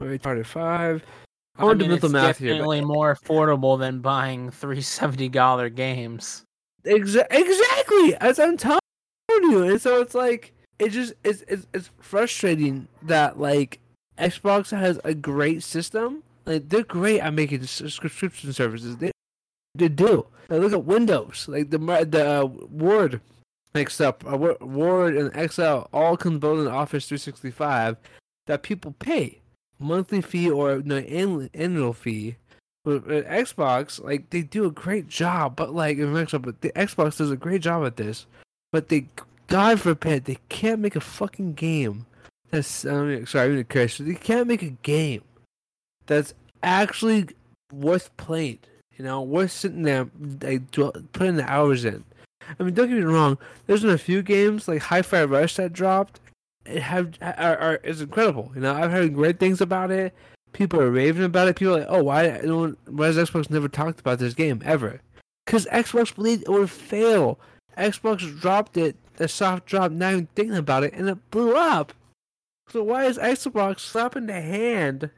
Or 0.00 0.16
part 0.18 0.46
five. 0.46 1.04
I 1.58 1.64
want 1.64 1.78
to 1.78 1.84
mean, 1.84 1.88
do 1.88 1.92
mental 1.94 2.06
it's 2.06 2.12
math 2.12 2.38
here. 2.38 2.54
definitely 2.54 2.80
But 2.80 2.86
more 2.86 3.14
affordable 3.14 3.78
than 3.78 4.00
buying 4.00 4.50
three 4.50 4.80
seventy 4.80 5.28
dollar 5.28 5.68
games. 5.68 6.44
Exa- 6.84 7.26
exactly, 7.30 8.14
as 8.16 8.38
I'm 8.38 8.56
telling 8.56 8.80
you, 9.28 9.62
and 9.62 9.80
so 9.80 10.00
it's 10.00 10.14
like 10.14 10.52
it 10.78 10.90
just 10.90 11.14
it's 11.24 11.42
it's 11.48 11.66
it's 11.72 11.90
frustrating 12.00 12.88
that 13.02 13.38
like 13.38 13.80
Xbox 14.18 14.76
has 14.76 15.00
a 15.04 15.14
great 15.14 15.62
system. 15.62 16.22
Like 16.44 16.68
they're 16.68 16.82
great 16.82 17.20
at 17.20 17.34
making 17.34 17.64
subscription 17.64 18.52
services. 18.52 18.96
They 18.96 19.12
they 19.74 19.88
do. 19.88 20.26
Look 20.48 20.72
at 20.72 20.84
Windows, 20.84 21.46
like 21.48 21.70
the 21.70 21.78
the 21.78 22.42
uh, 22.42 22.44
Word, 22.44 23.20
stuff. 23.88 24.16
Uh, 24.26 24.36
Word 24.60 25.16
and 25.16 25.34
Excel 25.34 25.88
all 25.92 26.16
both 26.38 26.66
in 26.66 26.72
Office 26.72 27.06
365 27.06 27.96
that 28.46 28.62
people 28.62 28.94
pay 28.98 29.40
monthly 29.78 30.20
fee 30.20 30.50
or 30.50 30.82
no 30.84 30.98
annual 30.98 31.92
fee. 31.92 32.36
But 32.84 33.08
at 33.10 33.28
Xbox, 33.28 34.02
like 34.02 34.30
they 34.30 34.42
do 34.42 34.64
a 34.64 34.70
great 34.70 35.08
job, 35.08 35.54
but 35.54 35.72
like 35.72 35.98
but 35.98 36.60
the 36.60 36.72
Xbox 36.74 37.18
does 37.18 37.30
a 37.30 37.36
great 37.36 37.62
job 37.62 37.84
at 37.86 37.96
this. 37.96 38.26
But 38.72 38.88
they, 38.88 39.06
God 39.46 39.80
forbid, 39.80 40.24
they 40.24 40.38
can't 40.48 40.80
make 40.80 40.96
a 40.96 41.00
fucking 41.00 41.54
game. 41.54 42.06
That's 42.50 42.84
I 42.84 43.02
mean, 43.02 43.26
sorry, 43.26 43.46
I'm 43.46 43.52
gonna 43.52 43.64
curse. 43.64 43.98
They 43.98 44.14
can't 44.14 44.48
make 44.48 44.62
a 44.62 44.70
game 44.82 45.22
that's 46.06 46.34
actually 46.62 47.28
worth 47.72 48.14
playing. 48.16 48.58
You 48.96 49.04
know, 49.04 49.22
worth 49.22 49.52
sitting 49.52 49.82
there, 49.82 50.08
like 50.42 50.70
putting 50.70 51.36
the 51.36 51.48
hours 51.48 51.84
in. 51.84 52.04
I 52.58 52.62
mean, 52.62 52.74
don't 52.74 52.88
get 52.88 52.98
me 52.98 53.04
wrong. 53.04 53.38
There's 53.66 53.82
been 53.82 53.90
a 53.90 53.98
few 53.98 54.22
games 54.22 54.66
like 54.66 54.82
Hi-Fi 54.82 55.24
Rush 55.24 55.56
that 55.56 55.72
dropped. 55.72 56.20
It 56.66 56.82
have 56.82 57.12
are, 57.20 57.56
are 57.56 57.76
is 57.76 58.00
incredible. 58.00 58.52
You 58.54 58.60
know, 58.60 58.74
I've 58.74 58.90
heard 58.90 59.14
great 59.14 59.38
things 59.38 59.60
about 59.60 59.90
it. 59.90 60.14
People 60.52 60.80
are 60.80 60.90
raving 60.90 61.24
about 61.24 61.48
it. 61.48 61.56
People 61.56 61.76
are 61.76 61.80
like, 61.80 61.88
oh, 61.88 62.02
why? 62.02 62.40
No 62.44 62.74
why 62.86 63.06
has 63.06 63.16
Xbox 63.16 63.50
never 63.50 63.68
talked 63.68 64.00
about 64.00 64.18
this 64.18 64.34
game 64.34 64.60
ever? 64.64 65.00
Because 65.46 65.66
Xbox 65.66 66.14
believed 66.14 66.42
it 66.42 66.50
would 66.50 66.70
fail. 66.70 67.38
Xbox 67.76 68.40
dropped 68.40 68.76
it, 68.76 68.96
a 69.18 69.28
soft 69.28 69.66
drop, 69.66 69.92
not 69.92 70.12
even 70.12 70.28
thinking 70.34 70.56
about 70.56 70.84
it, 70.84 70.92
and 70.94 71.08
it 71.08 71.30
blew 71.30 71.56
up. 71.56 71.92
So 72.68 72.82
why 72.82 73.04
is 73.04 73.18
Xbox 73.18 73.80
slapping 73.80 74.26
the 74.26 74.40
hand 74.40 75.10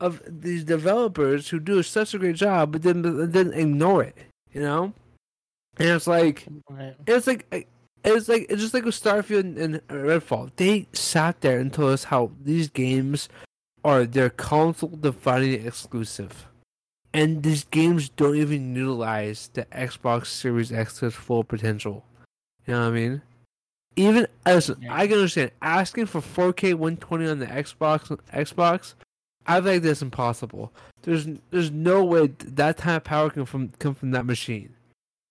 of 0.00 0.22
these 0.26 0.64
developers 0.64 1.48
who 1.48 1.60
do 1.60 1.82
such 1.82 2.14
a 2.14 2.18
great 2.18 2.36
job, 2.36 2.72
but 2.72 2.82
then 2.82 3.30
then 3.30 3.52
ignore 3.52 4.04
it? 4.04 4.16
You 4.52 4.62
know, 4.62 4.92
and 5.78 5.88
it's 5.88 6.06
like 6.06 6.46
it's 7.06 7.26
like 7.26 7.68
it's 8.04 8.28
like 8.28 8.46
it's 8.48 8.62
just 8.62 8.74
like 8.74 8.84
with 8.84 9.00
Starfield 9.00 9.40
and, 9.40 9.58
and 9.58 9.82
Redfall. 9.88 10.50
They 10.56 10.86
sat 10.92 11.40
there 11.40 11.58
and 11.58 11.72
told 11.72 11.92
us 11.92 12.04
how 12.04 12.32
these 12.42 12.68
games 12.68 13.28
are 13.84 14.04
their 14.04 14.30
console 14.30 14.90
defining 14.90 15.66
exclusive. 15.66 16.46
And 17.12 17.42
these 17.42 17.64
games 17.64 18.08
don't 18.10 18.36
even 18.36 18.74
utilize 18.74 19.50
the 19.54 19.64
Xbox 19.66 20.26
Series 20.26 20.70
X's 20.70 21.14
full 21.14 21.44
potential. 21.44 22.04
You 22.66 22.74
know 22.74 22.80
what 22.82 22.88
I 22.88 22.90
mean? 22.92 23.22
Even 23.96 24.26
as 24.44 24.70
Yeah. 24.80 24.94
I 24.94 25.06
can 25.06 25.16
understand 25.16 25.50
asking 25.62 26.06
for 26.06 26.20
4K 26.20 26.74
120 26.74 27.26
on 27.26 27.38
the 27.38 27.46
Xbox 27.46 28.16
Xbox. 28.32 28.94
I 29.46 29.60
think 29.62 29.82
that's 29.82 30.02
impossible. 30.02 30.72
There's 31.02 31.26
there's 31.50 31.70
no 31.70 32.04
way 32.04 32.26
that 32.26 32.76
type 32.76 32.96
of 32.98 33.04
power 33.04 33.30
can 33.30 33.46
from 33.46 33.70
come 33.78 33.94
from 33.94 34.10
that 34.10 34.26
machine. 34.26 34.74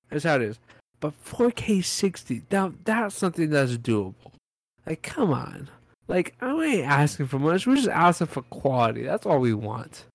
That's 0.09 0.23
how 0.23 0.35
it 0.37 0.41
is. 0.41 0.59
But 0.99 1.13
4K 1.23 1.83
60, 1.85 2.43
now 2.51 2.73
that's 2.83 3.15
something 3.15 3.51
that's 3.51 3.77
doable. 3.77 4.31
Like, 4.85 5.03
come 5.03 5.31
on. 5.31 5.69
Like, 6.07 6.35
I 6.41 6.51
ain't 6.63 6.87
asking 6.87 7.27
for 7.27 7.39
much. 7.39 7.67
We're 7.67 7.75
just 7.75 7.89
asking 7.89 8.27
for 8.27 8.41
quality. 8.43 9.03
That's 9.03 9.25
all 9.25 9.39
we 9.39 9.53
want. 9.53 10.05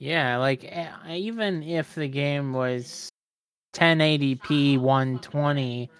Yeah, 0.00 0.38
like 0.38 0.64
even 1.08 1.62
if 1.62 1.94
the 1.94 2.08
game 2.08 2.54
was 2.54 3.10
1080p 3.74 4.78
120, 4.78 5.90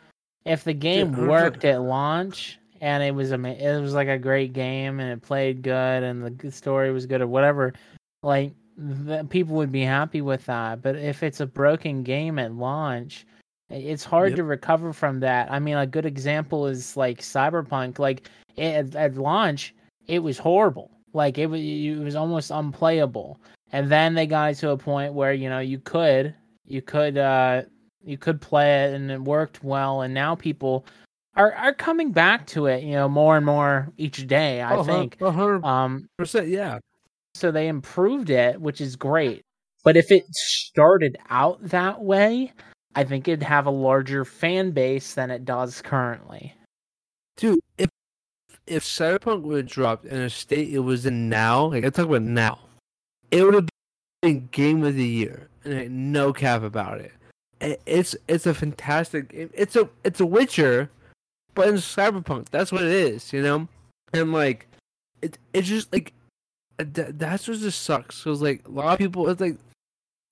if 0.47 0.65
the 0.65 0.73
game 0.73 1.27
worked 1.27 1.67
at 1.67 1.83
launch 1.83 2.59
and 2.81 3.03
it 3.03 3.15
was 3.15 3.31
ama- 3.31 3.51
it 3.51 3.79
was 3.81 3.93
like 3.93 4.09
a 4.09 4.19
great 4.19 4.55
game 4.55 5.01
and 5.01 5.11
it 5.13 5.21
played 5.21 5.63
good 5.63 6.03
and 6.03 6.39
the 6.39 6.51
story 6.51 6.91
was 6.93 7.05
good 7.05 7.21
or 7.21 7.27
whatever, 7.27 7.75
like 8.23 8.55
the, 8.79 9.27
people 9.29 9.55
would 9.57 9.71
be 9.71 9.83
happy 9.83 10.23
with 10.23 10.47
that. 10.47 10.81
But 10.81 10.97
if 10.97 11.23
it's 11.23 11.41
a 11.41 11.47
broken 11.47 12.03
game 12.03 12.39
at 12.39 12.55
launch, 12.55 13.27
it's 13.71 14.05
hard 14.05 14.31
Yep. 14.31 14.37
to 14.39 14.45
recover 14.45 14.93
from 14.93 15.21
that. 15.21 15.51
I 15.51 15.59
mean, 15.59 15.77
a 15.77 15.87
good 15.87 16.07
example 16.07 16.67
is 16.67 16.97
like 16.97 17.21
Cyberpunk. 17.21 17.99
Like 17.99 18.29
it, 18.57 18.95
at, 18.95 19.17
launch, 19.17 19.75
it 20.07 20.19
was 20.21 20.39
horrible. 20.39 20.91
Like 21.13 21.39
it 21.39 21.47
was, 21.47 21.61
it 21.61 21.99
was 21.99 22.17
almost 22.17 22.51
unplayable 22.51 23.41
and 23.73 23.91
then 23.91 24.15
they 24.15 24.27
got 24.27 24.53
it 24.53 24.55
to 24.57 24.71
a 24.71 24.77
point 24.77 25.15
where 25.15 25.33
you 25.33 25.49
know 25.49 25.61
you 25.61 25.79
could 25.79 26.35
you 26.67 26.83
could 26.83 27.17
uh 27.17 27.63
you 28.05 28.17
could 28.17 28.41
play 28.41 28.85
it 28.85 28.95
and 28.95 29.11
it 29.11 29.21
worked 29.21 29.63
well 29.63 30.03
and 30.03 30.13
now 30.13 30.35
people 30.35 30.87
are 31.37 31.53
are 31.55 31.75
coming 31.75 32.13
back 32.13 32.47
to 32.47 32.67
it 32.67 32.83
you 32.83 32.93
know 32.93 33.09
more 33.09 33.37
and 33.37 33.47
more 33.47 33.89
each 33.97 34.27
day 34.27 34.63
i 34.63 34.83
think 34.83 35.17
a 35.21 35.31
hundred 35.31 35.65
um 35.65 36.09
percent, 36.19 36.49
yeah. 36.49 36.79
so 37.35 37.51
they 37.51 37.69
improved 37.69 38.31
it 38.31 38.61
which 38.61 38.81
is 38.81 38.97
great 38.97 39.43
but 39.85 39.97
if 39.97 40.11
it 40.11 40.25
started 40.35 41.17
out 41.31 41.59
that 41.63 42.01
way 42.03 42.53
i 43.01 43.05
think 43.05 43.27
it'd 43.27 43.43
have 43.43 43.67
a 43.67 43.71
larger 43.71 44.25
fan 44.25 44.71
base 44.71 45.15
than 45.15 45.31
it 45.31 45.45
does 45.45 45.81
currently 45.83 46.55
Dude, 47.37 47.59
if 47.79 47.89
if 48.67 48.85
Cyberpunk 48.85 49.43
would 49.43 49.57
have 49.65 49.67
dropped 49.67 50.05
in 50.05 50.21
a 50.21 50.29
state 50.29 50.69
it 50.75 50.81
was 50.81 51.07
in 51.07 51.31
now, 51.31 51.67
like 51.73 51.85
I 51.87 51.89
talk 51.91 52.07
about 52.07 52.21
now, 52.23 52.59
it 53.31 53.43
would 53.43 53.55
have 53.55 53.69
been 54.21 54.47
game 54.53 54.85
of 54.85 54.95
the 54.95 55.07
year, 55.07 55.49
and 55.65 56.13
no 56.13 56.35
cap 56.35 56.63
about 56.63 57.01
it. 57.01 57.13
It- 57.63 57.81
It's 57.87 58.15
it's 58.29 58.45
a 58.47 58.53
fantastic. 58.53 59.31
game. 59.31 59.49
It's 59.55 59.75
a 59.75 59.89
it's 60.05 60.21
a 60.21 60.27
Witcher, 60.27 60.91
but 61.55 61.69
in 61.69 61.77
Cyberpunk. 61.77 62.51
That's 62.51 62.71
what 62.73 62.83
it 62.83 62.93
is, 62.93 63.33
you 63.33 63.41
know. 63.43 63.67
And 64.13 64.35
like, 64.35 64.67
it 65.23 65.39
it's 65.55 65.69
just 65.69 65.91
like 65.93 66.13
that, 66.77 67.19
that's 67.19 67.49
what 67.49 67.59
just 67.59 67.81
sucks. 67.83 68.23
Cause 68.23 68.43
like 68.43 68.69
a 68.69 68.71
lot 68.71 68.93
of 68.93 68.99
people, 68.99 69.31
it's 69.31 69.41
like, 69.41 69.57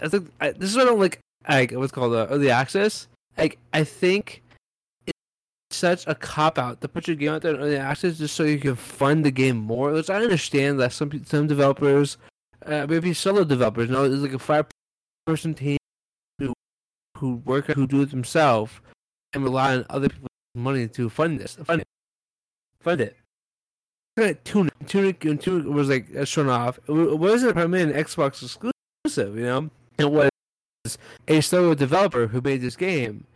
it's 0.01 0.13
like 0.13 0.25
I, 0.43 0.51
this 0.51 0.69
is 0.71 0.77
what 0.77 0.83
I 0.89 0.91
don't 0.91 1.01
like. 1.01 1.21
Like 1.49 1.73
what's 1.73 1.93
called 1.93 2.15
uh, 2.15 2.27
early 2.31 2.51
access. 2.51 3.09
Like 3.37 3.59
I 3.73 3.85
think 3.85 4.43
it's 5.07 5.15
such 5.77 6.07
a 6.07 6.15
cop 6.15 6.59
out 6.59 6.81
to 6.83 6.89
put 6.89 7.09
your 7.09 7.17
game 7.17 7.33
out 7.33 7.43
there 7.43 7.55
in 7.55 7.61
early 7.61 7.77
access 7.77 8.19
just 8.19 8.37
so 8.37 8.43
you 8.43 8.59
can 8.59 8.77
fund 8.77 9.25
the 9.25 9.31
game 9.31 9.57
more. 9.57 9.93
Which 9.93 10.11
I 10.11 10.17
understand 10.17 10.79
that 10.81 10.93
some 10.93 11.25
some 11.25 11.47
developers, 11.47 12.19
uh, 12.67 12.87
maybe 12.89 13.15
solo 13.15 13.45
developers, 13.45 13.89
you 13.89 13.95
know, 13.95 14.09
there's 14.09 14.23
like 14.23 14.35
a 14.35 14.39
five 14.39 14.67
person 15.27 15.55
team 15.55 15.79
who 16.39 16.53
who 17.17 17.37
work 17.45 17.67
who 17.67 17.87
do 17.87 18.03
it 18.03 18.11
themselves 18.11 18.73
and 19.33 19.43
rely 19.43 19.77
on 19.77 19.87
other 19.89 20.09
people's 20.09 20.29
money 20.55 20.89
to 20.89 21.09
fund 21.09 21.41
this, 21.41 21.57
fund 21.57 21.81
it, 21.81 21.89
fund 22.81 23.01
it. 23.01 23.17
Tunic, 24.45 24.75
Tunic, 24.87 25.21
Tunic 25.21 25.67
was 25.67 25.89
like 25.89 26.09
shown 26.25 26.49
off. 26.49 26.81
It 26.89 27.19
wasn't 27.19 27.55
primarily 27.55 27.93
an 27.93 28.05
Xbox 28.05 28.43
exclusive, 28.43 29.37
you 29.37 29.45
know. 29.45 29.71
It 29.97 30.11
was 30.11 30.29
a 31.27 31.41
solo 31.41 31.75
developer 31.75 32.29
who 32.29 32.41
made 32.41 32.63
this 32.63 32.77
game 32.77 33.27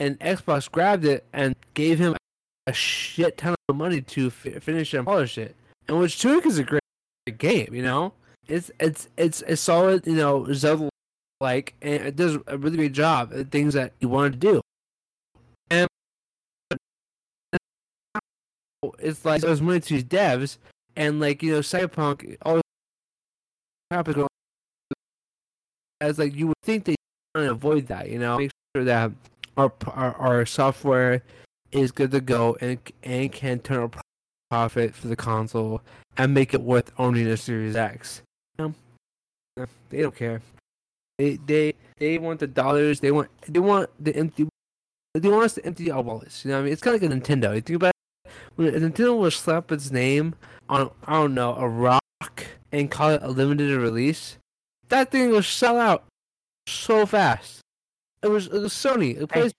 and 0.00 0.18
Xbox 0.20 0.70
grabbed 0.70 1.04
it 1.04 1.24
and 1.32 1.54
gave 1.74 1.98
him 1.98 2.16
a 2.66 2.72
shit 2.72 3.36
ton 3.36 3.54
of 3.68 3.76
money 3.76 4.00
to 4.00 4.30
fi- 4.30 4.58
finish 4.58 4.94
and 4.94 5.04
polish 5.04 5.36
it. 5.38 5.54
And 5.86 5.98
which 5.98 6.20
Tunic 6.20 6.46
is 6.46 6.58
a 6.58 6.64
great 6.64 6.80
game. 7.38 7.68
You 7.72 7.82
know, 7.82 8.12
it's 8.48 8.70
it's 8.80 9.08
it's 9.16 9.42
a 9.42 9.56
solid, 9.56 10.06
you 10.06 10.14
know, 10.14 10.50
Zelda 10.52 10.88
like, 11.40 11.74
and 11.82 12.02
it 12.02 12.16
does 12.16 12.38
a 12.46 12.58
really 12.58 12.76
great 12.76 12.92
job 12.92 13.32
at 13.34 13.50
things 13.50 13.74
that 13.74 13.92
you 14.00 14.08
wanted 14.08 14.32
to 14.32 14.38
do. 14.38 14.60
And 15.70 15.88
it's 18.98 19.24
like 19.24 19.42
was 19.42 19.60
money 19.60 19.80
to 19.80 19.94
these 19.94 20.04
devs, 20.04 20.56
and 20.96 21.20
like 21.20 21.42
you 21.42 21.52
know, 21.52 21.60
Cyberpunk 21.60 22.36
all 22.42 22.60
crap 23.90 24.08
is 24.08 24.14
going. 24.14 24.28
As 26.00 26.18
like 26.18 26.34
you 26.34 26.46
would 26.46 26.56
think 26.62 26.84
they 26.84 26.94
want 27.34 27.46
to 27.46 27.52
avoid 27.52 27.86
that, 27.88 28.10
you 28.10 28.18
know, 28.18 28.38
make 28.38 28.50
sure 28.74 28.84
that 28.84 29.12
our 29.56 29.72
our, 29.86 30.14
our 30.16 30.46
software 30.46 31.22
is 31.72 31.92
good 31.92 32.10
to 32.10 32.20
go 32.20 32.56
and 32.60 32.78
and 33.02 33.32
can 33.32 33.60
turn 33.60 33.84
a 33.84 33.90
profit 34.50 34.94
for 34.94 35.08
the 35.08 35.16
console 35.16 35.80
and 36.16 36.34
make 36.34 36.54
it 36.54 36.62
worth 36.62 36.92
owning 36.98 37.26
a 37.26 37.36
Series 37.36 37.76
X. 37.76 38.22
You 38.58 38.74
know, 39.56 39.66
they 39.90 40.02
don't 40.02 40.16
care. 40.16 40.42
They 41.18 41.36
they 41.36 41.74
they 41.98 42.18
want 42.18 42.40
the 42.40 42.46
dollars. 42.46 43.00
They 43.00 43.12
want 43.12 43.28
they 43.46 43.60
want 43.60 43.90
the 44.02 44.14
empty. 44.16 44.48
They 45.14 45.28
want 45.28 45.44
us 45.44 45.54
to 45.54 45.64
empty 45.64 45.90
our 45.90 46.02
wallets. 46.02 46.44
You 46.44 46.50
know 46.50 46.56
what 46.56 46.60
I 46.60 46.64
mean? 46.64 46.72
It's 46.72 46.82
kind 46.82 46.96
of 46.96 47.02
like 47.02 47.10
a 47.10 47.14
Nintendo. 47.14 47.54
You 47.54 47.60
think 47.60 47.76
about 47.76 47.92
it, 48.24 48.32
when 48.56 48.72
Nintendo 48.72 49.18
will 49.18 49.30
slap 49.30 49.70
its 49.72 49.90
name 49.90 50.34
on 50.68 50.90
I 51.06 51.14
don't 51.14 51.34
know 51.34 51.54
a 51.56 51.68
rock 51.68 52.00
and 52.72 52.90
call 52.90 53.10
it 53.10 53.22
a 53.22 53.28
limited 53.28 53.76
release, 53.76 54.38
that 54.88 55.10
thing 55.10 55.30
will 55.30 55.42
sell 55.42 55.78
out 55.78 56.04
so 56.70 57.06
fast. 57.06 57.60
It 58.22 58.28
was, 58.28 58.46
it 58.46 58.52
was 58.52 58.72
Sony. 58.72 59.20
It 59.20 59.28
plays 59.28 59.52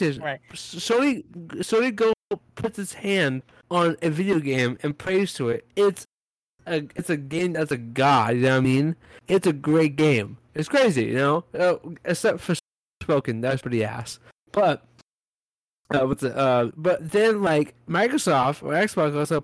Right. 0.00 0.40
Sony 0.52 1.24
Sony 1.58 1.94
go 1.94 2.12
puts 2.56 2.78
its 2.78 2.94
hand 2.94 3.42
on 3.70 3.96
a 4.02 4.10
video 4.10 4.40
game 4.40 4.78
and 4.82 4.96
prays 4.96 5.32
to 5.34 5.48
it. 5.50 5.66
It's 5.76 6.06
a 6.66 6.86
it's 6.96 7.10
a 7.10 7.16
game 7.16 7.52
that's 7.52 7.70
a 7.70 7.76
god. 7.76 8.36
You 8.36 8.42
know 8.42 8.50
what 8.50 8.56
I 8.56 8.60
mean? 8.60 8.96
It's 9.28 9.46
a 9.46 9.52
great 9.52 9.96
game. 9.96 10.38
It's 10.54 10.68
crazy, 10.68 11.04
you 11.04 11.14
know. 11.14 11.44
Uh, 11.56 11.76
except 12.04 12.40
for 12.40 12.54
spoken, 13.02 13.40
that's 13.40 13.62
pretty 13.62 13.84
ass. 13.84 14.18
But 14.50 14.84
uh, 15.94 16.06
what's 16.06 16.22
it? 16.22 16.36
Uh, 16.36 16.70
but 16.76 17.10
then 17.10 17.42
like 17.42 17.74
Microsoft 17.88 18.62
or 18.62 18.72
Xbox 18.72 19.16
also 19.16 19.40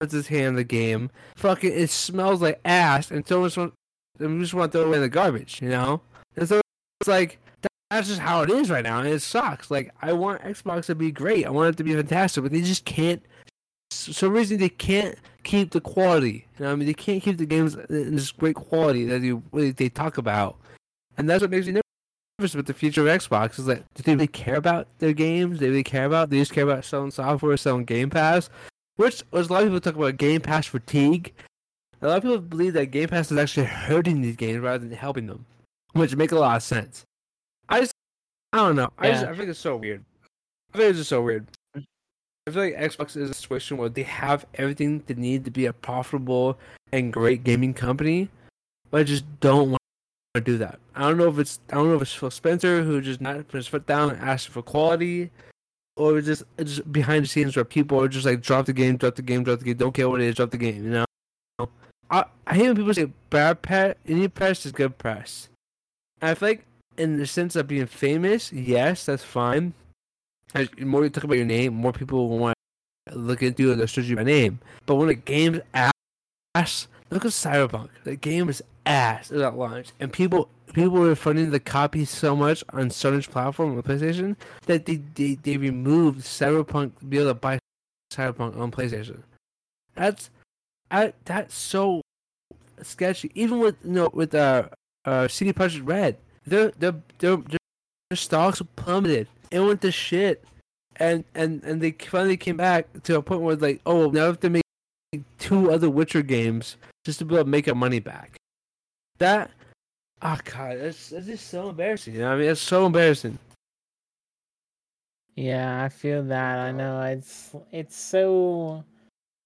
puts 0.00 0.14
its 0.14 0.28
hand 0.28 0.48
in 0.48 0.54
the 0.56 0.64
game. 0.64 1.10
Fucking, 1.36 1.72
it 1.72 1.90
smells 1.90 2.42
like 2.42 2.60
ass, 2.64 3.10
and 3.10 3.26
so 3.26 3.40
much. 3.40 3.56
We 4.18 4.38
just 4.40 4.54
want 4.54 4.72
to 4.72 4.78
throw 4.78 4.84
it 4.84 4.88
away 4.88 4.96
in 4.98 5.02
the 5.02 5.08
garbage, 5.08 5.62
you 5.62 5.68
know. 5.68 6.00
And 6.36 6.48
so 6.48 6.60
it's 7.00 7.08
like 7.08 7.38
that's 7.90 8.08
just 8.08 8.20
how 8.20 8.42
it 8.42 8.50
is 8.50 8.70
right 8.70 8.82
now, 8.82 9.00
and 9.00 9.08
it 9.08 9.20
sucks. 9.20 9.70
Like 9.70 9.92
I 10.00 10.12
want 10.12 10.42
Xbox 10.42 10.86
to 10.86 10.94
be 10.94 11.12
great, 11.12 11.46
I 11.46 11.50
want 11.50 11.74
it 11.74 11.76
to 11.76 11.84
be 11.84 11.94
fantastic, 11.94 12.42
but 12.42 12.52
they 12.52 12.62
just 12.62 12.84
can't. 12.84 13.22
For 13.90 14.12
some 14.12 14.32
reason 14.32 14.58
they 14.58 14.70
can't 14.70 15.16
keep 15.44 15.72
the 15.72 15.80
quality. 15.80 16.46
You 16.58 16.64
know, 16.64 16.72
I 16.72 16.74
mean, 16.74 16.86
they 16.86 16.94
can't 16.94 17.22
keep 17.22 17.36
the 17.36 17.46
games 17.46 17.74
in 17.74 18.16
this 18.16 18.32
great 18.32 18.56
quality 18.56 19.04
that 19.04 19.20
you 19.20 19.42
they 19.52 19.88
talk 19.90 20.16
about, 20.16 20.56
and 21.18 21.28
that's 21.28 21.42
what 21.42 21.50
makes 21.50 21.66
me 21.66 21.80
nervous 22.38 22.54
with 22.54 22.66
the 22.66 22.74
future 22.74 23.06
of 23.06 23.08
Xbox. 23.08 23.58
Is 23.58 23.66
that 23.66 23.84
do 23.94 24.02
they 24.02 24.14
really 24.14 24.26
care 24.26 24.56
about 24.56 24.88
their 24.98 25.12
games? 25.12 25.58
Do 25.58 25.66
they 25.66 25.70
really 25.70 25.84
care 25.84 26.06
about? 26.06 26.30
They 26.30 26.38
just 26.38 26.52
care 26.52 26.64
about 26.64 26.86
selling 26.86 27.10
software, 27.10 27.56
selling 27.58 27.84
Game 27.84 28.08
Pass, 28.08 28.48
which 28.96 29.22
was 29.30 29.50
a 29.50 29.52
lot 29.52 29.62
of 29.62 29.68
people 29.68 29.80
talk 29.80 29.96
about 29.96 30.16
Game 30.16 30.40
Pass 30.40 30.66
fatigue. 30.66 31.34
A 32.00 32.08
lot 32.08 32.16
of 32.16 32.22
people 32.22 32.38
believe 32.38 32.72
that 32.72 32.86
Game 32.86 33.08
Pass 33.08 33.30
is 33.30 33.38
actually 33.38 33.66
hurting 33.66 34.22
these 34.22 34.36
games 34.36 34.60
rather 34.60 34.78
than 34.78 34.96
helping 34.96 35.26
them, 35.26 35.44
which 35.92 36.16
make 36.16 36.32
a 36.32 36.38
lot 36.38 36.56
of 36.56 36.62
sense. 36.62 37.04
I 37.68 37.80
just, 37.80 37.92
I 38.52 38.58
don't 38.58 38.76
know. 38.76 38.90
I 38.98 39.06
Yeah. 39.08 39.12
just, 39.12 39.26
I 39.26 39.34
think 39.36 39.48
it's 39.50 39.58
so 39.58 39.76
weird. 39.76 40.04
I 40.74 40.78
think 40.78 40.90
it's 40.90 40.98
just 40.98 41.10
so 41.10 41.22
weird. 41.22 41.46
I 41.76 42.50
feel 42.50 42.62
like 42.64 42.74
Xbox 42.76 43.16
is 43.16 43.30
a 43.30 43.34
situation 43.34 43.76
where 43.76 43.88
they 43.88 44.02
have 44.02 44.46
everything 44.54 45.02
they 45.06 45.14
need 45.14 45.44
to 45.44 45.50
be 45.50 45.66
a 45.66 45.72
profitable 45.72 46.58
and 46.92 47.12
great 47.12 47.44
gaming 47.44 47.72
company, 47.72 48.30
but 48.90 49.00
I 49.00 49.04
just 49.04 49.24
don't 49.40 49.70
want 49.70 49.78
to 50.34 50.40
do 50.40 50.58
that. 50.58 50.80
I 50.96 51.02
don't 51.02 51.18
know 51.18 51.28
if 51.28 51.38
it's 51.38 51.60
I 51.70 51.74
don't 51.76 51.88
know 51.88 51.94
if 51.96 52.02
it's 52.02 52.12
Phil 52.14 52.30
Spencer 52.32 52.82
who 52.82 53.00
just 53.00 53.20
not 53.20 53.46
put 53.48 53.58
his 53.58 53.68
foot 53.68 53.86
down 53.86 54.10
and 54.10 54.18
asked 54.20 54.48
for 54.48 54.60
quality, 54.60 55.30
or 55.96 56.18
it's 56.18 56.26
just 56.26 56.42
it's 56.58 56.76
just 56.76 56.92
behind 56.92 57.24
the 57.24 57.28
scenes 57.28 57.54
where 57.54 57.64
people 57.64 58.00
are 58.02 58.08
just 58.08 58.26
like 58.26 58.40
drop 58.42 58.66
the 58.66 58.72
game, 58.72 58.96
drop 58.96 59.14
the 59.14 59.22
game, 59.22 59.44
drop 59.44 59.60
the 59.60 59.64
game, 59.66 59.76
don't 59.76 59.92
care 59.94 60.08
what 60.08 60.20
it 60.20 60.26
is, 60.26 60.34
drop 60.34 60.50
the 60.50 60.58
game. 60.58 60.82
You 60.84 60.90
know, 61.60 61.68
I 62.10 62.24
I 62.46 62.54
hate 62.54 62.66
when 62.66 62.76
people 62.76 62.92
say 62.94 63.12
bad 63.30 63.62
press, 63.62 63.94
any 64.08 64.26
press 64.26 64.66
is 64.66 64.72
good 64.72 64.98
press. 64.98 65.48
I 66.22 66.34
feel 66.34 66.50
like 66.50 66.64
in 66.96 67.18
the 67.18 67.26
sense 67.26 67.56
of 67.56 67.66
being 67.66 67.86
famous, 67.86 68.52
yes, 68.52 69.06
that's 69.06 69.24
fine. 69.24 69.74
As 70.54 70.68
the 70.78 70.84
more 70.84 71.02
you 71.02 71.10
talk 71.10 71.24
about 71.24 71.36
your 71.36 71.46
name, 71.46 71.74
more 71.74 71.92
people 71.92 72.28
will 72.28 72.38
want 72.38 72.56
to 73.08 73.16
look 73.16 73.42
into 73.42 73.64
you 73.64 73.72
and 73.72 73.90
search 73.90 74.04
you 74.04 74.16
by 74.16 74.22
name. 74.22 74.60
But 74.86 74.94
when 74.96 75.08
a 75.08 75.14
game's 75.14 75.60
ass, 75.74 76.86
look 77.10 77.24
at 77.24 77.32
Cyberpunk. 77.32 77.88
The 78.04 78.16
game 78.16 78.48
is 78.48 78.62
ass 78.86 79.32
at 79.32 79.56
launch, 79.56 79.88
and 79.98 80.12
people 80.12 80.48
people 80.72 81.00
were 81.00 81.14
funding 81.16 81.50
the 81.50 81.60
copy 81.60 82.04
so 82.04 82.36
much 82.36 82.62
on 82.72 82.88
Sony's 82.88 83.26
platform 83.26 83.76
on 83.76 83.82
PlayStation 83.82 84.36
that 84.66 84.86
they, 84.86 84.96
they 85.14 85.34
they 85.34 85.56
removed 85.56 86.20
Cyberpunk 86.20 86.98
to 86.98 87.04
be 87.04 87.18
able 87.18 87.30
to 87.30 87.34
buy 87.34 87.58
Cyberpunk 88.12 88.58
on 88.58 88.70
PlayStation. 88.70 89.22
That's 89.94 90.30
I, 90.90 91.14
that's 91.24 91.56
so 91.56 92.02
sketchy. 92.82 93.32
Even 93.34 93.58
with 93.58 93.76
you 93.84 93.92
know 93.92 94.10
with 94.12 94.34
uh 94.34 94.68
uh 95.04 95.28
CD 95.28 95.52
Projekt 95.52 95.86
Red, 95.86 96.16
their 96.46 96.70
their 96.72 96.94
their 97.18 97.36
their 97.36 98.16
stocks 98.16 98.62
plummeted. 98.76 99.28
It 99.50 99.60
went 99.60 99.80
to 99.82 99.92
shit, 99.92 100.44
and 100.96 101.24
and 101.34 101.62
and 101.64 101.80
they 101.80 101.92
finally 101.92 102.36
came 102.36 102.56
back 102.56 102.86
to 103.04 103.16
a 103.16 103.22
point 103.22 103.42
where 103.42 103.56
like, 103.56 103.80
oh, 103.86 104.10
now 104.10 104.10
we 104.10 104.18
have 104.18 104.40
to 104.40 104.50
make 104.50 104.62
two 105.38 105.70
other 105.70 105.90
Witcher 105.90 106.22
games 106.22 106.76
just 107.04 107.18
to 107.18 107.24
be 107.24 107.34
able 107.34 107.44
to 107.44 107.50
make 107.50 107.68
our 107.68 107.74
money 107.74 108.00
back. 108.00 108.36
That, 109.18 109.50
oh 110.22 110.38
god, 110.44 110.78
that's 110.80 111.10
that's 111.10 111.26
just 111.26 111.48
so 111.48 111.68
embarrassing. 111.68 112.14
You 112.14 112.20
know, 112.20 112.32
I 112.32 112.36
mean, 112.36 112.48
it's 112.48 112.60
so 112.60 112.86
embarrassing. 112.86 113.38
Yeah, 115.34 115.82
I 115.82 115.88
feel 115.88 116.22
that. 116.24 116.58
I 116.58 116.72
know 116.72 117.00
it's 117.02 117.54
it's 117.70 117.96
so 117.96 118.84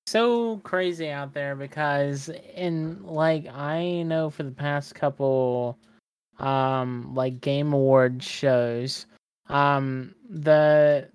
so 0.07 0.59
crazy 0.59 1.11
out 1.11 1.35
there 1.35 1.55
because 1.57 2.31
in 2.55 3.03
like 3.05 3.47
I 3.49 4.03
know 4.03 4.31
for 4.31 4.43
the 4.45 4.51
past 4.53 4.95
couple 4.95 5.79
um 6.39 7.15
like 7.15 7.41
game 7.41 7.73
award 7.73 8.23
shows 8.23 9.07
um 9.49 10.15
the 10.29 11.09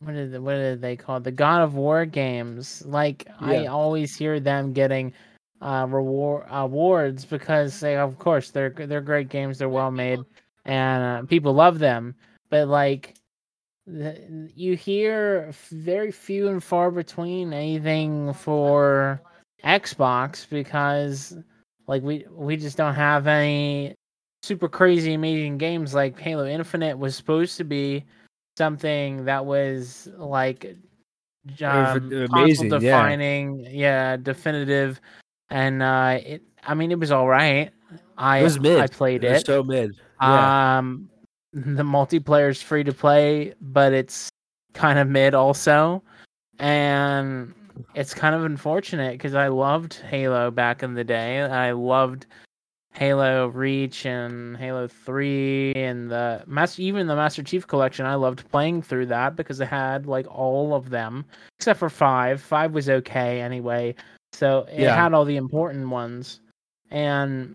what 0.00 0.14
is 0.14 0.32
it, 0.32 0.40
what 0.40 0.54
are 0.54 0.76
they 0.76 0.94
called? 0.96 1.24
The 1.24 1.32
God 1.32 1.60
of 1.62 1.74
War 1.74 2.06
games 2.06 2.84
like 2.86 3.26
I 3.40 3.66
always 3.66 4.16
hear 4.16 4.40
them 4.40 4.72
getting 4.72 5.12
uh 5.60 5.86
reward 5.88 6.46
awards 6.50 7.24
because 7.24 7.80
they 7.80 7.96
of 7.96 8.18
course 8.18 8.50
they're 8.50 8.70
they're 8.70 9.00
great 9.00 9.28
games 9.28 9.58
they're 9.58 9.68
well 9.68 9.90
made 9.90 10.20
and 10.64 11.02
uh, 11.02 11.26
people 11.26 11.52
love 11.52 11.80
them 11.80 12.14
but 12.48 12.68
like 12.68 13.14
the- 13.14 13.27
you 14.54 14.76
hear 14.76 15.50
very 15.70 16.10
few 16.10 16.48
and 16.48 16.62
far 16.62 16.90
between 16.90 17.52
anything 17.52 18.32
for 18.34 19.20
Xbox 19.64 20.48
because 20.48 21.36
like 21.86 22.02
we 22.02 22.26
we 22.30 22.56
just 22.56 22.76
don't 22.76 22.94
have 22.94 23.26
any 23.26 23.94
super 24.42 24.68
crazy 24.68 25.14
amazing 25.14 25.58
games 25.58 25.94
like 25.94 26.18
Halo 26.18 26.46
Infinite 26.46 26.98
was 26.98 27.16
supposed 27.16 27.56
to 27.56 27.64
be 27.64 28.04
something 28.56 29.24
that 29.24 29.46
was 29.46 30.08
like 30.16 30.76
um, 31.62 32.12
amazing, 32.12 32.70
console 32.70 32.82
yeah. 32.82 32.98
defining 32.98 33.66
yeah 33.70 34.16
definitive 34.16 35.00
and 35.50 35.82
uh 35.82 36.18
it 36.22 36.42
I 36.66 36.74
mean 36.74 36.90
it 36.90 36.98
was 36.98 37.10
all 37.10 37.28
right 37.28 37.70
I 38.18 38.38
It 38.40 38.42
was 38.44 38.60
mid. 38.60 38.80
I 38.80 38.86
played 38.86 39.24
It 39.24 39.30
was 39.30 39.40
it 39.42 39.46
so 39.46 39.62
mid. 39.62 39.92
Yeah. 40.20 40.78
um, 40.78 41.08
the 41.52 41.82
multiplayer 41.82 42.50
is 42.50 42.60
free 42.62 42.84
to 42.84 42.92
play, 42.92 43.54
but 43.60 43.92
it's 43.92 44.28
kind 44.74 44.98
of 44.98 45.08
mid 45.08 45.34
also, 45.34 46.02
and 46.58 47.54
it's 47.94 48.14
kind 48.14 48.34
of 48.34 48.44
unfortunate 48.44 49.12
because 49.12 49.34
I 49.34 49.48
loved 49.48 49.94
Halo 49.94 50.50
back 50.50 50.82
in 50.82 50.94
the 50.94 51.04
day. 51.04 51.40
I 51.40 51.72
loved 51.72 52.26
Halo 52.92 53.48
Reach 53.48 54.04
and 54.06 54.56
Halo 54.56 54.88
Three 54.88 55.72
and 55.74 56.10
the 56.10 56.42
Master, 56.46 56.82
even 56.82 57.06
the 57.06 57.16
Master 57.16 57.42
Chief 57.42 57.66
Collection. 57.66 58.04
I 58.06 58.16
loved 58.16 58.48
playing 58.50 58.82
through 58.82 59.06
that 59.06 59.36
because 59.36 59.60
it 59.60 59.68
had 59.68 60.06
like 60.06 60.26
all 60.26 60.74
of 60.74 60.90
them 60.90 61.24
except 61.58 61.78
for 61.78 61.88
five. 61.90 62.40
Five 62.42 62.72
was 62.72 62.88
okay 62.90 63.40
anyway, 63.40 63.94
so 64.32 64.66
it 64.70 64.80
Yeah. 64.80 64.94
had 64.96 65.14
all 65.14 65.24
the 65.24 65.36
important 65.36 65.88
ones, 65.88 66.40
and 66.90 67.54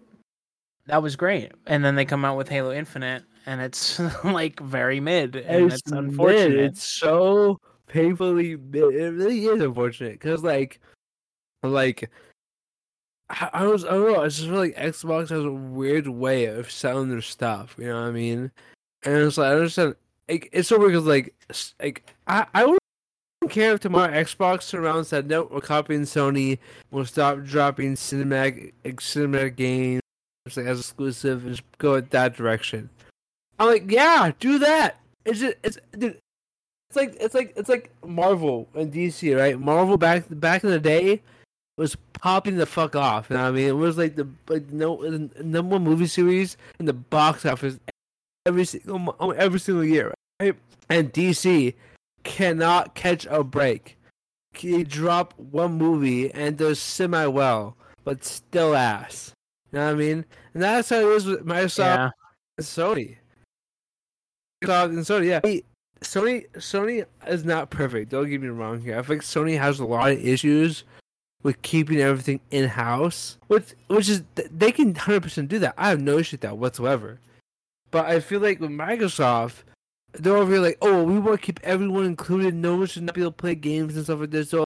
that 0.88 1.02
was 1.04 1.16
great. 1.16 1.52
And 1.68 1.84
then 1.86 1.96
they 1.96 2.06
come 2.06 2.26
out 2.26 2.38
with 2.38 2.50
Halo 2.50 2.72
Infinite, 2.72 3.24
and 3.46 3.62
it's 3.62 4.00
like 4.24 4.60
very 4.60 5.00
mid, 5.00 5.36
and 5.36 5.72
it's, 5.72 5.86
mid. 5.90 6.00
unfortunate. 6.00 6.60
It's 6.60 6.84
so 6.84 7.60
painfully 7.88 8.56
mid. 8.56 8.94
It 8.96 9.12
really 9.12 9.46
is 9.46 9.62
unfortunate 9.62 10.14
because, 10.14 10.44
like, 10.44 10.80
like 11.64 12.10
I, 13.30 13.50
I 13.54 13.68
was 13.68 13.86
I 13.86 13.92
don't 13.92 14.12
know. 14.14 14.22
I 14.22 14.28
just 14.28 14.42
feel 14.42 14.56
like 14.56 14.76
Xbox 14.76 15.30
has 15.30 15.44
a 15.44 15.52
weird 15.52 16.08
way 16.08 16.46
of 16.46 16.70
selling 16.72 17.10
their 17.10 17.22
stuff. 17.22 17.76
You 17.78 17.88
know 17.88 18.02
what 18.02 18.08
I 18.08 18.12
mean? 18.12 18.52
And 19.04 19.16
it's 19.16 19.38
like 19.38 19.52
I 19.52 19.56
understand. 19.56 19.96
Like, 20.30 20.50
it's 20.54 20.70
so 20.70 20.80
weird 20.80 20.92
because 20.92 21.06
like 21.06 21.34
like 21.82 22.06
I 22.28 22.46
I 22.54 22.66
would 22.66 22.80
care 23.50 23.74
if 23.74 23.82
tomorrow 23.82 24.12
Xbox 24.12 24.64
surrounds 24.64 25.10
that 25.10 25.26
note 25.28 25.52
we're 25.52 25.62
copying 25.62 26.02
Sony. 26.02 26.60
We'll 26.92 27.06
stop 27.06 27.44
dropping 27.44 27.96
cinematic 27.96 28.74
cinematic 28.84 29.56
games 29.56 30.02
like 30.56 30.66
as 30.66 30.80
exclusive 30.80 31.46
and 31.46 31.56
just 31.56 31.78
go 31.78 32.00
that 32.00 32.36
direction. 32.36 32.90
I'm 33.60 33.68
like, 33.68 33.90
yeah, 33.90 34.32
do 34.40 34.60
that. 34.60 35.00
It's 35.26 35.40
just 35.40 35.56
it's 35.64 35.78
dude, 35.98 36.18
it's 36.90 36.96
like 36.96 37.16
it's 37.20 37.36
like 37.36 37.54
it's 37.56 37.70
like 37.70 37.92
Marvel 38.06 38.68
and 38.76 38.92
DC, 38.92 39.38
right? 39.38 39.60
Marvel 39.60 39.98
back 39.98 40.26
back 40.30 40.64
in 40.64 40.70
the 40.70 40.80
day 40.80 41.22
was 41.78 41.96
popping 42.14 42.58
the 42.58 42.66
fuck 42.66 42.96
off. 42.96 43.30
You 43.30 43.38
know 43.38 43.44
what 43.44 43.50
I 43.50 43.52
mean? 43.52 43.68
It 43.68 43.72
was 43.72 43.98
like 43.98 44.16
the 44.16 44.28
like 44.48 44.72
no 44.72 45.02
the 45.02 45.44
number 45.44 45.74
one 45.76 45.84
movie 45.84 46.08
series 46.08 46.58
in 46.80 46.86
the 46.86 46.94
box 46.94 47.46
office 47.46 47.80
every 48.46 48.66
single 48.66 49.16
oh, 49.20 49.32
every 49.32 49.60
single 49.60 49.86
year, 49.86 50.14
right? 50.40 50.56
And 50.90 51.12
DC 51.14 51.74
cannot 52.24 52.96
catch 52.96 53.26
a 53.30 53.44
break. 53.44 53.98
He 54.54 54.84
drop 54.84 55.34
one 55.38 55.74
movie 55.74 56.32
and 56.32 56.58
does 56.58 56.80
semi 56.80 57.26
well, 57.26 57.76
but 58.04 58.24
still 58.24 58.76
ass. 58.76 59.34
You 59.72 59.80
know 59.80 59.86
what 59.88 59.92
I 59.94 59.96
mean? 59.96 60.26
And 60.54 60.62
that's 60.62 60.90
how 60.90 60.98
it 60.98 61.08
is 61.16 61.26
with 61.26 61.46
Microsoft 61.46 61.80
Yeah. 61.80 62.10
and 62.58 62.66
Sony. 62.68 63.16
Microsoft 64.64 64.86
and 64.86 65.00
Sony, 65.00 65.28
yeah. 65.28 65.60
Sony 66.02 66.46
Sony 66.54 67.06
is 67.28 67.46
not 67.46 67.70
perfect. 67.70 68.12
Don't 68.12 68.30
get 68.30 68.42
me 68.42 68.50
wrong 68.50 68.82
here. 68.82 69.00
I 69.00 69.02
think 69.02 69.22
Sony 69.22 69.58
has 69.58 69.80
a 69.80 69.86
lot 69.86 70.12
of 70.12 70.26
issues 70.26 70.84
with 71.44 71.62
keeping 71.62 72.00
everything 72.00 72.40
in 72.52 72.68
house, 72.68 73.38
which 73.48 73.74
which 73.88 74.10
is 74.10 74.24
they 74.36 74.72
can 74.72 74.96
hundred 74.96 75.24
percent 75.24 75.50
do 75.50 75.60
that. 75.60 75.74
I 75.78 75.90
have 75.90 76.02
no 76.02 76.18
issue 76.18 76.36
with 76.36 76.42
that 76.42 76.58
whatsoever. 76.58 77.20
But 77.92 78.08
I 78.08 78.20
feel 78.22 78.40
like 78.40 78.60
with 78.60 78.72
Microsoft, 78.72 79.64
they're 80.14 80.36
over 80.36 80.52
here 80.52 80.62
like, 80.62 80.78
oh, 80.82 81.04
we 81.04 81.20
want 81.20 81.40
to 81.40 81.46
keep 81.46 81.60
everyone 81.64 82.06
included. 82.06 82.56
No 82.56 82.76
one 82.78 82.88
should 82.88 83.04
not 83.04 83.14
be 83.14 83.22
able 83.22 83.32
to 83.32 83.38
play 83.38 83.56
games 83.56 83.96
and 83.96 84.04
stuff 84.04 84.20
like 84.20 84.32
this. 84.32 84.50
So, 84.50 84.66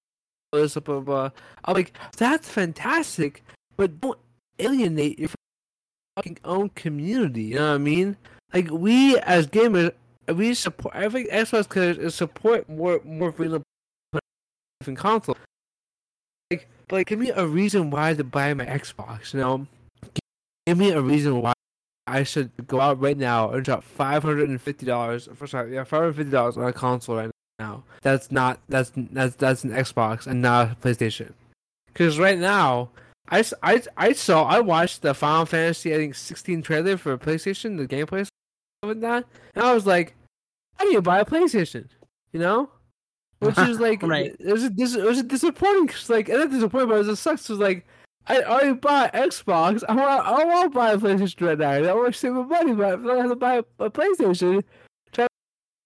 blah, 0.50 0.66
blah, 0.66 0.80
blah, 0.80 1.00
blah. 1.00 1.30
I'm 1.66 1.74
like, 1.74 1.96
that's 2.16 2.48
fantastic, 2.48 3.44
but 3.76 4.00
don't 4.00 4.18
alienate 4.58 5.18
your 5.18 5.28
fucking 6.16 6.38
own 6.44 6.70
community. 6.70 7.42
You 7.42 7.56
know 7.56 7.68
what 7.68 7.74
I 7.74 7.78
mean? 7.78 8.16
Like 8.52 8.70
we 8.70 9.18
as 9.18 9.46
gamers, 9.46 9.92
we 10.26 10.54
support. 10.54 10.94
I 10.94 11.08
think 11.08 11.30
Xbox 11.30 11.68
could 11.68 12.12
support 12.12 12.68
more 12.68 13.00
more 13.04 13.32
freedom 13.32 13.62
in 14.86 14.96
console. 14.96 15.36
Like, 16.50 16.68
like, 16.90 17.06
give 17.08 17.18
me 17.18 17.30
a 17.30 17.46
reason 17.46 17.90
why 17.90 18.14
to 18.14 18.24
buy 18.24 18.54
my 18.54 18.64
Xbox. 18.64 19.34
You 19.34 19.40
know, 19.40 19.66
give 20.66 20.78
me 20.78 20.90
a 20.90 21.00
reason 21.00 21.42
why 21.42 21.52
I 22.06 22.22
should 22.22 22.50
go 22.66 22.80
out 22.80 23.00
right 23.00 23.18
now 23.18 23.50
and 23.50 23.64
drop 23.64 23.84
five 23.84 24.22
hundred 24.22 24.48
and 24.48 24.60
fifty 24.60 24.86
dollars. 24.86 25.28
For 25.34 25.46
sorry, 25.46 25.74
yeah, 25.74 25.84
five 25.84 26.00
hundred 26.00 26.16
fifty 26.16 26.32
dollars 26.32 26.56
on 26.56 26.64
a 26.64 26.72
console 26.72 27.16
right 27.16 27.30
now. 27.58 27.84
That's 28.00 28.32
not 28.32 28.60
that's 28.68 28.92
that's 28.94 29.36
that's 29.36 29.64
an 29.64 29.70
Xbox 29.70 30.26
and 30.26 30.40
not 30.40 30.72
a 30.72 30.74
PlayStation. 30.76 31.32
Because 31.86 32.18
right 32.18 32.38
now, 32.38 32.90
I, 33.28 33.44
I, 33.62 33.82
I 33.96 34.12
saw 34.12 34.44
I 34.44 34.60
watched 34.60 35.02
the 35.02 35.12
Final 35.12 35.44
Fantasy 35.44 35.92
I 35.92 35.98
think 35.98 36.14
sixteen 36.14 36.62
trailer 36.62 36.96
for 36.96 37.18
PlayStation, 37.18 37.76
the 37.76 37.86
gameplay 37.86 38.26
with 38.82 39.00
that, 39.00 39.24
and 39.54 39.64
I 39.64 39.74
was 39.74 39.86
like, 39.86 40.14
I 40.78 40.84
need 40.84 40.94
to 40.94 41.02
buy 41.02 41.20
a 41.20 41.24
PlayStation. 41.24 41.88
You 42.32 42.40
know. 42.40 42.70
Which 43.40 43.58
is 43.58 43.78
like, 43.80 44.02
Right. 44.02 44.34
it 44.38 44.52
was 44.52 44.64
a 44.64 44.70
dis- 44.70 44.94
it 44.96 45.04
was 45.04 45.18
a 45.18 45.22
disappointing. 45.22 45.88
'cause, 45.88 46.10
like, 46.10 46.28
and 46.28 46.38
not 46.38 46.50
disappointing, 46.50 46.88
but 46.88 46.94
it 46.96 46.98
was 46.98 47.08
a 47.08 47.16
sucks. 47.16 47.48
It 47.48 47.52
was 47.52 47.60
like, 47.60 47.86
I 48.26 48.42
already 48.42 48.72
bought 48.74 49.12
Xbox. 49.14 49.82
I 49.88 49.94
want 49.94 50.26
I 50.26 50.44
want 50.44 50.72
to 50.72 50.76
buy 50.76 50.92
a 50.92 50.98
PlayStation 50.98 51.46
right 51.46 51.58
now. 51.58 51.70
I 51.90 51.94
want 51.94 52.12
to 52.14 52.18
save 52.18 52.32
my 52.32 52.42
money, 52.42 52.74
but 52.74 53.00
if 53.00 53.06
I 53.06 53.16
have 53.16 53.30
to 53.30 53.36
buy 53.36 53.54
a, 53.56 53.64
a 53.84 53.90
PlayStation, 53.90 54.62
try 55.12 55.24
to 55.26 55.28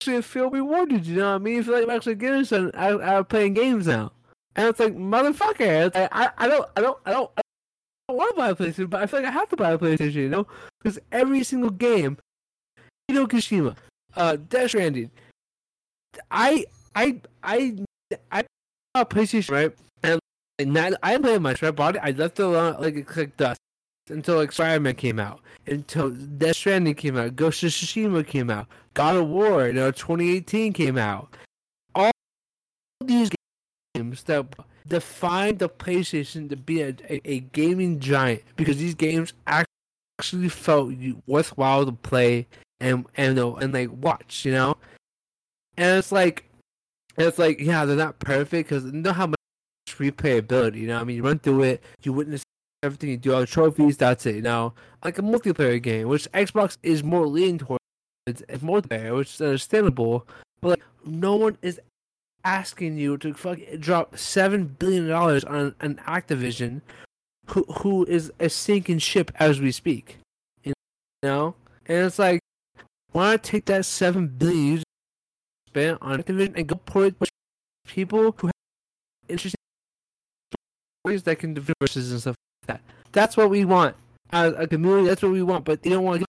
actually 0.01 0.22
feel 0.22 0.51
rewarded. 0.51 1.07
You 1.07 1.16
know 1.16 1.30
what 1.30 1.34
I 1.36 1.38
mean? 1.38 1.62
Feel 1.62 1.74
like 1.74 1.84
I'm 1.84 1.90
actually 1.90 2.16
getting 2.16 2.45
something 2.45 2.74
out, 2.78 3.01
out 3.03 3.20
of 3.20 3.28
playing 3.28 3.55
games 3.55 3.86
now. 3.86 4.12
And 4.57 4.66
it's 4.68 4.80
like 4.80 4.95
motherfucker. 4.97 5.86
It's 5.86 5.95
like, 5.97 6.09
I 6.12 6.30
I 6.38 6.49
don't 6.49 6.68
I 6.76 6.80
don't 6.80 6.99
I 7.07 7.12
don't. 7.12 7.30
I 7.38 7.43
don't 8.09 8.16
want 8.18 8.30
to 8.30 8.36
buy 8.36 8.49
a 8.51 8.55
PlayStation, 8.57 8.90
but 8.90 9.03
I 9.03 9.07
feel 9.07 9.20
like 9.20 9.28
I 9.28 9.32
have 9.32 9.49
to 9.51 9.57
buy 9.57 9.70
a 9.70 9.78
PlayStation, 9.78 10.14
you 10.14 10.28
know, 10.28 10.47
because 10.82 10.99
every 11.12 11.45
single 11.45 11.70
game, 11.70 12.18
Hideo 13.12 13.28
Kojima, 13.28 13.76
uh, 14.16 14.36
Death 14.48 14.70
Stranding, 14.70 15.10
I 16.30 16.64
I 16.94 17.20
I 17.42 17.76
I 18.30 18.44
bought 18.94 19.10
PlayStation 19.10 19.50
right, 19.50 19.72
and 20.02 20.76
that, 20.76 20.98
I 21.02 21.18
play 21.18 21.38
much. 21.38 21.62
I 21.62 21.70
bought 21.70 21.96
it. 21.96 22.02
I 22.02 22.10
left 22.12 22.38
it 22.38 22.44
alone 22.44 22.76
like 22.80 22.94
it 22.94 23.06
clicked 23.06 23.38
dust 23.38 23.58
until 24.08 24.36
like 24.36 24.52
Spider-Man 24.52 24.94
came 24.94 25.18
out, 25.18 25.40
until 25.66 26.10
Death 26.10 26.56
Stranding 26.56 26.94
came 26.94 27.16
out, 27.16 27.36
Ghost 27.36 27.62
of 27.62 27.70
Tsushima 27.70 28.26
came 28.26 28.50
out, 28.50 28.66
God 28.94 29.16
of 29.16 29.28
War, 29.28 29.66
you 29.66 29.72
know, 29.72 29.90
2018 29.90 30.72
came 30.72 30.98
out. 30.98 31.34
All 31.94 32.10
these 33.04 33.30
games 33.94 34.22
that 34.24 34.46
define 34.86 35.58
the 35.58 35.68
PlayStation 35.68 36.48
to 36.50 36.56
be 36.56 36.82
a, 36.82 36.94
a, 37.08 37.20
a 37.24 37.40
gaming 37.40 38.00
giant 38.00 38.42
because 38.56 38.76
these 38.76 38.94
games 38.94 39.32
actually 39.46 40.48
felt 40.48 40.92
worthwhile 41.26 41.86
to 41.86 41.92
play 41.92 42.46
and 42.83 43.07
and 43.16 43.39
and 43.39 43.72
like 43.72 43.91
watch, 43.93 44.45
you 44.45 44.53
know. 44.53 44.76
And 45.76 45.99
it's 45.99 46.12
like, 46.12 46.45
it's 47.16 47.39
like 47.39 47.61
yeah, 47.61 47.85
they're 47.85 47.97
not 47.97 48.18
perfect 48.18 48.68
because 48.68 48.85
you 48.85 48.93
know 48.93 49.12
how 49.12 49.26
much 49.26 49.39
replayability. 49.87 50.76
You 50.76 50.89
know, 50.89 51.01
I 51.01 51.05
mean, 51.05 51.16
you 51.16 51.22
run 51.22 51.39
through 51.39 51.62
it, 51.62 51.85
you 52.03 52.12
witness 52.12 52.43
everything, 52.83 53.11
you 53.11 53.16
do 53.16 53.33
all 53.33 53.41
the 53.41 53.47
trophies. 53.47 53.97
That's 53.97 54.26
it. 54.26 54.37
You 54.37 54.43
know, 54.43 54.74
like 55.05 55.18
a 55.18 55.22
multiplayer 55.22 55.80
game, 55.80 56.09
which 56.09 56.30
Xbox 56.33 56.76
is 56.83 57.03
more 57.03 57.26
leaning 57.26 57.59
towards. 57.59 57.83
It's, 58.26 58.43
it's 58.49 58.62
multiplayer, 58.62 59.16
which 59.16 59.35
is 59.35 59.41
understandable. 59.41 60.26
But 60.61 60.68
like, 60.70 60.83
no 61.05 61.35
one 61.37 61.59
is 61.62 61.80
asking 62.45 62.97
you 62.99 63.16
to 63.18 63.35
fucking 63.35 63.78
drop 63.80 64.16
seven 64.18 64.66
billion 64.78 65.09
dollars 65.09 65.45
on 65.45 65.74
an 65.80 66.01
Activision, 66.07 66.83
who 67.47 67.64
who 67.64 68.05
is 68.07 68.33
a 68.41 68.49
sinking 68.49 68.99
ship 68.99 69.30
as 69.39 69.61
we 69.61 69.72
speak. 69.72 70.18
You 70.64 70.74
know, 71.22 71.55
and 71.87 72.07
it's 72.07 72.18
like, 72.18 72.41
why 73.12 73.32
not 73.32 73.42
take 73.42 73.66
that 73.66 73.84
seven 73.84 74.28
billion 74.28 74.82
spent 75.68 75.98
on 76.02 76.22
Activision 76.22 76.52
and 76.56 76.66
go 76.66 76.74
put 76.74 77.14
it 77.20 77.30
people 77.86 78.34
who 78.38 78.46
have 78.48 78.52
interesting 79.28 79.58
stories 81.04 81.22
that 81.24 81.38
can 81.38 81.54
develop 81.54 81.76
verses 81.80 82.12
and 82.12 82.20
stuff 82.20 82.36
like 82.62 82.78
that. 82.78 82.82
That's 83.12 83.36
what 83.36 83.50
we 83.50 83.64
want 83.64 83.96
as 84.30 84.54
a 84.56 84.66
community. 84.66 85.08
That's 85.08 85.22
what 85.22 85.32
we 85.32 85.42
want, 85.42 85.64
but 85.64 85.82
they 85.82 85.90
don't 85.90 86.04
want 86.04 86.20
to 86.20 86.26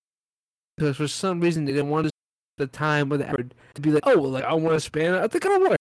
because 0.78 0.98
for 0.98 1.08
some 1.08 1.40
reason 1.40 1.66
they 1.66 1.72
didn't 1.72 1.90
want 1.90 2.10
the 2.58 2.68
time 2.68 3.12
or 3.12 3.18
the 3.18 3.28
effort 3.28 3.54
to 3.76 3.82
be 3.82 3.92
like, 3.92 4.04
oh, 4.06 4.20
well, 4.20 4.32
like 4.32 4.44
I 4.44 4.54
want 4.54 4.76
to 4.76 4.80
span. 4.80 5.14
I 5.16 5.28
think 5.28 5.46
I'm 5.46 5.76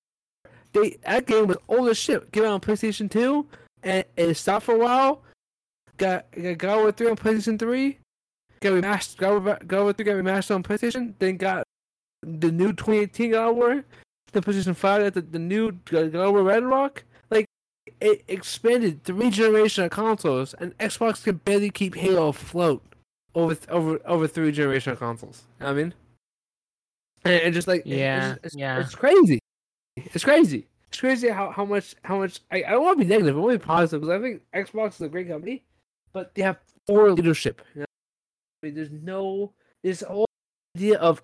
They 0.72 0.98
that 1.04 1.26
game 1.26 1.46
was 1.46 1.56
old 1.68 1.88
as 1.88 1.98
shit. 1.98 2.30
Came 2.32 2.44
out 2.44 2.52
on 2.52 2.60
PlayStation 2.60 3.10
Two, 3.10 3.46
and 3.82 4.04
it 4.16 4.34
stopped 4.34 4.66
for 4.66 4.74
a 4.74 4.78
while. 4.78 5.22
Got 5.96 6.30
got 6.32 6.58
God 6.58 6.76
War 6.78 6.92
Three 6.92 7.10
on 7.10 7.16
PlayStation 7.16 7.58
Three. 7.58 7.98
Got 8.62 8.74
remastered. 8.74 9.16
God 9.16 9.32
of 9.36 9.44
War- 9.44 9.58
God 9.66 9.78
of 9.78 9.82
War 9.84 9.92
Three 9.92 10.04
got 10.04 10.14
remastered 10.14 10.54
on 10.54 10.62
PlayStation. 10.62 11.14
Then 11.18 11.36
got 11.36 11.64
the 12.22 12.52
new 12.52 12.72
2018 12.72 13.32
God 13.32 13.50
of 13.50 13.56
War. 13.56 13.84
The 14.30 14.40
PlayStation 14.40 14.76
Five 14.76 15.12
the, 15.14 15.20
the 15.20 15.38
new 15.38 15.72
God 15.84 16.14
of 16.14 16.32
War 16.32 16.44
Ragnarok. 16.44 17.04
Like 17.30 17.46
it 18.00 18.22
expanded 18.28 19.02
three 19.02 19.30
generation 19.30 19.82
of 19.84 19.90
consoles, 19.90 20.54
and 20.54 20.78
Xbox 20.78 21.24
can 21.24 21.36
barely 21.36 21.70
keep 21.70 21.96
Halo 21.96 22.28
afloat 22.28 22.82
over 23.34 23.56
over 23.68 23.98
over 24.06 24.28
three 24.28 24.52
generation 24.52 24.92
of 24.92 25.00
consoles. 25.00 25.42
You 25.58 25.66
know 25.66 25.72
I 25.72 25.74
mean, 25.74 25.94
and, 27.24 27.34
and 27.34 27.54
just 27.54 27.66
like 27.66 27.82
Yeah, 27.84 28.34
it's, 28.34 28.44
it's, 28.44 28.54
yeah. 28.54 28.78
it's 28.80 28.94
crazy. 28.94 29.40
It's 29.96 30.24
crazy. 30.24 30.68
It's 30.88 31.00
crazy 31.00 31.28
how, 31.28 31.50
how 31.50 31.64
much 31.64 31.96
how 32.04 32.18
much 32.18 32.40
I, 32.52 32.62
I 32.64 32.70
don't 32.70 32.84
want 32.84 32.98
to 32.98 33.04
be 33.04 33.10
negative. 33.10 33.36
I 33.36 33.40
want 33.40 33.54
to 33.54 33.58
be 33.58 33.64
positive 33.64 34.02
because 34.02 34.20
I 34.20 34.22
think 34.22 34.42
Xbox 34.54 34.94
is 34.94 35.00
a 35.00 35.08
great 35.08 35.28
company, 35.28 35.64
but 36.12 36.32
they 36.36 36.42
have 36.42 36.58
poor 36.86 37.10
leadership. 37.10 37.60
You 37.74 37.80
know? 37.80 37.86
Mean, 38.62 38.74
there's 38.74 38.90
no 38.92 39.52
this 39.82 40.02
whole 40.02 40.26
idea 40.76 40.98
of 40.98 41.20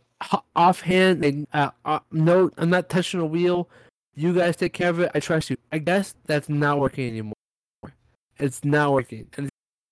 offhand 0.57 1.24
and 1.24 1.47
uh, 1.53 1.70
uh, 1.84 2.01
no, 2.11 2.51
I'm 2.59 2.70
not 2.70 2.89
touching 2.89 3.20
the 3.20 3.26
wheel. 3.26 3.68
You 4.16 4.34
guys 4.34 4.57
take 4.57 4.72
care 4.72 4.91
of 4.91 4.99
it. 4.99 5.12
I 5.14 5.20
trust 5.20 5.49
you. 5.51 5.57
I 5.70 5.78
guess 5.78 6.16
that's 6.26 6.49
not 6.49 6.80
working 6.80 7.09
anymore. 7.09 7.34
It's 8.39 8.64
not 8.64 8.93
working, 8.93 9.28
and 9.36 9.49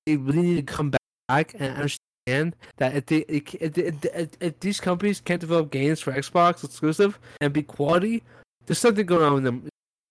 they 0.07 0.16
really 0.16 0.42
need 0.42 0.66
to 0.66 0.74
come 0.74 0.92
back 1.28 1.55
and 1.55 1.76
understand 1.76 2.57
that 2.78 2.97
if 2.97 3.07
they 3.07 3.18
if, 3.28 3.55
if, 3.55 4.30
if, 4.40 4.61
these 4.61 4.80
companies 4.80 5.20
can't 5.20 5.40
develop 5.40 5.70
games 5.70 6.01
for 6.01 6.12
Xbox 6.12 6.64
exclusive 6.64 7.18
and 7.40 7.53
be 7.53 7.62
quality, 7.62 8.24
there's 8.66 8.78
something 8.78 9.07
going 9.07 9.22
on 9.22 9.34
with 9.34 9.44
them 9.44 9.68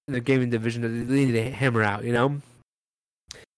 in 0.08 0.14
the 0.14 0.22
gaming 0.22 0.50
division 0.50 0.82
that 0.84 0.88
they 0.88 1.26
need 1.26 1.34
to 1.34 1.52
hammer 1.52 1.84
out. 1.84 2.06
You 2.06 2.14
know. 2.14 2.42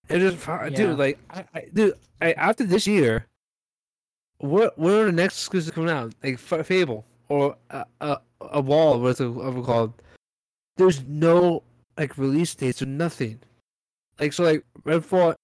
And 0.10 0.22
just, 0.22 0.48
Yeah. 0.48 0.70
dude, 0.70 0.98
like, 0.98 1.20
I, 1.30 1.46
I, 1.54 1.66
dude, 1.74 1.94
I, 2.22 2.32
after 2.34 2.64
this 2.64 2.88
year, 2.88 3.28
what 4.40 4.78
what 4.78 4.94
are 4.94 5.06
the 5.06 5.12
next 5.12 5.40
exclusives 5.40 5.74
coming 5.74 5.90
out? 5.90 6.14
Like 6.24 6.40
Fable 6.40 7.06
or 7.30 7.56
a 7.70 7.86
a, 8.02 8.18
a 8.42 8.62
Wall, 8.62 9.00
what's 9.00 9.20
it 9.20 9.26
ever 9.26 9.62
called? 9.62 9.94
There's 10.78 11.04
no 11.08 11.64
like 11.98 12.18
release 12.18 12.54
dates 12.56 12.82
or 12.82 12.86
nothing. 12.86 13.40
Like 14.20 14.34
so, 14.34 14.44
like 14.44 14.64
Redfall 14.84 15.36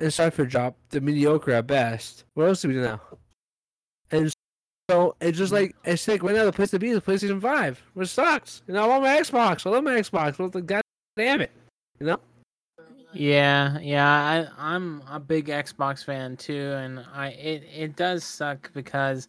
and 0.00 0.12
Cypher 0.12 0.46
drop 0.46 0.76
the 0.90 1.00
mediocre 1.00 1.52
at 1.52 1.66
best. 1.66 2.24
What 2.34 2.48
else 2.48 2.62
do 2.62 2.68
we 2.68 2.74
do 2.74 2.82
now? 2.82 3.00
And 4.10 4.32
So 4.90 5.16
it's 5.20 5.36
just 5.36 5.52
like 5.52 5.74
it's 5.84 6.06
like 6.06 6.22
right 6.22 6.34
now 6.34 6.44
the 6.44 6.52
place 6.52 6.70
to 6.70 6.78
be 6.78 6.90
is 6.90 7.00
PlayStation 7.00 7.42
Five, 7.42 7.82
which 7.94 8.08
sucks. 8.08 8.62
You 8.66 8.74
know, 8.74 8.84
I 8.84 8.86
want 8.86 9.02
my 9.02 9.20
Xbox. 9.20 9.66
I 9.66 9.70
love 9.70 9.84
my 9.84 10.00
Xbox. 10.00 10.38
Well, 10.38 10.48
the 10.48 10.62
God 10.62 10.82
damn 11.16 11.40
it, 11.40 11.50
you 11.98 12.06
know. 12.06 12.20
Yeah, 13.18 13.80
yeah, 13.80 14.06
I 14.08 14.46
I'm 14.74 15.02
a 15.10 15.18
big 15.18 15.46
Xbox 15.46 16.04
fan 16.04 16.36
too, 16.36 16.72
and 16.78 17.04
I 17.12 17.30
it 17.30 17.64
it 17.74 17.96
does 17.96 18.22
suck 18.22 18.72
because 18.74 19.26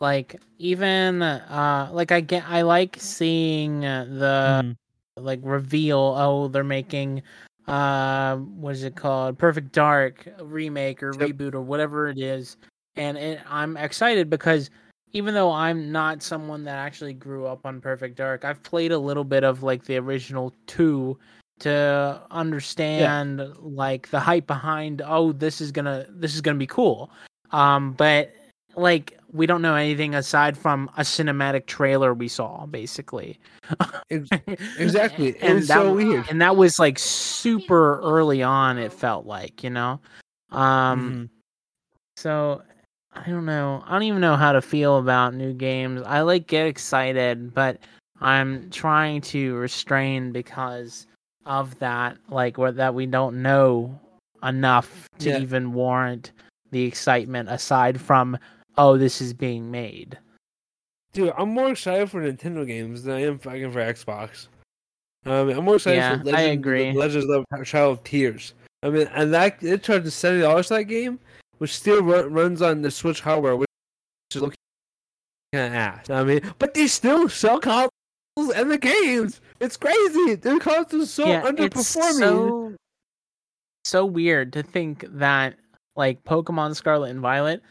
like 0.00 0.42
even 0.58 1.22
uh 1.22 1.88
like 1.92 2.10
I 2.10 2.20
get 2.20 2.42
I 2.48 2.62
like 2.62 2.96
seeing 2.98 3.82
the 3.82 4.64
Mhm. 4.64 4.76
like 5.16 5.38
reveal 5.44 5.98
oh 6.18 6.48
they're 6.48 6.64
making 6.64 7.22
uh 7.68 8.38
what 8.38 8.74
is 8.74 8.82
it 8.82 8.96
called 8.96 9.38
Perfect 9.38 9.70
Dark 9.70 10.26
remake 10.42 11.00
or 11.00 11.12
Yep. 11.12 11.30
reboot 11.30 11.54
or 11.54 11.60
whatever 11.60 12.08
it 12.08 12.18
is, 12.18 12.56
and 12.96 13.16
it, 13.16 13.40
I'm 13.48 13.76
excited 13.76 14.28
because 14.28 14.68
even 15.12 15.32
though 15.32 15.52
I'm 15.52 15.92
not 15.92 16.24
someone 16.24 16.64
that 16.64 16.74
actually 16.76 17.14
grew 17.14 17.46
up 17.46 17.64
on 17.64 17.80
Perfect 17.80 18.16
Dark, 18.16 18.44
I've 18.44 18.64
played 18.64 18.90
a 18.90 18.98
little 18.98 19.22
bit 19.24 19.44
of 19.44 19.62
like 19.62 19.84
the 19.84 19.96
original 19.96 20.52
two 20.66 21.16
to 21.60 22.20
understand 22.30 23.40
like 23.60 24.10
the 24.10 24.20
hype 24.20 24.46
behind 24.46 25.02
oh 25.04 25.32
this 25.32 25.60
is 25.60 25.70
gonna 25.72 26.06
this 26.10 26.34
is 26.34 26.40
gonna 26.40 26.58
be 26.58 26.66
cool 26.66 27.10
um 27.52 27.92
but 27.92 28.32
like 28.76 29.18
we 29.32 29.46
don't 29.46 29.60
know 29.62 29.74
anything 29.74 30.14
aside 30.14 30.56
from 30.56 30.90
a 30.96 31.02
cinematic 31.02 31.66
trailer 31.66 32.14
we 32.14 32.28
saw 32.28 32.66
basically 32.66 33.38
Exactly. 34.10 35.36
And 35.42 35.62
that 35.62 35.66
so 35.66 35.92
weird. 35.94 36.24
and 36.30 36.40
that 36.40 36.56
was 36.56 36.78
like 36.78 36.98
super 36.98 38.00
early 38.00 38.42
on 38.42 38.78
it 38.78 38.92
felt 38.92 39.26
like 39.26 39.62
you 39.62 39.70
know 39.70 40.00
um 40.50 41.12
Mhm. 41.12 41.28
so 42.16 42.62
I 43.14 43.28
don't 43.30 43.46
know. 43.46 43.82
I 43.86 43.92
don't 43.92 44.04
even 44.04 44.20
know 44.20 44.36
how 44.36 44.52
to 44.52 44.60
feel 44.62 44.98
about 44.98 45.34
new 45.34 45.52
games. 45.52 46.02
I 46.06 46.20
like 46.20 46.46
get 46.46 46.66
excited, 46.66 47.52
but 47.52 47.78
I'm 48.20 48.70
trying 48.70 49.22
to 49.22 49.56
restrain 49.56 50.30
because 50.30 51.07
of 51.48 51.76
that 51.80 52.16
like 52.28 52.58
where 52.58 52.70
that 52.70 52.94
we 52.94 53.06
don't 53.06 53.42
know 53.42 53.98
enough 54.44 55.08
to 55.18 55.30
Yeah. 55.30 55.38
even 55.38 55.72
warrant 55.72 56.30
the 56.70 56.84
excitement 56.84 57.48
aside 57.48 58.00
from 58.00 58.38
oh 58.76 58.96
this 58.96 59.20
is 59.20 59.32
being 59.32 59.70
made. 59.70 60.16
Dude, 61.12 61.32
I'm 61.36 61.48
more 61.48 61.70
excited 61.70 62.10
for 62.10 62.20
Nintendo 62.20 62.64
games 62.66 63.02
than 63.02 63.16
I 63.16 63.22
am 63.22 63.38
fucking 63.38 63.72
for 63.72 63.80
Xbox. 63.80 64.48
Mean, 65.24 65.56
I'm 65.56 65.64
more 65.64 65.76
excited 65.76 65.96
Yeah, 65.98 66.22
for 66.22 66.36
I 66.36 66.42
agree. 66.42 66.92
Legends 66.92 67.26
of 67.30 67.44
Child 67.64 67.98
of 67.98 68.04
Tears. 68.04 68.54
I 68.82 68.90
mean, 68.90 69.08
and 69.14 69.34
that 69.34 69.62
it 69.62 69.82
charges 69.82 70.14
seventy 70.14 70.42
dollars 70.42 70.68
that 70.68 70.84
game, 70.84 71.18
which 71.58 71.74
still 71.74 72.02
run, 72.02 72.32
runs 72.32 72.62
on 72.62 72.82
the 72.82 72.90
Switch 72.90 73.20
hardware, 73.20 73.56
which 73.56 73.68
is 74.34 74.42
looking 74.42 74.56
kind 75.52 75.66
of 75.66 75.74
ass. 75.74 76.10
I 76.10 76.22
mean, 76.22 76.40
but 76.58 76.74
they 76.74 76.86
still 76.86 77.28
sell 77.28 77.58
consoles 77.58 77.90
and 78.54 78.70
the 78.70 78.78
games. 78.78 79.40
It's 79.60 79.76
crazy. 79.76 80.34
Their 80.36 80.58
consoles 80.58 81.02
are 81.02 81.06
so 81.06 81.26
yeah, 81.26 81.42
underperforming. 81.42 81.76
it's 81.76 81.88
so 81.88 82.74
so 83.84 84.04
weird 84.04 84.52
to 84.52 84.62
think 84.62 85.04
that 85.08 85.54
like 85.96 86.22
Pokemon 86.24 86.76
Scarlet 86.76 87.10
and 87.10 87.20
Violet, 87.20 87.62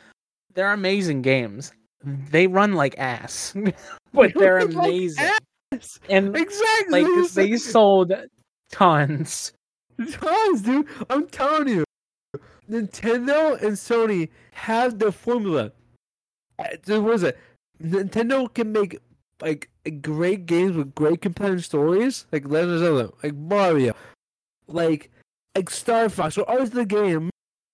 they're 0.54 0.74
amazing 0.74 1.22
games. 1.22 1.72
They 2.04 2.48
run 2.48 2.74
like 2.74 2.98
ass, 2.98 3.56
but 4.14 4.34
they're 4.36 4.56
run 4.58 4.72
like 4.74 4.88
amazing. 4.90 5.30
and 6.10 6.36
Exactly. 6.36 7.04
like 7.04 7.32
they 7.34 7.56
sold 7.58 8.14
tons. 8.72 9.54
Tons, 10.12 10.62
dude. 10.62 10.88
I'm 11.10 11.28
telling 11.28 11.68
you, 11.70 11.84
Nintendo 12.70 13.60
and 13.62 13.72
Sony 13.74 14.30
have 14.52 15.00
the 15.00 15.12
formula. 15.12 15.72
Uh, 16.60 16.66
was 16.88 17.00
What 17.02 17.14
is 17.16 17.24
it? 17.24 17.38
Nintendo 17.82 18.52
can 18.54 18.72
make 18.72 19.00
like 19.42 19.70
great 20.02 20.46
games 20.46 20.76
with 20.76 20.96
great 20.96 21.22
compelling 21.22 21.60
stories, 21.60 22.26
like 22.32 22.48
Legend 22.48 22.74
of 22.74 22.80
Zelda, 22.80 23.14
like 23.24 23.36
Mario, 23.36 23.94
like 24.68 25.12
like 25.56 25.70
Star 25.70 26.10
Fox, 26.10 26.38
or 26.38 26.50
always 26.50 26.72
the 26.72 26.86
game. 26.86 27.30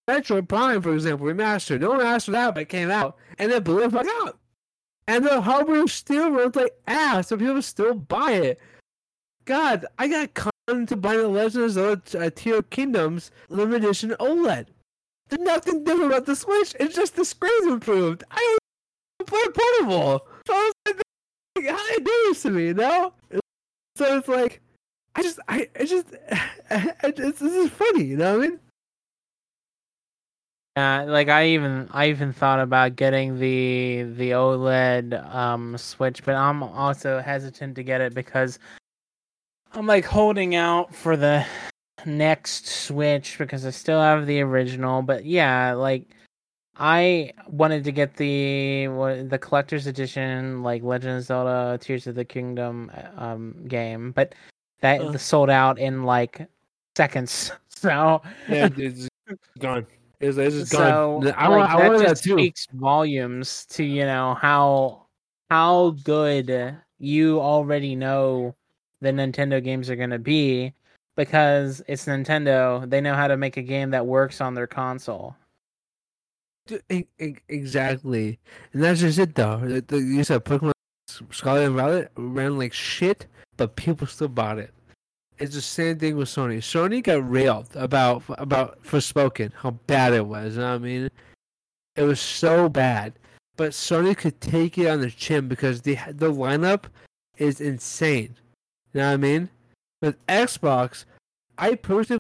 Metroid 0.10 0.50
Prime, 0.50 0.82
for 0.82 0.94
example, 0.94 1.28
remastered. 1.28 1.80
No 1.80 1.92
one 1.92 2.02
asked 2.02 2.26
for 2.26 2.32
that, 2.32 2.54
but 2.54 2.64
it 2.64 2.70
came 2.70 2.92
out, 2.92 3.18
and 3.38 3.52
it 3.52 3.64
blew 3.64 3.82
the 3.82 3.90
fuck 3.90 4.08
out. 4.22 4.38
And 5.08 5.26
the 5.26 5.42
hardware 5.42 5.88
still 5.88 6.32
runs 6.32 6.56
like 6.56 6.74
ass, 6.88 7.28
so 7.28 7.38
people 7.38 7.62
still 7.62 7.94
buy 7.94 8.32
it. 8.32 8.60
God, 9.46 9.86
I 9.98 10.08
got 10.08 10.34
con 10.34 10.86
to 10.88 10.96
buy 10.96 11.18
the 11.18 11.28
Legend 11.28 11.66
of 11.66 11.72
Zelda 11.72 12.26
uh, 12.26 12.30
Tear 12.34 12.62
Kingdoms 12.64 13.32
limited 13.50 13.84
edition 13.84 14.16
OLED. 14.20 14.68
There's 15.30 15.42
nothing 15.42 15.84
different 15.84 16.12
about 16.12 16.26
the 16.26 16.36
Switch. 16.36 16.76
It's 16.80 16.96
just 16.96 17.16
the 17.16 17.26
screen's 17.26 17.68
improved. 17.68 18.24
I 18.32 18.58
play 19.26 19.42
portable. 19.54 20.28
So 20.46 20.54
I 20.54 20.72
how 21.56 21.88
they 21.90 21.98
do 21.98 22.24
this 22.28 22.42
to 22.44 22.50
me, 22.50 22.68
you 22.68 22.74
know? 22.74 23.14
So 23.96 24.18
it's 24.18 24.28
like, 24.28 24.62
I 25.16 25.22
just, 25.22 25.40
I, 25.48 25.70
I 25.80 25.86
just, 25.86 26.08
I 26.70 27.12
just, 27.16 27.40
this 27.40 27.54
is 27.54 27.70
funny, 27.70 28.04
you 28.04 28.18
know 28.18 28.38
what 28.38 28.46
I 28.46 28.48
mean? 28.50 28.60
Uh, 30.76 31.06
like 31.08 31.30
I 31.30 31.50
even 31.50 31.88
I 31.92 32.10
even 32.10 32.34
thought 32.34 32.60
about 32.60 32.96
getting 32.96 33.38
the 33.38 34.04
the 34.18 34.32
OLED 34.32 35.14
um 35.34 35.78
Switch, 35.78 36.24
but 36.26 36.34
I'm 36.34 36.64
also 36.64 37.22
hesitant 37.22 37.76
to 37.76 37.84
get 37.84 38.02
it 38.02 38.16
because 38.16 38.58
I'm 39.74 39.86
like 39.86 40.04
holding 40.04 40.56
out 40.56 40.96
for 40.96 41.16
the 41.16 41.46
next 42.08 42.66
Switch 42.68 43.38
because 43.38 43.68
I 43.68 43.70
still 43.70 44.00
have 44.02 44.26
the 44.26 44.42
original. 44.42 45.04
But 45.04 45.26
yeah, 45.26 45.74
like 45.74 46.08
I 46.78 47.32
wanted 47.48 47.84
to 47.84 47.92
get 47.92 48.16
the 48.18 48.88
what 48.88 49.30
the 49.30 49.38
collector's 49.38 49.86
edition, 49.88 50.64
like 50.64 50.82
Legend 50.84 51.18
of 51.18 51.24
Zelda: 51.24 51.78
Tears 51.82 52.08
of 52.08 52.16
the 52.16 52.26
Kingdom 52.26 52.92
um 53.18 53.66
game, 53.68 54.12
but 54.12 54.34
that 54.82 55.02
Uh. 55.02 55.18
sold 55.18 55.50
out 55.50 55.78
in 55.80 56.04
like 56.04 56.48
seconds. 56.96 57.52
So 57.84 58.22
Yeah, 58.48 58.70
it's 58.78 59.10
gone. 59.60 59.86
It's, 60.22 60.38
it's 60.38 60.56
just 60.56 60.72
so 60.72 61.20
gone. 61.20 61.34
I 61.38 61.50
like, 61.50 61.58
want, 61.60 61.72
I 61.72 61.76
that 61.76 61.88
wanted 61.88 62.00
that 62.00 62.08
just 62.12 62.24
too. 62.24 62.34
speaks 62.36 62.66
volumes 62.72 63.66
to 63.72 63.84
you 63.84 64.06
know 64.06 64.36
how 64.36 65.06
how 65.50 65.92
good 66.06 66.78
you 67.00 67.42
already 67.42 67.94
know 67.96 68.56
the 69.02 69.10
Nintendo 69.12 69.62
games 69.62 69.90
are 69.90 69.98
gonna 69.98 70.18
be 70.18 70.74
because 71.18 71.82
it's 71.90 72.06
Nintendo. 72.06 72.90
They 72.90 73.02
know 73.02 73.16
how 73.16 73.28
to 73.28 73.36
make 73.36 73.58
a 73.58 73.62
game 73.62 73.90
that 73.92 74.06
works 74.08 74.40
on 74.40 74.54
their 74.54 74.68
console. 74.68 75.36
Exactly, 77.50 78.40
and 78.72 78.84
that's 78.84 79.02
just 79.02 79.20
it 79.20 79.36
though. 79.36 79.82
You 79.92 80.24
said 80.24 80.46
Pokemon 80.46 80.72
Scarlet 81.32 81.66
and 81.66 81.76
Violet 81.76 82.12
ran 82.16 82.58
like 82.58 82.74
shit, 82.74 83.28
but 83.58 83.76
people 83.76 84.08
still 84.08 84.30
bought 84.30 84.60
it. 84.60 84.74
It's 85.40 85.56
the 85.56 85.62
same 85.62 86.00
thing 86.00 86.16
with 86.16 86.30
Sony. 86.30 86.60
Sony 86.60 87.04
got 87.04 87.30
railed 87.30 87.68
about 87.76 88.24
about 88.30 88.82
Forspoken, 88.84 89.52
how 89.54 89.72
bad 89.88 90.14
it 90.14 90.26
was. 90.26 90.58
I 90.58 90.78
mean, 90.78 91.10
it 91.96 92.04
was 92.04 92.22
so 92.22 92.70
bad, 92.70 93.14
but 93.58 93.72
Sony 93.72 94.16
could 94.16 94.40
take 94.40 94.78
it 94.78 94.88
on 94.88 95.02
the 95.02 95.12
chin 95.12 95.48
because 95.48 95.82
the 95.82 95.98
the 96.08 96.32
lineup 96.32 96.86
is 97.38 97.60
insane. 97.60 98.36
You 98.94 99.02
know 99.02 99.08
what 99.08 99.14
I 99.14 99.18
mean? 99.18 99.50
With 100.02 100.26
Xbox, 100.28 101.06
I 101.58 101.76
personally 101.76 102.20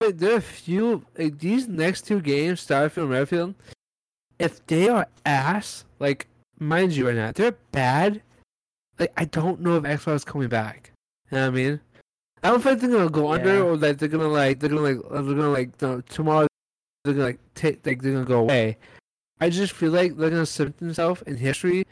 there 0.00 0.34
are 0.34 0.36
a 0.36 0.40
few 0.40 1.04
like 1.18 1.38
these 1.38 1.66
next 1.66 2.02
two 2.02 2.20
games, 2.20 2.64
Starfield 2.64 3.12
and 3.12 3.28
Redfall. 3.28 3.54
If 4.40 4.64
they 4.66 4.88
are 4.88 5.06
ass, 5.26 5.84
like 5.98 6.26
mind 6.58 6.96
you, 6.96 7.06
right 7.06 7.16
now, 7.16 7.28
if 7.28 7.34
they're 7.34 7.56
bad. 7.72 8.22
Like 8.98 9.12
I 9.16 9.24
don't 9.26 9.60
know 9.60 9.76
if 9.76 9.84
Xbox 9.84 10.16
is 10.16 10.24
coming 10.24 10.48
back. 10.48 10.92
You 11.30 11.38
know 11.38 11.44
what 11.44 11.48
I 11.48 11.50
mean? 11.56 11.80
I 12.42 12.48
don't 12.48 12.62
think 12.62 12.80
they're 12.80 12.90
gonna 12.90 13.10
go 13.10 13.32
under 13.32 13.62
or 13.62 13.76
that 13.76 13.98
they're 13.98 14.08
gonna 14.08 14.28
like 14.28 14.60
they're 14.60 14.70
gonna 14.70 14.82
like 14.82 15.00
they're 15.10 15.22
gonna 15.22 15.50
like 15.50 15.82
no, 15.82 16.00
tomorrow 16.02 16.46
they're 17.04 17.14
gonna 17.14 17.26
like 17.26 17.40
take 17.54 17.84
like 17.86 18.02
they're 18.02 18.12
gonna 18.12 18.24
go 18.24 18.40
away. 18.40 18.78
I 19.40 19.50
just 19.50 19.72
feel 19.72 19.90
like 19.90 20.16
they're 20.16 20.30
gonna 20.30 20.46
cement 20.46 20.78
themselves 20.78 21.22
in 21.22 21.36
history 21.36 21.86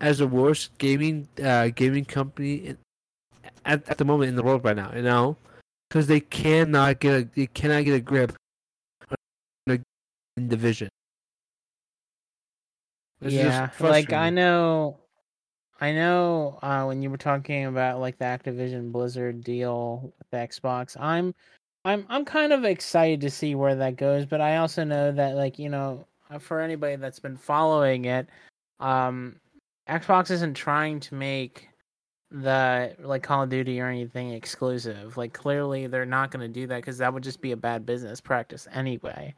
as 0.00 0.18
the 0.18 0.26
worst 0.26 0.76
gaming 0.78 1.28
uh 1.42 1.68
gaming 1.68 2.04
company 2.04 2.54
in, 2.54 2.78
at 3.64 3.88
at 3.88 3.98
the 3.98 4.04
moment 4.04 4.28
in 4.28 4.36
the 4.36 4.42
world 4.42 4.64
right 4.64 4.76
now. 4.76 4.92
You 4.94 5.02
know, 5.02 5.36
because 5.88 6.06
they 6.06 6.20
cannot 6.20 7.00
get 7.00 7.14
a 7.14 7.28
they 7.34 7.46
cannot 7.46 7.84
get 7.84 7.94
a 7.94 8.00
grip 8.00 8.34
on 9.10 9.16
the 10.36 10.42
division. 10.42 10.88
It's 13.20 13.34
yeah, 13.34 13.70
like 13.80 14.12
I 14.12 14.30
know, 14.30 14.98
I 15.80 15.92
know. 15.92 16.58
Uh, 16.62 16.84
when 16.84 17.02
you 17.02 17.10
were 17.10 17.16
talking 17.16 17.66
about 17.66 18.00
like 18.00 18.18
the 18.18 18.24
Activision 18.24 18.92
Blizzard 18.92 19.42
deal 19.42 20.12
with 20.18 20.30
Xbox, 20.30 20.98
I'm, 21.00 21.34
I'm, 21.84 22.06
I'm 22.08 22.24
kind 22.24 22.52
of 22.52 22.64
excited 22.64 23.20
to 23.22 23.30
see 23.30 23.54
where 23.56 23.74
that 23.74 23.96
goes. 23.96 24.24
But 24.24 24.40
I 24.40 24.58
also 24.58 24.84
know 24.84 25.10
that 25.12 25.34
like 25.34 25.58
you 25.58 25.68
know, 25.68 26.06
uh, 26.30 26.38
for 26.38 26.60
anybody 26.60 26.96
that's 26.96 27.18
been 27.18 27.36
following 27.36 28.04
it, 28.04 28.28
um, 28.78 29.40
Xbox 29.88 30.30
isn't 30.30 30.54
trying 30.54 31.00
to 31.00 31.14
make 31.14 31.68
the 32.30 32.94
like 33.00 33.22
Call 33.22 33.42
of 33.42 33.48
Duty 33.48 33.80
or 33.80 33.88
anything 33.88 34.32
exclusive. 34.32 35.16
Like 35.16 35.32
clearly 35.32 35.86
they're 35.86 36.06
not 36.06 36.30
going 36.30 36.46
to 36.46 36.48
do 36.48 36.66
that 36.66 36.76
because 36.76 36.98
that 36.98 37.12
would 37.12 37.22
just 37.22 37.40
be 37.40 37.52
a 37.52 37.56
bad 37.56 37.86
business 37.86 38.20
practice 38.20 38.68
anyway. 38.72 39.34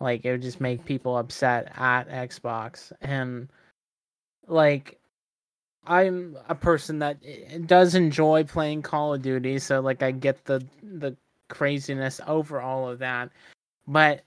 Like 0.00 0.24
it 0.24 0.32
would 0.32 0.42
just 0.42 0.60
make 0.60 0.84
people 0.84 1.16
upset 1.16 1.72
at 1.76 2.08
Xbox 2.08 2.92
and 3.00 3.48
like 4.48 4.98
I'm 5.86 6.36
a 6.48 6.54
person 6.54 6.98
that 7.00 7.18
eh, 7.24 7.58
does 7.66 7.94
enjoy 7.94 8.44
playing 8.44 8.82
Call 8.82 9.14
of 9.14 9.22
Duty, 9.22 9.58
so 9.58 9.80
like 9.80 10.02
I 10.02 10.10
get 10.12 10.44
the 10.44 10.64
the 10.82 11.16
craziness 11.48 12.20
over 12.26 12.60
all 12.60 12.88
of 12.88 12.98
that. 13.00 13.30
But 13.86 14.22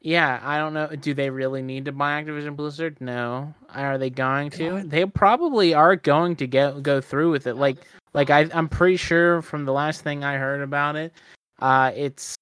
yeah, 0.00 0.40
I 0.42 0.58
don't 0.58 0.74
know. 0.74 0.88
Do 0.88 1.14
they 1.14 1.30
really 1.30 1.62
need 1.62 1.84
to 1.86 1.92
buy 1.92 2.22
Activision 2.22 2.56
Blizzard? 2.56 3.00
No. 3.00 3.54
Are 3.70 3.98
they 3.98 4.10
going 4.10 4.50
to? 4.50 4.82
They 4.84 5.04
probably 5.04 5.74
are 5.74 5.96
going 5.96 6.36
to 6.36 6.46
get 6.46 6.82
go 6.82 7.00
through 7.00 7.30
with 7.30 7.46
it. 7.46 7.54
Like 7.54 7.78
like 8.12 8.30
I 8.30 8.48
I'm 8.52 8.68
pretty 8.68 8.96
sure 8.96 9.42
from 9.42 9.64
the 9.64 9.72
last 9.72 10.02
thing 10.02 10.24
I 10.24 10.36
heard 10.36 10.60
about 10.60 10.96
it, 10.96 11.12
uh 11.60 11.92
it's 11.94 12.34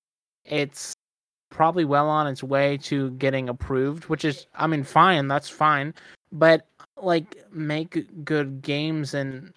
it's 0.44 0.94
probably 1.55 1.84
well 1.84 2.09
on 2.11 2.26
its 2.26 2.42
way 2.42 2.76
to 2.78 3.11
getting 3.12 3.48
approved, 3.48 4.05
which 4.07 4.24
is 4.24 4.46
I 4.55 4.66
mean 4.66 4.82
fine, 4.84 5.28
that's 5.28 5.48
fine. 5.48 5.94
But 6.32 6.66
like 7.00 7.36
make 7.52 8.24
good 8.24 8.61
games 8.61 9.14
and 9.14 9.52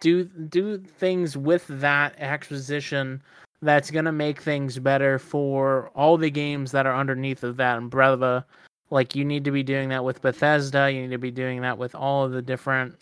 do 0.00 0.24
do 0.24 0.78
things 0.78 1.36
with 1.36 1.66
that 1.68 2.14
acquisition 2.18 3.22
that's 3.62 3.90
gonna 3.90 4.12
make 4.12 4.40
things 4.40 4.78
better 4.78 5.18
for 5.18 5.90
all 5.94 6.16
the 6.16 6.30
games 6.30 6.72
that 6.72 6.86
are 6.86 6.94
underneath 6.96 7.42
of 7.42 7.56
that 7.58 7.76
umbrella. 7.76 8.46
Like 8.90 9.14
you 9.14 9.24
need 9.24 9.44
to 9.44 9.50
be 9.50 9.62
doing 9.62 9.88
that 9.90 10.04
with 10.04 10.22
Bethesda. 10.22 10.90
You 10.90 11.02
need 11.02 11.10
to 11.10 11.18
be 11.18 11.30
doing 11.30 11.60
that 11.62 11.76
with 11.78 11.94
all 11.94 12.24
of 12.24 12.32
the 12.32 12.42
different 12.42 12.96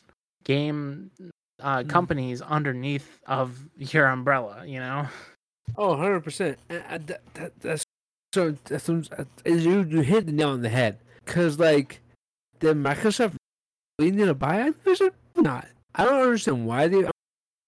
game 0.44 1.11
uh, 1.61 1.82
Mm. 1.82 1.88
companies 1.88 2.40
underneath 2.42 3.20
of 3.26 3.59
your 3.76 4.07
umbrella. 4.07 4.64
You 4.66 4.80
know. 4.80 5.07
Oh, 5.76 5.90
100 5.90 6.20
percent. 6.20 6.59
That, 6.68 7.07
that, 7.34 7.53
that's 7.61 7.84
so. 8.33 8.55
You 9.45 9.83
you 9.85 10.01
hit 10.01 10.26
the 10.26 10.33
nail 10.33 10.51
on 10.51 10.62
the 10.62 10.68
head. 10.68 10.99
Cause 11.24 11.59
like, 11.59 12.01
did 12.61 12.76
Microsoft 12.76 13.35
really 13.99 14.12
need 14.12 14.26
to 14.26 14.35
buy 14.35 14.70
Activision? 14.70 15.11
Not. 15.37 15.68
I 15.95 16.05
don't 16.05 16.22
understand 16.22 16.66
why 16.66 16.89
they. 16.89 16.99
I 16.99 17.11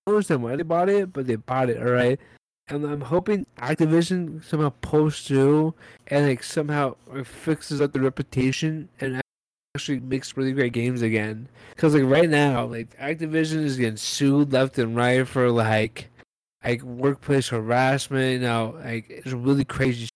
don't 0.07 0.17
understand 0.17 0.43
why 0.43 0.57
they 0.57 0.63
bought 0.63 0.89
it, 0.89 1.13
but 1.13 1.27
they 1.27 1.37
bought 1.37 1.71
it. 1.71 1.79
All 1.79 1.93
right. 1.93 2.19
And 2.69 2.85
I'm 2.85 3.01
hoping 3.01 3.47
Activision 3.59 4.45
somehow 4.45 4.73
pulls 4.81 5.23
through 5.23 5.75
and 6.07 6.29
like 6.29 6.43
somehow 6.43 6.95
fixes 7.25 7.81
up 7.81 7.93
the 7.93 8.01
reputation 8.01 8.89
and 9.01 9.21
actually 9.75 10.01
makes 10.01 10.37
really 10.37 10.53
great 10.53 10.73
games 10.73 11.03
again. 11.03 11.49
Cause 11.77 11.95
like 11.95 12.05
right 12.05 12.31
now, 12.31 12.67
like 12.67 12.97
Activision 12.99 13.65
is 13.65 13.77
getting 13.77 13.97
sued 13.97 14.53
left 14.53 14.79
and 14.79 14.95
right 14.95 15.27
for 15.27 15.51
like 15.51 16.11
like 16.65 16.83
workplace 16.83 17.49
harassment, 17.49 18.35
you 18.35 18.47
know, 18.47 18.79
like 18.85 19.07
it's 19.09 19.33
really 19.33 19.65
crazy 19.65 20.09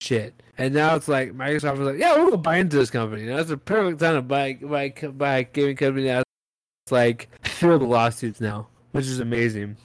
shit. 0.00 0.42
And 0.58 0.74
now 0.74 0.94
it's 0.96 1.08
like 1.08 1.32
Microsoft 1.32 1.78
was 1.78 1.88
like, 1.88 1.98
yeah, 1.98 2.16
we're 2.16 2.24
gonna 2.24 2.36
buy 2.38 2.56
into 2.56 2.76
this 2.76 2.90
company. 2.90 3.22
Now 3.22 3.38
it's 3.38 3.50
a 3.50 3.56
perfect 3.56 4.00
time 4.00 4.16
to 4.16 4.22
buy 4.22 4.54
buy 4.54 4.92
buy 5.12 5.38
a 5.38 5.44
gaming 5.44 5.76
company. 5.76 6.06
Now 6.06 6.20
it's 6.20 6.92
like 6.92 7.28
filled 7.46 7.82
with 7.82 7.90
lawsuits 7.90 8.40
now, 8.40 8.68
which 8.92 9.06
is 9.06 9.20
amazing. 9.20 9.76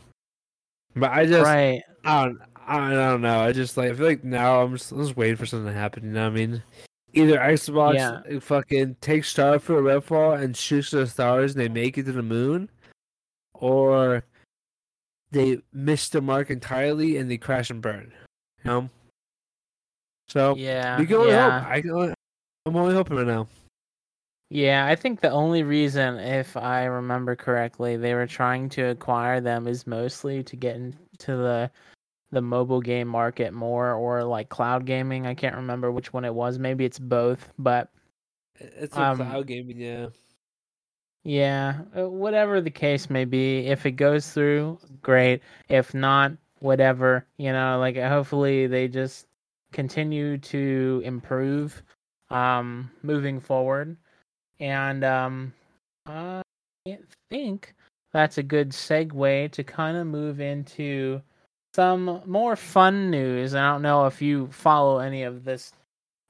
But 0.95 1.11
I 1.11 1.25
just 1.25 1.45
right. 1.45 1.81
I 2.03 2.25
don't 2.25 2.39
I 2.67 2.89
don't 2.91 3.21
know. 3.21 3.39
I 3.39 3.51
just 3.51 3.77
like 3.77 3.91
I 3.91 3.93
feel 3.93 4.07
like 4.07 4.23
now 4.23 4.61
I'm 4.61 4.75
just, 4.75 4.91
I'm 4.91 5.01
just 5.01 5.15
waiting 5.15 5.35
for 5.35 5.45
something 5.45 5.71
to 5.71 5.79
happen. 5.79 6.03
You 6.03 6.11
know 6.11 6.23
what 6.23 6.33
I 6.33 6.35
mean? 6.35 6.63
Either 7.13 7.37
Xbox 7.37 7.93
Yeah. 7.95 8.39
fucking 8.39 8.95
takes 8.99 9.33
Starfield 9.33 9.83
Redfall 9.83 10.41
and 10.41 10.55
shoots 10.57 10.89
to 10.89 10.97
the 10.97 11.07
stars 11.07 11.53
and 11.53 11.61
they 11.61 11.69
make 11.69 11.97
it 11.97 12.03
to 12.03 12.11
the 12.11 12.21
moon, 12.21 12.69
or 13.53 14.25
they 15.31 15.59
miss 15.71 16.09
the 16.09 16.21
mark 16.21 16.49
entirely 16.49 17.15
and 17.17 17.31
they 17.31 17.37
crash 17.37 17.69
and 17.69 17.81
burn. 17.81 18.11
You 18.63 18.71
know? 18.71 18.89
So 20.27 20.55
Yeah. 20.55 20.99
we 20.99 21.05
can 21.05 21.17
only 21.17 21.29
yeah. 21.31 21.59
hope. 21.59 21.69
I 21.69 21.81
can 21.81 21.91
only, 21.91 22.13
I'm 22.65 22.75
only 22.75 22.93
hoping 22.95 23.17
right 23.17 23.27
now. 23.27 23.47
Yeah, 24.49 24.85
I 24.85 24.95
think 24.95 25.21
the 25.21 25.29
only 25.31 25.63
reason, 25.63 26.19
if 26.19 26.55
I 26.55 26.85
remember 26.85 27.35
correctly, 27.35 27.97
they 27.97 28.13
were 28.13 28.27
trying 28.27 28.69
to 28.69 28.83
acquire 28.89 29.41
them 29.41 29.67
is 29.67 29.87
mostly 29.87 30.43
to 30.43 30.55
get 30.55 30.75
into 30.75 31.35
the 31.35 31.71
the 32.31 32.41
mobile 32.41 32.81
game 32.81 33.07
market 33.07 33.53
more 33.53 33.93
or 33.93 34.23
like 34.23 34.49
cloud 34.49 34.85
gaming. 34.85 35.25
I 35.25 35.33
can't 35.35 35.55
remember 35.55 35.91
which 35.91 36.11
one 36.13 36.25
it 36.25 36.33
was. 36.33 36.59
Maybe 36.59 36.85
it's 36.85 36.99
both, 36.99 37.51
but 37.57 37.89
It's 38.59 38.95
a 38.97 39.01
Um, 39.01 39.17
cloud 39.17 39.47
gaming, 39.47 39.77
yeah. 39.79 40.07
yeah, 41.23 41.81
uh, 41.97 42.09
whatever 42.09 42.61
the 42.61 42.69
case 42.71 43.09
may 43.09 43.25
be, 43.25 43.67
if 43.67 43.85
it 43.85 43.93
goes 43.93 44.31
through, 44.31 44.79
great. 45.01 45.41
If 45.69 45.93
not, 45.93 46.33
whatever. 46.59 47.25
You 47.37 47.51
know, 47.51 47.79
like 47.79 47.97
hopefully 47.97 48.67
they 48.67 48.87
just 48.87 49.27
continue 49.75 50.37
to 50.39 51.01
improve 51.05 51.83
um 52.31 52.89
moving 53.03 53.39
forward. 53.39 53.95
And 54.59 55.03
um 55.03 55.53
I 56.07 56.41
think 57.29 57.75
that's 58.13 58.37
a 58.37 58.43
good 58.43 58.69
segue 58.71 59.51
to 59.51 59.63
kind 59.63 59.97
of 59.97 60.07
move 60.07 60.39
into 60.39 61.21
some 61.75 62.21
more 62.25 62.55
fun 62.55 63.11
news. 63.11 63.53
I 63.53 63.69
don't 63.69 63.81
know 63.81 64.05
if 64.05 64.21
you 64.21 64.47
follow 64.47 64.99
any 64.99 65.23
of 65.23 65.43
this 65.43 65.73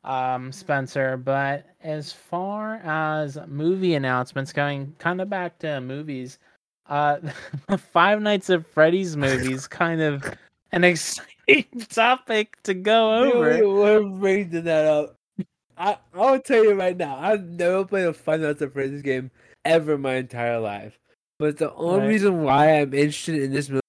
um, 0.05 0.51
Spencer. 0.51 1.17
But 1.17 1.65
as 1.83 2.11
far 2.11 2.75
as 2.75 3.37
movie 3.47 3.95
announcements, 3.95 4.53
going 4.53 4.95
kind 4.99 5.19
of 5.19 5.29
back 5.29 5.59
to 5.59 5.81
movies, 5.81 6.39
uh, 6.87 7.17
Five 7.91 8.21
Nights 8.21 8.49
at 8.49 8.65
Freddy's 8.65 9.17
movies 9.17 9.67
kind 9.67 10.01
of 10.01 10.23
an 10.71 10.83
exciting 10.83 11.34
topic 11.89 12.57
to 12.63 12.73
go 12.73 13.15
over. 13.23 13.67
We're 13.67 14.03
bringing 14.03 14.63
that 14.63 14.85
up. 14.85 15.15
I 15.77 15.97
I'll 16.13 16.39
tell 16.39 16.63
you 16.63 16.73
right 16.73 16.95
now. 16.95 17.17
I've 17.17 17.43
never 17.43 17.83
played 17.85 18.05
a 18.05 18.13
Final 18.13 18.53
Freddy's 18.55 19.01
game 19.01 19.31
ever 19.65 19.95
in 19.95 20.01
my 20.01 20.15
entire 20.15 20.59
life. 20.59 20.97
But 21.37 21.57
the 21.57 21.73
only 21.73 22.01
Right. 22.01 22.07
reason 22.07 22.43
why 22.43 22.79
I'm 22.79 22.93
interested 22.93 23.35
in 23.41 23.51
this 23.51 23.69
movie 23.69 23.81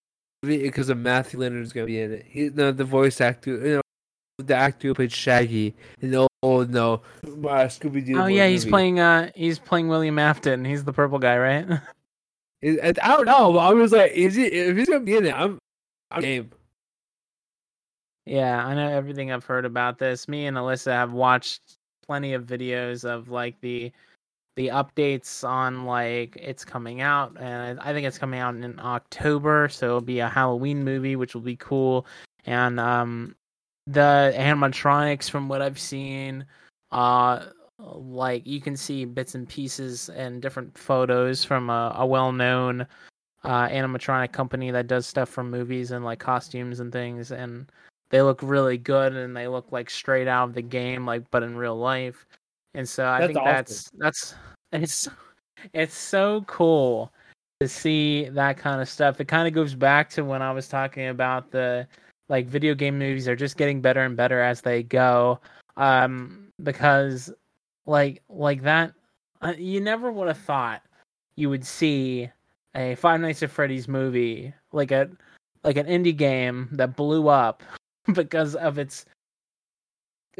is 0.44 0.62
because 0.62 0.88
of 0.88 0.98
Matthew 0.98 1.38
Lillard's 1.38 1.72
gonna 1.72 1.86
be 1.86 2.00
in 2.00 2.12
it. 2.12 2.26
He's 2.28 2.52
the 2.52 2.72
the 2.72 2.84
voice 2.84 3.20
actor, 3.20 3.52
you 3.52 3.74
know, 3.76 3.82
the 4.38 4.54
actor 4.54 4.88
who 4.88 4.94
played 4.94 5.12
Shaggy 5.12 5.74
in 6.00 6.10
the 6.10 6.26
old 6.42 6.70
no 6.70 6.94
uh, 7.24 7.68
Scooby 7.68 8.04
Doo. 8.04 8.20
Oh 8.20 8.26
yeah, 8.26 8.48
he's 8.48 8.64
playing. 8.64 8.98
Uh, 8.98 9.30
he's 9.34 9.58
playing 9.58 9.88
William 9.88 10.18
Afton. 10.18 10.64
He's 10.64 10.84
the 10.84 10.92
purple 10.92 11.18
guy, 11.18 11.38
right? 11.38 11.66
I 12.64 12.90
don't 12.92 13.26
know. 13.26 13.52
But 13.52 13.58
I 13.58 13.72
was 13.74 13.92
like, 13.92 14.12
is 14.12 14.34
he? 14.34 14.46
If 14.46 14.76
he's 14.76 14.88
gonna 14.88 15.00
be 15.00 15.16
in 15.16 15.26
it, 15.26 15.34
I'm. 15.34 15.58
I'm 16.10 16.22
game. 16.22 16.50
Yeah, 18.26 18.66
I 18.66 18.74
know 18.74 18.88
everything 18.88 19.30
I've 19.30 19.44
heard 19.44 19.64
about 19.64 19.98
this. 19.98 20.26
Me 20.28 20.46
and 20.46 20.56
Alyssa 20.56 20.90
have 20.92 21.12
watched 21.12 21.78
plenty 22.06 22.34
of 22.34 22.44
videos 22.44 23.04
of 23.04 23.28
like 23.28 23.60
the 23.60 23.92
the 24.56 24.68
updates 24.68 25.46
on 25.48 25.84
like 25.84 26.36
it's 26.40 26.64
coming 26.64 27.00
out 27.02 27.36
and 27.40 27.78
I 27.80 27.92
think 27.92 28.06
it's 28.06 28.18
coming 28.18 28.40
out 28.40 28.54
in 28.56 28.80
October, 28.80 29.68
so 29.70 29.86
it'll 29.86 30.00
be 30.00 30.20
a 30.20 30.28
Halloween 30.28 30.84
movie 30.84 31.16
which 31.16 31.34
will 31.34 31.42
be 31.42 31.56
cool. 31.56 32.06
And 32.46 32.80
um 32.80 33.36
the 33.86 34.34
animatronics 34.36 35.30
from 35.30 35.48
what 35.48 35.62
I've 35.62 35.78
seen 35.78 36.46
uh 36.92 37.46
like 37.78 38.46
you 38.46 38.60
can 38.60 38.76
see 38.76 39.04
bits 39.04 39.34
and 39.36 39.48
pieces 39.48 40.08
and 40.10 40.42
different 40.42 40.76
photos 40.78 41.44
from 41.44 41.70
a, 41.70 41.94
a 41.98 42.06
well-known 42.06 42.86
uh 43.44 43.68
animatronic 43.68 44.32
company 44.32 44.70
that 44.72 44.88
does 44.88 45.06
stuff 45.06 45.28
for 45.28 45.44
movies 45.44 45.90
and 45.92 46.04
like 46.04 46.18
costumes 46.20 46.80
and 46.80 46.92
things 46.92 47.32
and 47.32 47.70
they 48.10 48.22
look 48.22 48.40
really 48.42 48.78
good 48.78 49.14
and 49.14 49.36
they 49.36 49.48
look 49.48 49.72
like 49.72 49.90
straight 49.90 50.28
out 50.28 50.48
of 50.48 50.54
the 50.54 50.62
game 50.62 51.06
like 51.06 51.28
but 51.30 51.42
in 51.42 51.56
real 51.56 51.76
life. 51.76 52.26
And 52.74 52.88
so 52.88 53.08
i 53.08 53.20
That's 53.20 53.26
think 53.28 53.38
awesome. 53.38 53.54
that's 53.54 53.90
that's 53.98 54.34
it's 54.72 55.08
it's 55.72 55.96
so 55.96 56.44
cool 56.46 57.12
to 57.60 57.68
see 57.68 58.28
that 58.28 58.58
kind 58.58 58.82
of 58.82 58.88
stuff. 58.88 59.20
It 59.20 59.28
kind 59.28 59.48
of 59.48 59.54
goes 59.54 59.74
back 59.74 60.10
to 60.10 60.24
when 60.24 60.42
i 60.42 60.52
was 60.52 60.68
talking 60.68 61.08
about 61.08 61.50
the 61.50 61.86
like 62.28 62.46
video 62.46 62.74
game 62.74 62.98
movies 62.98 63.28
are 63.28 63.36
just 63.36 63.56
getting 63.56 63.80
better 63.80 64.02
and 64.02 64.16
better 64.16 64.40
as 64.40 64.60
they 64.60 64.82
go. 64.82 65.40
Um 65.76 66.48
because 66.62 67.32
like 67.86 68.22
like 68.28 68.62
that 68.62 68.92
uh, 69.42 69.54
you 69.56 69.80
never 69.80 70.10
would 70.10 70.28
have 70.28 70.38
thought 70.38 70.82
you 71.36 71.50
would 71.50 71.64
see 71.64 72.28
a 72.74 72.94
five 72.96 73.20
nights 73.20 73.42
at 73.42 73.50
freddy's 73.50 73.88
movie 73.88 74.52
like 74.72 74.90
a 74.90 75.08
like 75.64 75.76
an 75.76 75.86
indie 75.86 76.16
game 76.16 76.68
that 76.72 76.96
blew 76.96 77.28
up 77.28 77.62
because 78.14 78.54
of 78.56 78.78
its 78.78 79.06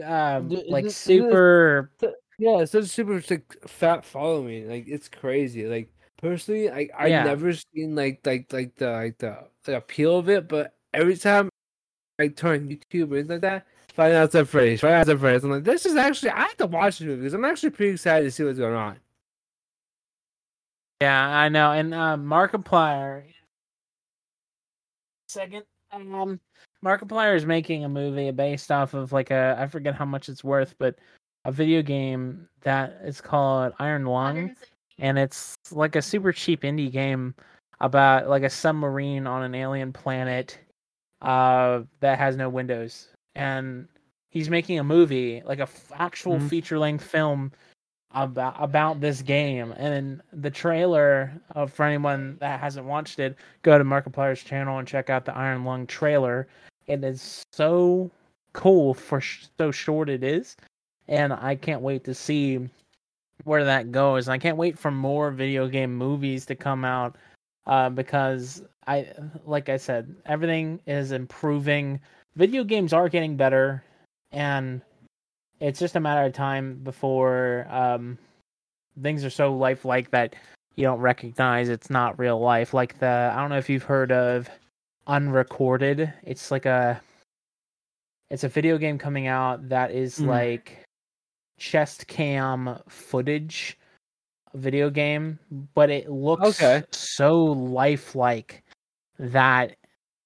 um 0.05 0.49
like 0.69 0.91
super 0.91 1.91
Yeah, 2.39 2.61
it's 2.61 2.73
such 2.73 2.85
a 2.85 2.89
super 2.89 3.23
like, 3.31 3.57
fat 3.67 4.05
following. 4.05 4.69
Like 4.69 4.87
it's 4.89 5.09
crazy. 5.09 5.67
Like 5.67 5.91
personally, 6.19 6.69
like 6.69 6.91
I've 6.97 7.11
Yeah. 7.11 7.25
never 7.25 7.53
seen 7.53 7.95
like 7.95 8.21
like 8.27 8.53
like 8.53 8.75
the 8.77 8.91
like 8.91 9.19
the, 9.19 9.49
the 9.65 9.77
appeal 9.79 10.19
of 10.19 10.29
it, 10.29 10.49
but 10.49 10.75
every 10.93 11.17
time 11.17 11.49
I 12.19 12.29
turn 12.29 12.69
YouTube 12.69 13.13
or 13.13 13.17
anything 13.17 13.29
like 13.29 13.41
that, 13.43 13.67
Five 13.95 14.13
Nights 14.13 14.35
at 14.35 14.49
Freddy's, 14.49 14.81
Five 14.83 14.93
Nights 14.93 15.09
at 15.11 15.19
Freddy's. 15.21 15.45
I'm 15.45 15.51
like, 15.51 15.65
this 15.65 15.87
is 15.87 15.97
actually 15.97 16.31
I 16.31 16.43
have 16.43 16.57
to 16.59 16.67
watch 16.67 16.99
this 16.99 17.07
movie 17.07 17.23
because 17.23 17.35
I'm 17.35 17.45
actually 17.45 17.71
pretty 17.71 17.93
excited 17.93 18.25
to 18.27 18.31
see 18.31 18.45
what's 18.45 18.59
going 18.59 18.75
on. 18.75 18.99
yeah 21.01 21.29
i 21.39 21.49
know 21.49 21.73
and 21.73 21.93
uh 21.95 22.17
markiplier 22.17 23.25
second 25.29 25.65
um 25.93 26.41
markiplier 26.87 27.35
is 27.35 27.45
making 27.45 27.85
a 27.85 27.89
movie 27.89 28.31
based 28.31 28.71
off 28.71 28.95
of 28.95 29.13
like 29.13 29.31
a 29.31 29.57
i 29.59 29.67
forget 29.67 29.95
how 29.95 30.05
much 30.05 30.29
it's 30.29 30.45
worth 30.45 30.75
but 30.79 30.95
a 31.45 31.51
video 31.53 31.83
game 31.83 32.49
that 32.63 33.01
is 33.05 33.21
called 33.21 33.73
iron 33.79 34.05
lung 34.05 34.55
and 34.99 35.19
it's 35.19 35.55
like 35.73 35.97
a 35.97 36.03
super 36.03 36.33
cheap 36.33 36.63
indie 36.63 36.91
game 36.91 37.35
about 37.81 38.29
like 38.29 38.43
a 38.45 38.51
submarine 38.51 39.27
on 39.27 39.43
an 39.43 39.55
alien 39.55 39.93
planet 39.93 40.59
uh, 41.23 41.83
that 42.01 42.19
has 42.19 42.37
no 42.37 42.49
windows, 42.49 43.09
and 43.35 43.89
he's 44.31 44.51
making 44.51 44.79
a 44.79 44.85
movie, 44.85 45.43
like 45.47 45.59
a 45.61 45.63
f- 45.63 45.93
actual 45.95 46.37
Mhm. 46.39 46.49
feature 46.49 46.79
length 46.79 47.05
film 47.05 47.53
about 48.15 48.55
about 48.63 49.01
this 49.01 49.23
game. 49.23 49.73
And 49.73 50.21
the 50.33 50.51
trailer, 50.51 51.33
uh, 51.55 51.67
for 51.67 51.85
anyone 51.85 52.37
that 52.41 52.61
hasn't 52.61 52.87
watched 52.87 53.19
it, 53.19 53.37
go 53.63 53.79
to 53.79 53.85
Markiplier's 53.85 54.43
channel 54.43 54.79
and 54.79 54.87
check 54.87 55.11
out 55.11 55.25
the 55.25 55.35
Iron 55.37 55.65
Lung 55.65 55.87
trailer. 55.87 56.47
It 56.87 57.03
is 57.05 57.43
so 57.53 58.11
cool 58.53 58.95
for 58.95 59.21
sh- 59.21 59.47
so 59.59 59.71
short 59.71 60.09
it 60.09 60.23
is, 60.23 60.57
and 61.09 61.33
I 61.33 61.57
can't 61.57 61.83
wait 61.83 62.05
to 62.05 62.15
see 62.15 62.69
where 63.45 63.65
that 63.65 63.93
goes. 63.93 64.27
And 64.27 64.33
I 64.33 64.39
can't 64.39 64.57
wait 64.57 64.79
for 64.79 64.91
more 64.91 65.31
video 65.31 65.69
game 65.69 65.95
movies 65.95 66.47
to 66.47 66.55
come 66.55 66.85
out 66.85 67.17
uh, 67.67 67.91
because 67.91 68.63
I, 68.87 69.09
like 69.45 69.69
I 69.69 69.77
said, 69.77 70.15
everything 70.27 70.81
is 70.87 71.13
improving. 71.13 72.01
Video 72.37 72.65
games 72.65 72.93
are 72.93 73.09
getting 73.09 73.37
better, 73.37 73.83
and 74.33 74.81
it's 75.61 75.79
just 75.79 75.97
a 75.97 76.01
matter 76.01 76.27
of 76.27 76.33
time 76.33 76.81
before 76.85 77.67
um, 77.71 78.19
things 79.03 79.25
are 79.25 79.31
so 79.31 79.55
lifelike 79.55 80.11
that 80.11 80.35
you 80.77 80.85
don't 80.85 81.01
recognize 81.01 81.69
it's 81.69 81.91
not 81.91 82.19
real 82.19 82.39
life. 82.39 82.75
Like 82.75 82.99
the, 82.99 83.33
I 83.35 83.41
don't 83.41 83.51
know 83.51 83.59
if 83.59 83.71
you've 83.71 83.83
heard 83.83 84.13
of 84.13 84.49
Unrecorded. 85.07 86.13
It's 86.23 86.51
like 86.51 86.67
a, 86.67 87.01
it's 88.31 88.45
a 88.45 88.49
video 88.49 88.77
game 88.79 88.99
coming 88.99 89.27
out 89.27 89.69
that 89.69 89.91
is 89.93 90.19
Mm. 90.19 90.27
like 90.27 90.85
chest 91.59 92.07
cam 92.07 92.79
footage 92.89 93.79
video 94.55 94.91
game, 94.91 95.39
but 95.75 95.91
it 95.91 96.11
looks 96.11 96.61
Okay. 96.63 96.85
so 96.91 97.35
lifelike 97.45 98.63
that 99.19 99.77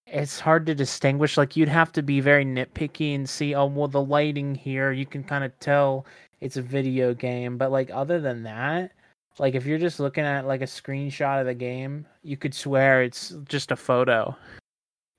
it's 0.07 0.41
hard 0.41 0.67
to 0.67 0.75
distinguish. 0.75 1.37
Like 1.37 1.57
you'd 1.57 1.69
have 1.69 1.93
to 1.93 2.03
be 2.03 2.21
very 2.21 2.45
nitpicky 2.45 3.15
and 3.15 3.29
see, 3.29 3.55
oh 3.55 3.67
well, 3.67 3.87
the 3.89 4.03
lighting 4.03 4.55
here, 4.55 4.93
you 4.93 5.07
can 5.07 5.23
kind 5.23 5.45
of 5.45 5.57
tell 5.61 6.07
it's 6.41 6.57
a 6.57 6.63
video 6.63 7.15
game. 7.15 7.57
But 7.59 7.71
like 7.71 7.91
other 7.93 8.21
than 8.21 8.43
that, 8.45 8.93
like 9.39 9.55
if 9.55 9.67
you're 9.67 9.79
just 9.79 10.01
looking 10.01 10.25
at 10.25 10.47
like 10.47 10.63
a 10.63 10.67
screenshot 10.67 11.41
of 11.41 11.47
the 11.47 11.55
game, 11.55 12.07
you 12.23 12.37
could 12.37 12.55
swear 12.55 13.03
it's 13.03 13.35
just 13.49 13.71
a 13.71 13.77
photo. 13.77 14.35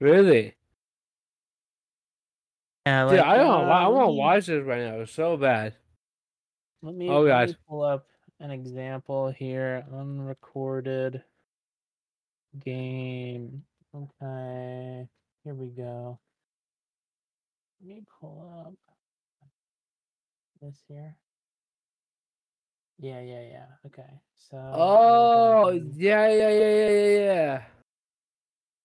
Really? 0.02 0.56
Yeah, 2.88 3.08
Dude, 3.08 3.20
I 3.20 3.38
don't. 3.38 3.70
uh, 3.70 3.72
I 3.72 3.88
want 3.88 4.08
to 4.08 4.12
watch 4.14 4.45
this 4.47 4.64
right 4.66 4.82
now. 4.82 5.02
It's 5.02 5.12
so 5.12 5.38
bad. 5.38 5.76
Let 6.82 6.95
me, 6.95 7.08
Oh, 7.08 7.22
let 7.22 7.49
me 7.49 7.56
pull 7.70 7.84
up 7.84 8.08
an 8.39 8.49
example 8.49 9.30
here. 9.30 9.86
Unrecorded 9.93 11.22
game. 12.66 13.62
Okay, 13.93 15.08
here 15.43 15.54
we 15.54 15.68
go. 15.68 16.18
Let 17.82 17.95
me 17.97 18.02
pull 18.20 18.66
up 18.66 18.74
this 20.64 20.80
here. 20.88 21.16
Yeah, 22.97 23.22
yeah, 23.22 23.41
yeah. 23.52 23.66
Okay, 23.86 24.20
so. 24.49 24.58
here 24.58 24.66
we 24.66 24.72
go. 24.72 24.78
Oh, 24.82 25.70
yeah, 25.95 26.28
yeah, 26.28 26.49
yeah, 26.49 26.49
yeah, 26.49 26.89
yeah, 26.89 27.18
yeah. 27.20 27.51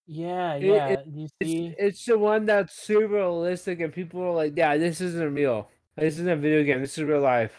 Yeah, 0.06 0.54
it- 0.54 0.64
yeah. 0.64 0.96
Do 0.96 1.10
you 1.20 1.28
see? 1.42 1.66
It's, 1.68 1.76
it's 1.78 2.04
the 2.06 2.18
one 2.18 2.46
that's 2.46 2.74
super 2.74 3.14
realistic, 3.14 3.80
and 3.80 3.92
people 3.92 4.22
are 4.22 4.32
like, 4.34 4.54
"Yeah, 4.56 4.76
this 4.76 5.00
isn't 5.00 5.34
real. 5.34 5.68
This 5.96 6.14
isn't 6.14 6.28
a 6.28 6.36
video 6.36 6.62
game. 6.64 6.80
This 6.80 6.96
is 6.98 7.04
real 7.04 7.20
life." 7.20 7.54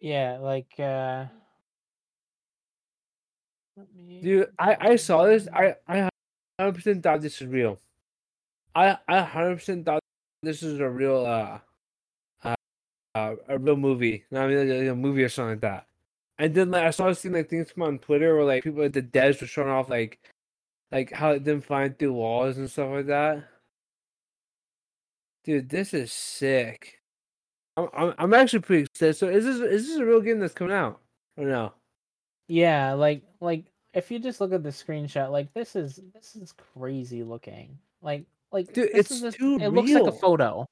Yeah, 0.00 0.38
like. 0.40 0.78
uh 0.78 1.26
me- 3.96 4.20
Dude, 4.22 4.50
I 4.58 4.76
I 4.92 4.96
saw 4.96 5.24
this. 5.26 5.48
I 5.52 5.74
I 5.88 6.08
hundred 6.60 6.74
percent 6.76 7.02
thought 7.02 7.20
this 7.20 7.40
was 7.40 7.48
real. 7.48 7.78
I 8.74 8.98
I 9.08 9.22
hundred 9.22 9.56
percent 9.56 9.84
thought 9.86 10.00
this 10.42 10.62
was 10.62 10.78
a 10.78 10.88
real 10.88 11.24
uh 11.26 11.58
uh, 12.44 12.54
uh 13.14 13.34
a 13.48 13.58
real 13.58 13.76
movie. 13.76 14.24
I 14.32 14.46
mean, 14.46 14.68
like, 14.68 14.88
a 14.88 14.94
movie 14.94 15.24
or 15.24 15.28
something 15.28 15.52
like 15.52 15.60
that. 15.62 15.86
And 16.38 16.54
then 16.54 16.70
like 16.70 16.84
I 16.84 16.90
started 16.90 17.16
seeing 17.16 17.34
like 17.34 17.48
things 17.48 17.72
come 17.72 17.82
on 17.84 17.98
Twitter 17.98 18.34
where 18.36 18.44
like 18.44 18.64
people 18.64 18.82
at 18.82 18.92
the 18.92 19.02
devs 19.02 19.40
were 19.40 19.46
showing 19.46 19.68
off 19.70 19.88
like 19.88 20.20
like 20.94 21.12
how 21.12 21.32
it 21.32 21.44
didn't 21.44 21.64
find 21.64 21.98
through 21.98 22.12
walls 22.14 22.56
and 22.56 22.70
stuff 22.70 22.90
like 22.90 23.06
that. 23.06 23.44
Dude, 25.44 25.68
this 25.68 25.92
is 25.92 26.12
sick. 26.12 27.00
I'm 27.76 27.88
I'm, 27.92 28.14
I'm 28.18 28.34
actually 28.34 28.60
pretty 28.60 28.84
excited. 28.84 29.16
So 29.16 29.28
is 29.28 29.44
this 29.44 29.56
is 29.60 29.88
this 29.88 29.96
a 29.98 30.04
real 30.04 30.20
game 30.20 30.38
that's 30.38 30.54
coming 30.54 30.74
out 30.74 31.00
or 31.36 31.44
no? 31.44 31.72
Yeah, 32.48 32.92
like 32.92 33.22
like 33.40 33.64
if 33.92 34.10
you 34.10 34.18
just 34.18 34.40
look 34.40 34.52
at 34.52 34.62
the 34.62 34.70
screenshot, 34.70 35.30
like 35.30 35.52
this 35.52 35.76
is 35.76 36.00
this 36.14 36.36
is 36.36 36.54
crazy 36.76 37.22
looking. 37.22 37.76
Like 38.00 38.24
like 38.52 38.72
Dude, 38.72 38.90
it's 38.94 39.20
just- 39.20 39.36
too 39.36 39.58
it 39.60 39.68
looks 39.68 39.90
like 39.90 40.06
a 40.06 40.12
photo. 40.12 40.64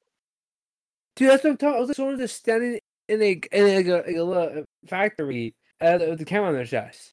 Dude, 1.17 1.29
that's 1.31 1.45
what 1.45 1.51
I'm 1.51 1.57
talking. 1.59 1.77
I 1.77 1.81
was 1.81 1.89
like 1.91 1.97
someone 1.97 2.17
just 2.19 2.37
standing 2.37 2.79
in 3.09 3.21
a 3.21 3.33
in 3.53 3.67
a, 3.67 3.93
like 3.93 4.07
a 4.17 4.23
little 4.23 4.65
factory 4.87 5.55
uh, 5.81 5.99
with 6.01 6.19
the 6.21 6.25
camera 6.25 6.49
on 6.49 6.55
their 6.55 6.65
chest, 6.65 7.13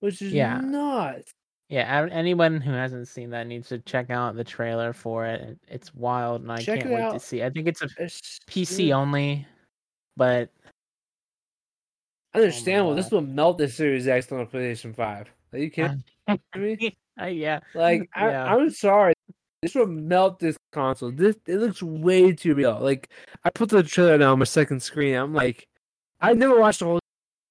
which 0.00 0.22
is 0.22 0.32
Yeah. 0.32 0.60
nuts. 0.60 1.32
Yeah, 1.68 2.06
anyone 2.12 2.60
who 2.60 2.70
hasn't 2.72 3.08
seen 3.08 3.30
that 3.30 3.46
needs 3.48 3.68
to 3.70 3.78
check 3.80 4.08
out 4.10 4.36
the 4.36 4.44
trailer 4.44 4.92
for 4.92 5.26
it. 5.26 5.40
It- 5.40 5.58
It's 5.68 5.94
wild, 5.94 6.42
and 6.42 6.52
I 6.52 6.58
Check 6.58 6.80
can't 6.80 6.92
it 6.92 6.94
wait 6.94 7.12
to 7.12 7.18
see. 7.20 7.42
I 7.42 7.50
think 7.50 7.66
it's 7.66 7.82
a 7.82 7.88
It's 7.98 8.38
PC 8.46 8.76
dude, 8.84 8.90
only, 8.92 9.46
but 10.16 10.50
Understandable. 12.34 12.94
This 12.94 13.10
will 13.10 13.22
melt 13.22 13.56
the 13.58 13.66
Series 13.68 14.06
X 14.06 14.30
on 14.30 14.40
a 14.40 14.46
PlayStation 14.46 14.94
Five. 14.94 15.28
Are 15.52 15.58
you 15.58 15.70
kidding 15.70 16.04
me? 16.56 16.96
uh, 17.20 17.24
yeah, 17.26 17.60
Like, 17.74 18.10
I, 18.14 18.28
Yeah. 18.28 18.54
I'm 18.54 18.70
sorry. 18.70 19.14
This 19.62 19.74
will 19.74 19.86
melt 19.86 20.38
this 20.38 20.56
console. 20.70 21.10
This 21.10 21.34
it 21.46 21.56
looks 21.56 21.82
way 21.82 22.32
too 22.32 22.54
real. 22.54 22.78
Like, 22.78 23.10
I 23.42 23.50
put 23.50 23.70
the 23.70 23.82
trailer 23.82 24.18
now 24.18 24.32
on 24.32 24.38
my 24.38 24.44
second 24.44 24.80
screen. 24.82 25.14
I'm 25.14 25.32
like, 25.32 25.66
I 26.20 26.34
never 26.34 26.60
watched 26.60 26.80
the 26.80 26.84
whole 26.84 27.00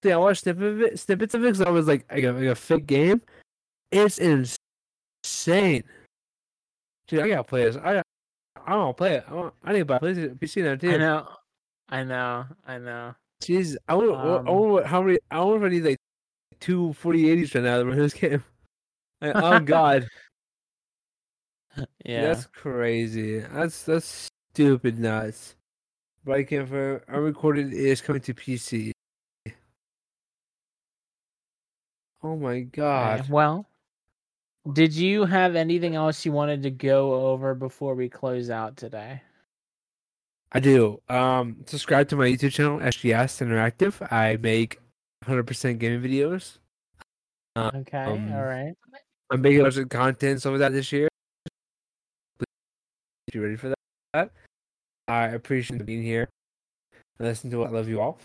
thing. 0.03 0.13
I 0.13 0.17
watched 0.17 0.43
snippet 0.43 0.63
of 0.63 0.81
it, 0.81 0.99
snippets 0.99 1.33
of 1.33 1.41
it 1.43 1.47
because 1.47 1.61
I 1.61 1.69
was 1.71 1.87
like, 1.87 2.05
like 2.11 2.23
a, 2.23 2.31
like 2.31 2.45
a 2.45 2.55
fake 2.55 2.85
game. 2.85 3.21
It's 3.91 4.17
insane. 4.17 5.83
Dude, 7.07 7.19
I 7.21 7.29
gotta 7.29 7.43
play 7.43 7.65
this. 7.65 7.77
I 7.77 8.01
I 8.65 8.71
don't 8.71 8.97
play 8.97 9.15
it. 9.15 9.25
I, 9.29 9.33
want, 9.33 9.53
I 9.63 9.73
need 9.73 9.79
to 9.79 9.85
buy 9.85 9.99
PlayStation 9.99 10.39
PC 10.39 10.63
now 10.63 10.75
too. 10.75 10.91
I 10.91 10.97
know, 10.97 11.27
I 11.89 12.03
know, 12.03 12.45
I 12.65 12.77
know. 12.79 13.15
Jeez, 13.43 13.75
I 13.87 13.93
wonder, 13.93 14.15
I 14.15 14.21
Um, 14.37 14.45
wonder 14.45 14.51
what, 14.71 14.85
how 14.87 15.01
many. 15.03 15.19
I 15.29 15.39
wonder 15.43 15.65
if 15.67 15.71
I 15.71 15.75
need 15.75 15.83
like 15.85 15.97
two 16.59 16.95
4080s 17.01 17.53
right 17.53 17.63
now 17.63 17.77
to 17.79 17.85
run 17.85 17.97
this 17.97 18.13
game. 18.13 18.43
Like, 19.21 19.35
oh 19.35 19.59
God. 19.61 20.07
Yeah, 22.05 22.21
That's 22.21 22.45
crazy. 22.47 23.39
That's 23.39 23.83
that's 23.83 24.29
stupid 24.53 24.97
nuts. 24.97 25.55
But 26.23 26.37
I 26.37 26.43
can't 26.43 26.69
for 26.69 27.03
unrecorded 27.09 27.73
is 27.73 27.99
coming 28.01 28.21
to 28.21 28.33
PC. 28.33 28.91
Oh 32.23 32.37
my 32.37 32.61
god. 32.61 33.29
Well, 33.29 33.67
did 34.73 34.93
you 34.93 35.25
have 35.25 35.55
anything 35.55 35.95
else 35.95 36.25
you 36.25 36.31
wanted 36.31 36.63
to 36.63 36.71
go 36.71 37.13
over 37.13 37.53
before 37.53 37.95
we 37.95 38.09
close 38.09 38.49
out 38.49 38.77
today? 38.77 39.21
I 40.51 40.59
do. 40.59 41.01
Um 41.09 41.57
subscribe 41.65 42.07
to 42.09 42.15
my 42.15 42.27
YouTube 42.27 42.51
channel, 42.51 42.79
SGS 42.79 43.41
Interactive. 43.45 44.11
I 44.11 44.37
make 44.37 44.79
100% 45.25 45.79
gaming 45.79 46.01
videos. 46.01 46.57
Okay, 47.57 47.97
Um, 47.97 48.33
all 48.33 48.43
right. 48.43 48.73
I'm 49.31 49.41
making 49.41 49.61
a 49.61 49.63
bunch 49.63 49.77
of 49.77 49.89
content, 49.89 50.41
some 50.41 50.53
of 50.53 50.59
that 50.59 50.71
this 50.71 50.91
year. 50.91 51.07
If 52.39 53.33
you're 53.33 53.43
ready 53.43 53.55
for 53.55 53.73
that. 54.13 54.31
I 55.07 55.27
appreciate 55.27 55.85
being 55.85 56.03
here. 56.03 56.29
Listen 57.19 57.49
to 57.51 57.63
it. 57.63 57.67
I 57.67 57.69
love 57.69 57.87
you 57.87 58.01
all. 58.01 58.19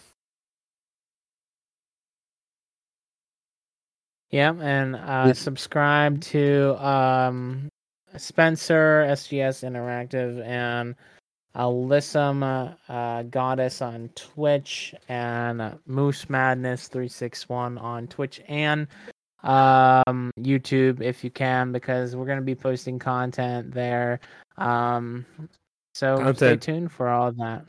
Yeah, 4.30 4.54
and 4.60 4.94
uh, 4.94 5.34
subscribe 5.34 6.20
to 6.22 6.76
um, 6.86 7.68
Spencer 8.16 9.04
SGS 9.08 9.68
Interactive 9.68 10.44
and 10.46 10.94
Alyssum 11.56 12.76
uh, 12.88 13.22
Goddess 13.24 13.82
on 13.82 14.08
Twitch 14.14 14.94
and 15.08 15.60
uh, 15.60 15.72
Moose 15.86 16.30
Madness 16.30 16.86
three 16.86 17.08
six 17.08 17.48
one 17.48 17.76
on 17.78 18.06
Twitch 18.06 18.40
and 18.46 18.86
um, 19.42 20.30
YouTube 20.38 21.00
if 21.00 21.24
you 21.24 21.30
can 21.30 21.72
because 21.72 22.14
we're 22.14 22.26
gonna 22.26 22.40
be 22.40 22.54
posting 22.54 23.00
content 23.00 23.72
there. 23.72 24.20
Um, 24.58 25.26
so 25.94 26.32
stay 26.34 26.56
tuned 26.56 26.92
for 26.92 27.08
all 27.08 27.28
of 27.28 27.36
that. 27.38 27.64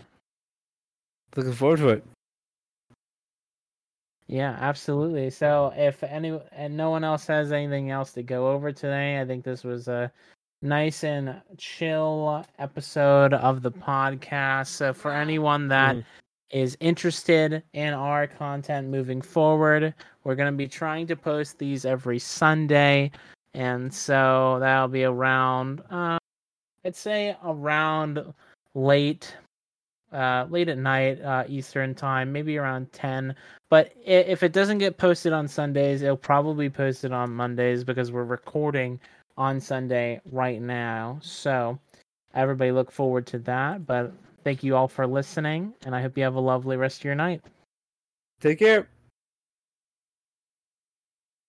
Looking 1.35 1.53
forward 1.53 1.79
to 1.79 1.89
it. 1.89 2.03
Yeah, 4.27 4.55
absolutely. 4.59 5.29
So 5.29 5.73
if 5.75 6.03
any 6.03 6.39
and 6.51 6.77
no 6.77 6.89
one 6.89 7.03
else 7.03 7.27
has 7.27 7.51
anything 7.51 7.91
else 7.91 8.13
to 8.13 8.23
go 8.23 8.49
over 8.49 8.71
today, 8.71 9.19
I 9.19 9.25
think 9.25 9.43
this 9.43 9.63
was 9.63 9.87
a 9.87 10.11
nice 10.61 11.03
and 11.03 11.41
chill 11.57 12.45
episode 12.59 13.33
of 13.33 13.61
the 13.61 13.71
podcast. 13.71 14.67
So 14.67 14.93
for 14.93 15.11
anyone 15.11 15.67
that 15.69 15.95
Mm. 15.97 16.05
is 16.51 16.77
interested 16.79 17.63
in 17.73 17.93
our 17.93 18.27
content 18.27 18.89
moving 18.89 19.21
forward. 19.21 19.93
We're 20.23 20.35
going 20.35 20.51
to 20.51 20.57
be 20.57 20.67
trying 20.67 21.07
to 21.07 21.15
post 21.15 21.57
these 21.57 21.85
every 21.85 22.19
Sunday. 22.19 23.11
And 23.53 23.93
so 23.93 24.57
that'll 24.59 24.87
be 24.89 25.05
around, 25.05 25.81
uh, 25.89 26.17
I'd 26.85 26.95
say 26.95 27.35
around 27.43 28.33
late, 28.75 29.35
uh, 30.11 30.45
late 30.49 30.69
at 30.69 30.77
night, 30.77 31.21
uh, 31.21 31.43
Eastern 31.47 31.95
time, 31.95 32.31
maybe 32.31 32.57
around 32.57 32.91
10. 32.91 33.35
But 33.69 33.93
if 34.05 34.43
it 34.43 34.53
doesn't 34.53 34.79
get 34.79 34.97
posted 34.97 35.33
on 35.33 35.47
Sundays, 35.47 36.01
it'll 36.01 36.17
probably 36.17 36.67
be 36.67 36.73
posted 36.73 37.11
on 37.11 37.33
Mondays 37.33 37.83
because 37.83 38.11
we're 38.11 38.23
recording 38.23 38.99
on 39.37 39.59
Sunday 39.59 40.19
right 40.31 40.61
now. 40.61 41.19
So 41.21 41.79
everybody 42.33 42.71
look 42.71 42.91
forward 42.91 43.25
to 43.27 43.39
that. 43.39 43.85
But 43.85 44.13
thank 44.43 44.63
you 44.63 44.75
all 44.75 44.87
for 44.87 45.07
listening, 45.07 45.73
and 45.85 45.95
I 45.95 46.01
hope 46.01 46.17
you 46.17 46.23
have 46.23 46.35
a 46.35 46.41
lovely 46.41 46.77
rest 46.77 46.99
of 47.01 47.05
your 47.05 47.15
night. 47.15 47.41
Take 48.41 48.59
care. 48.59 48.87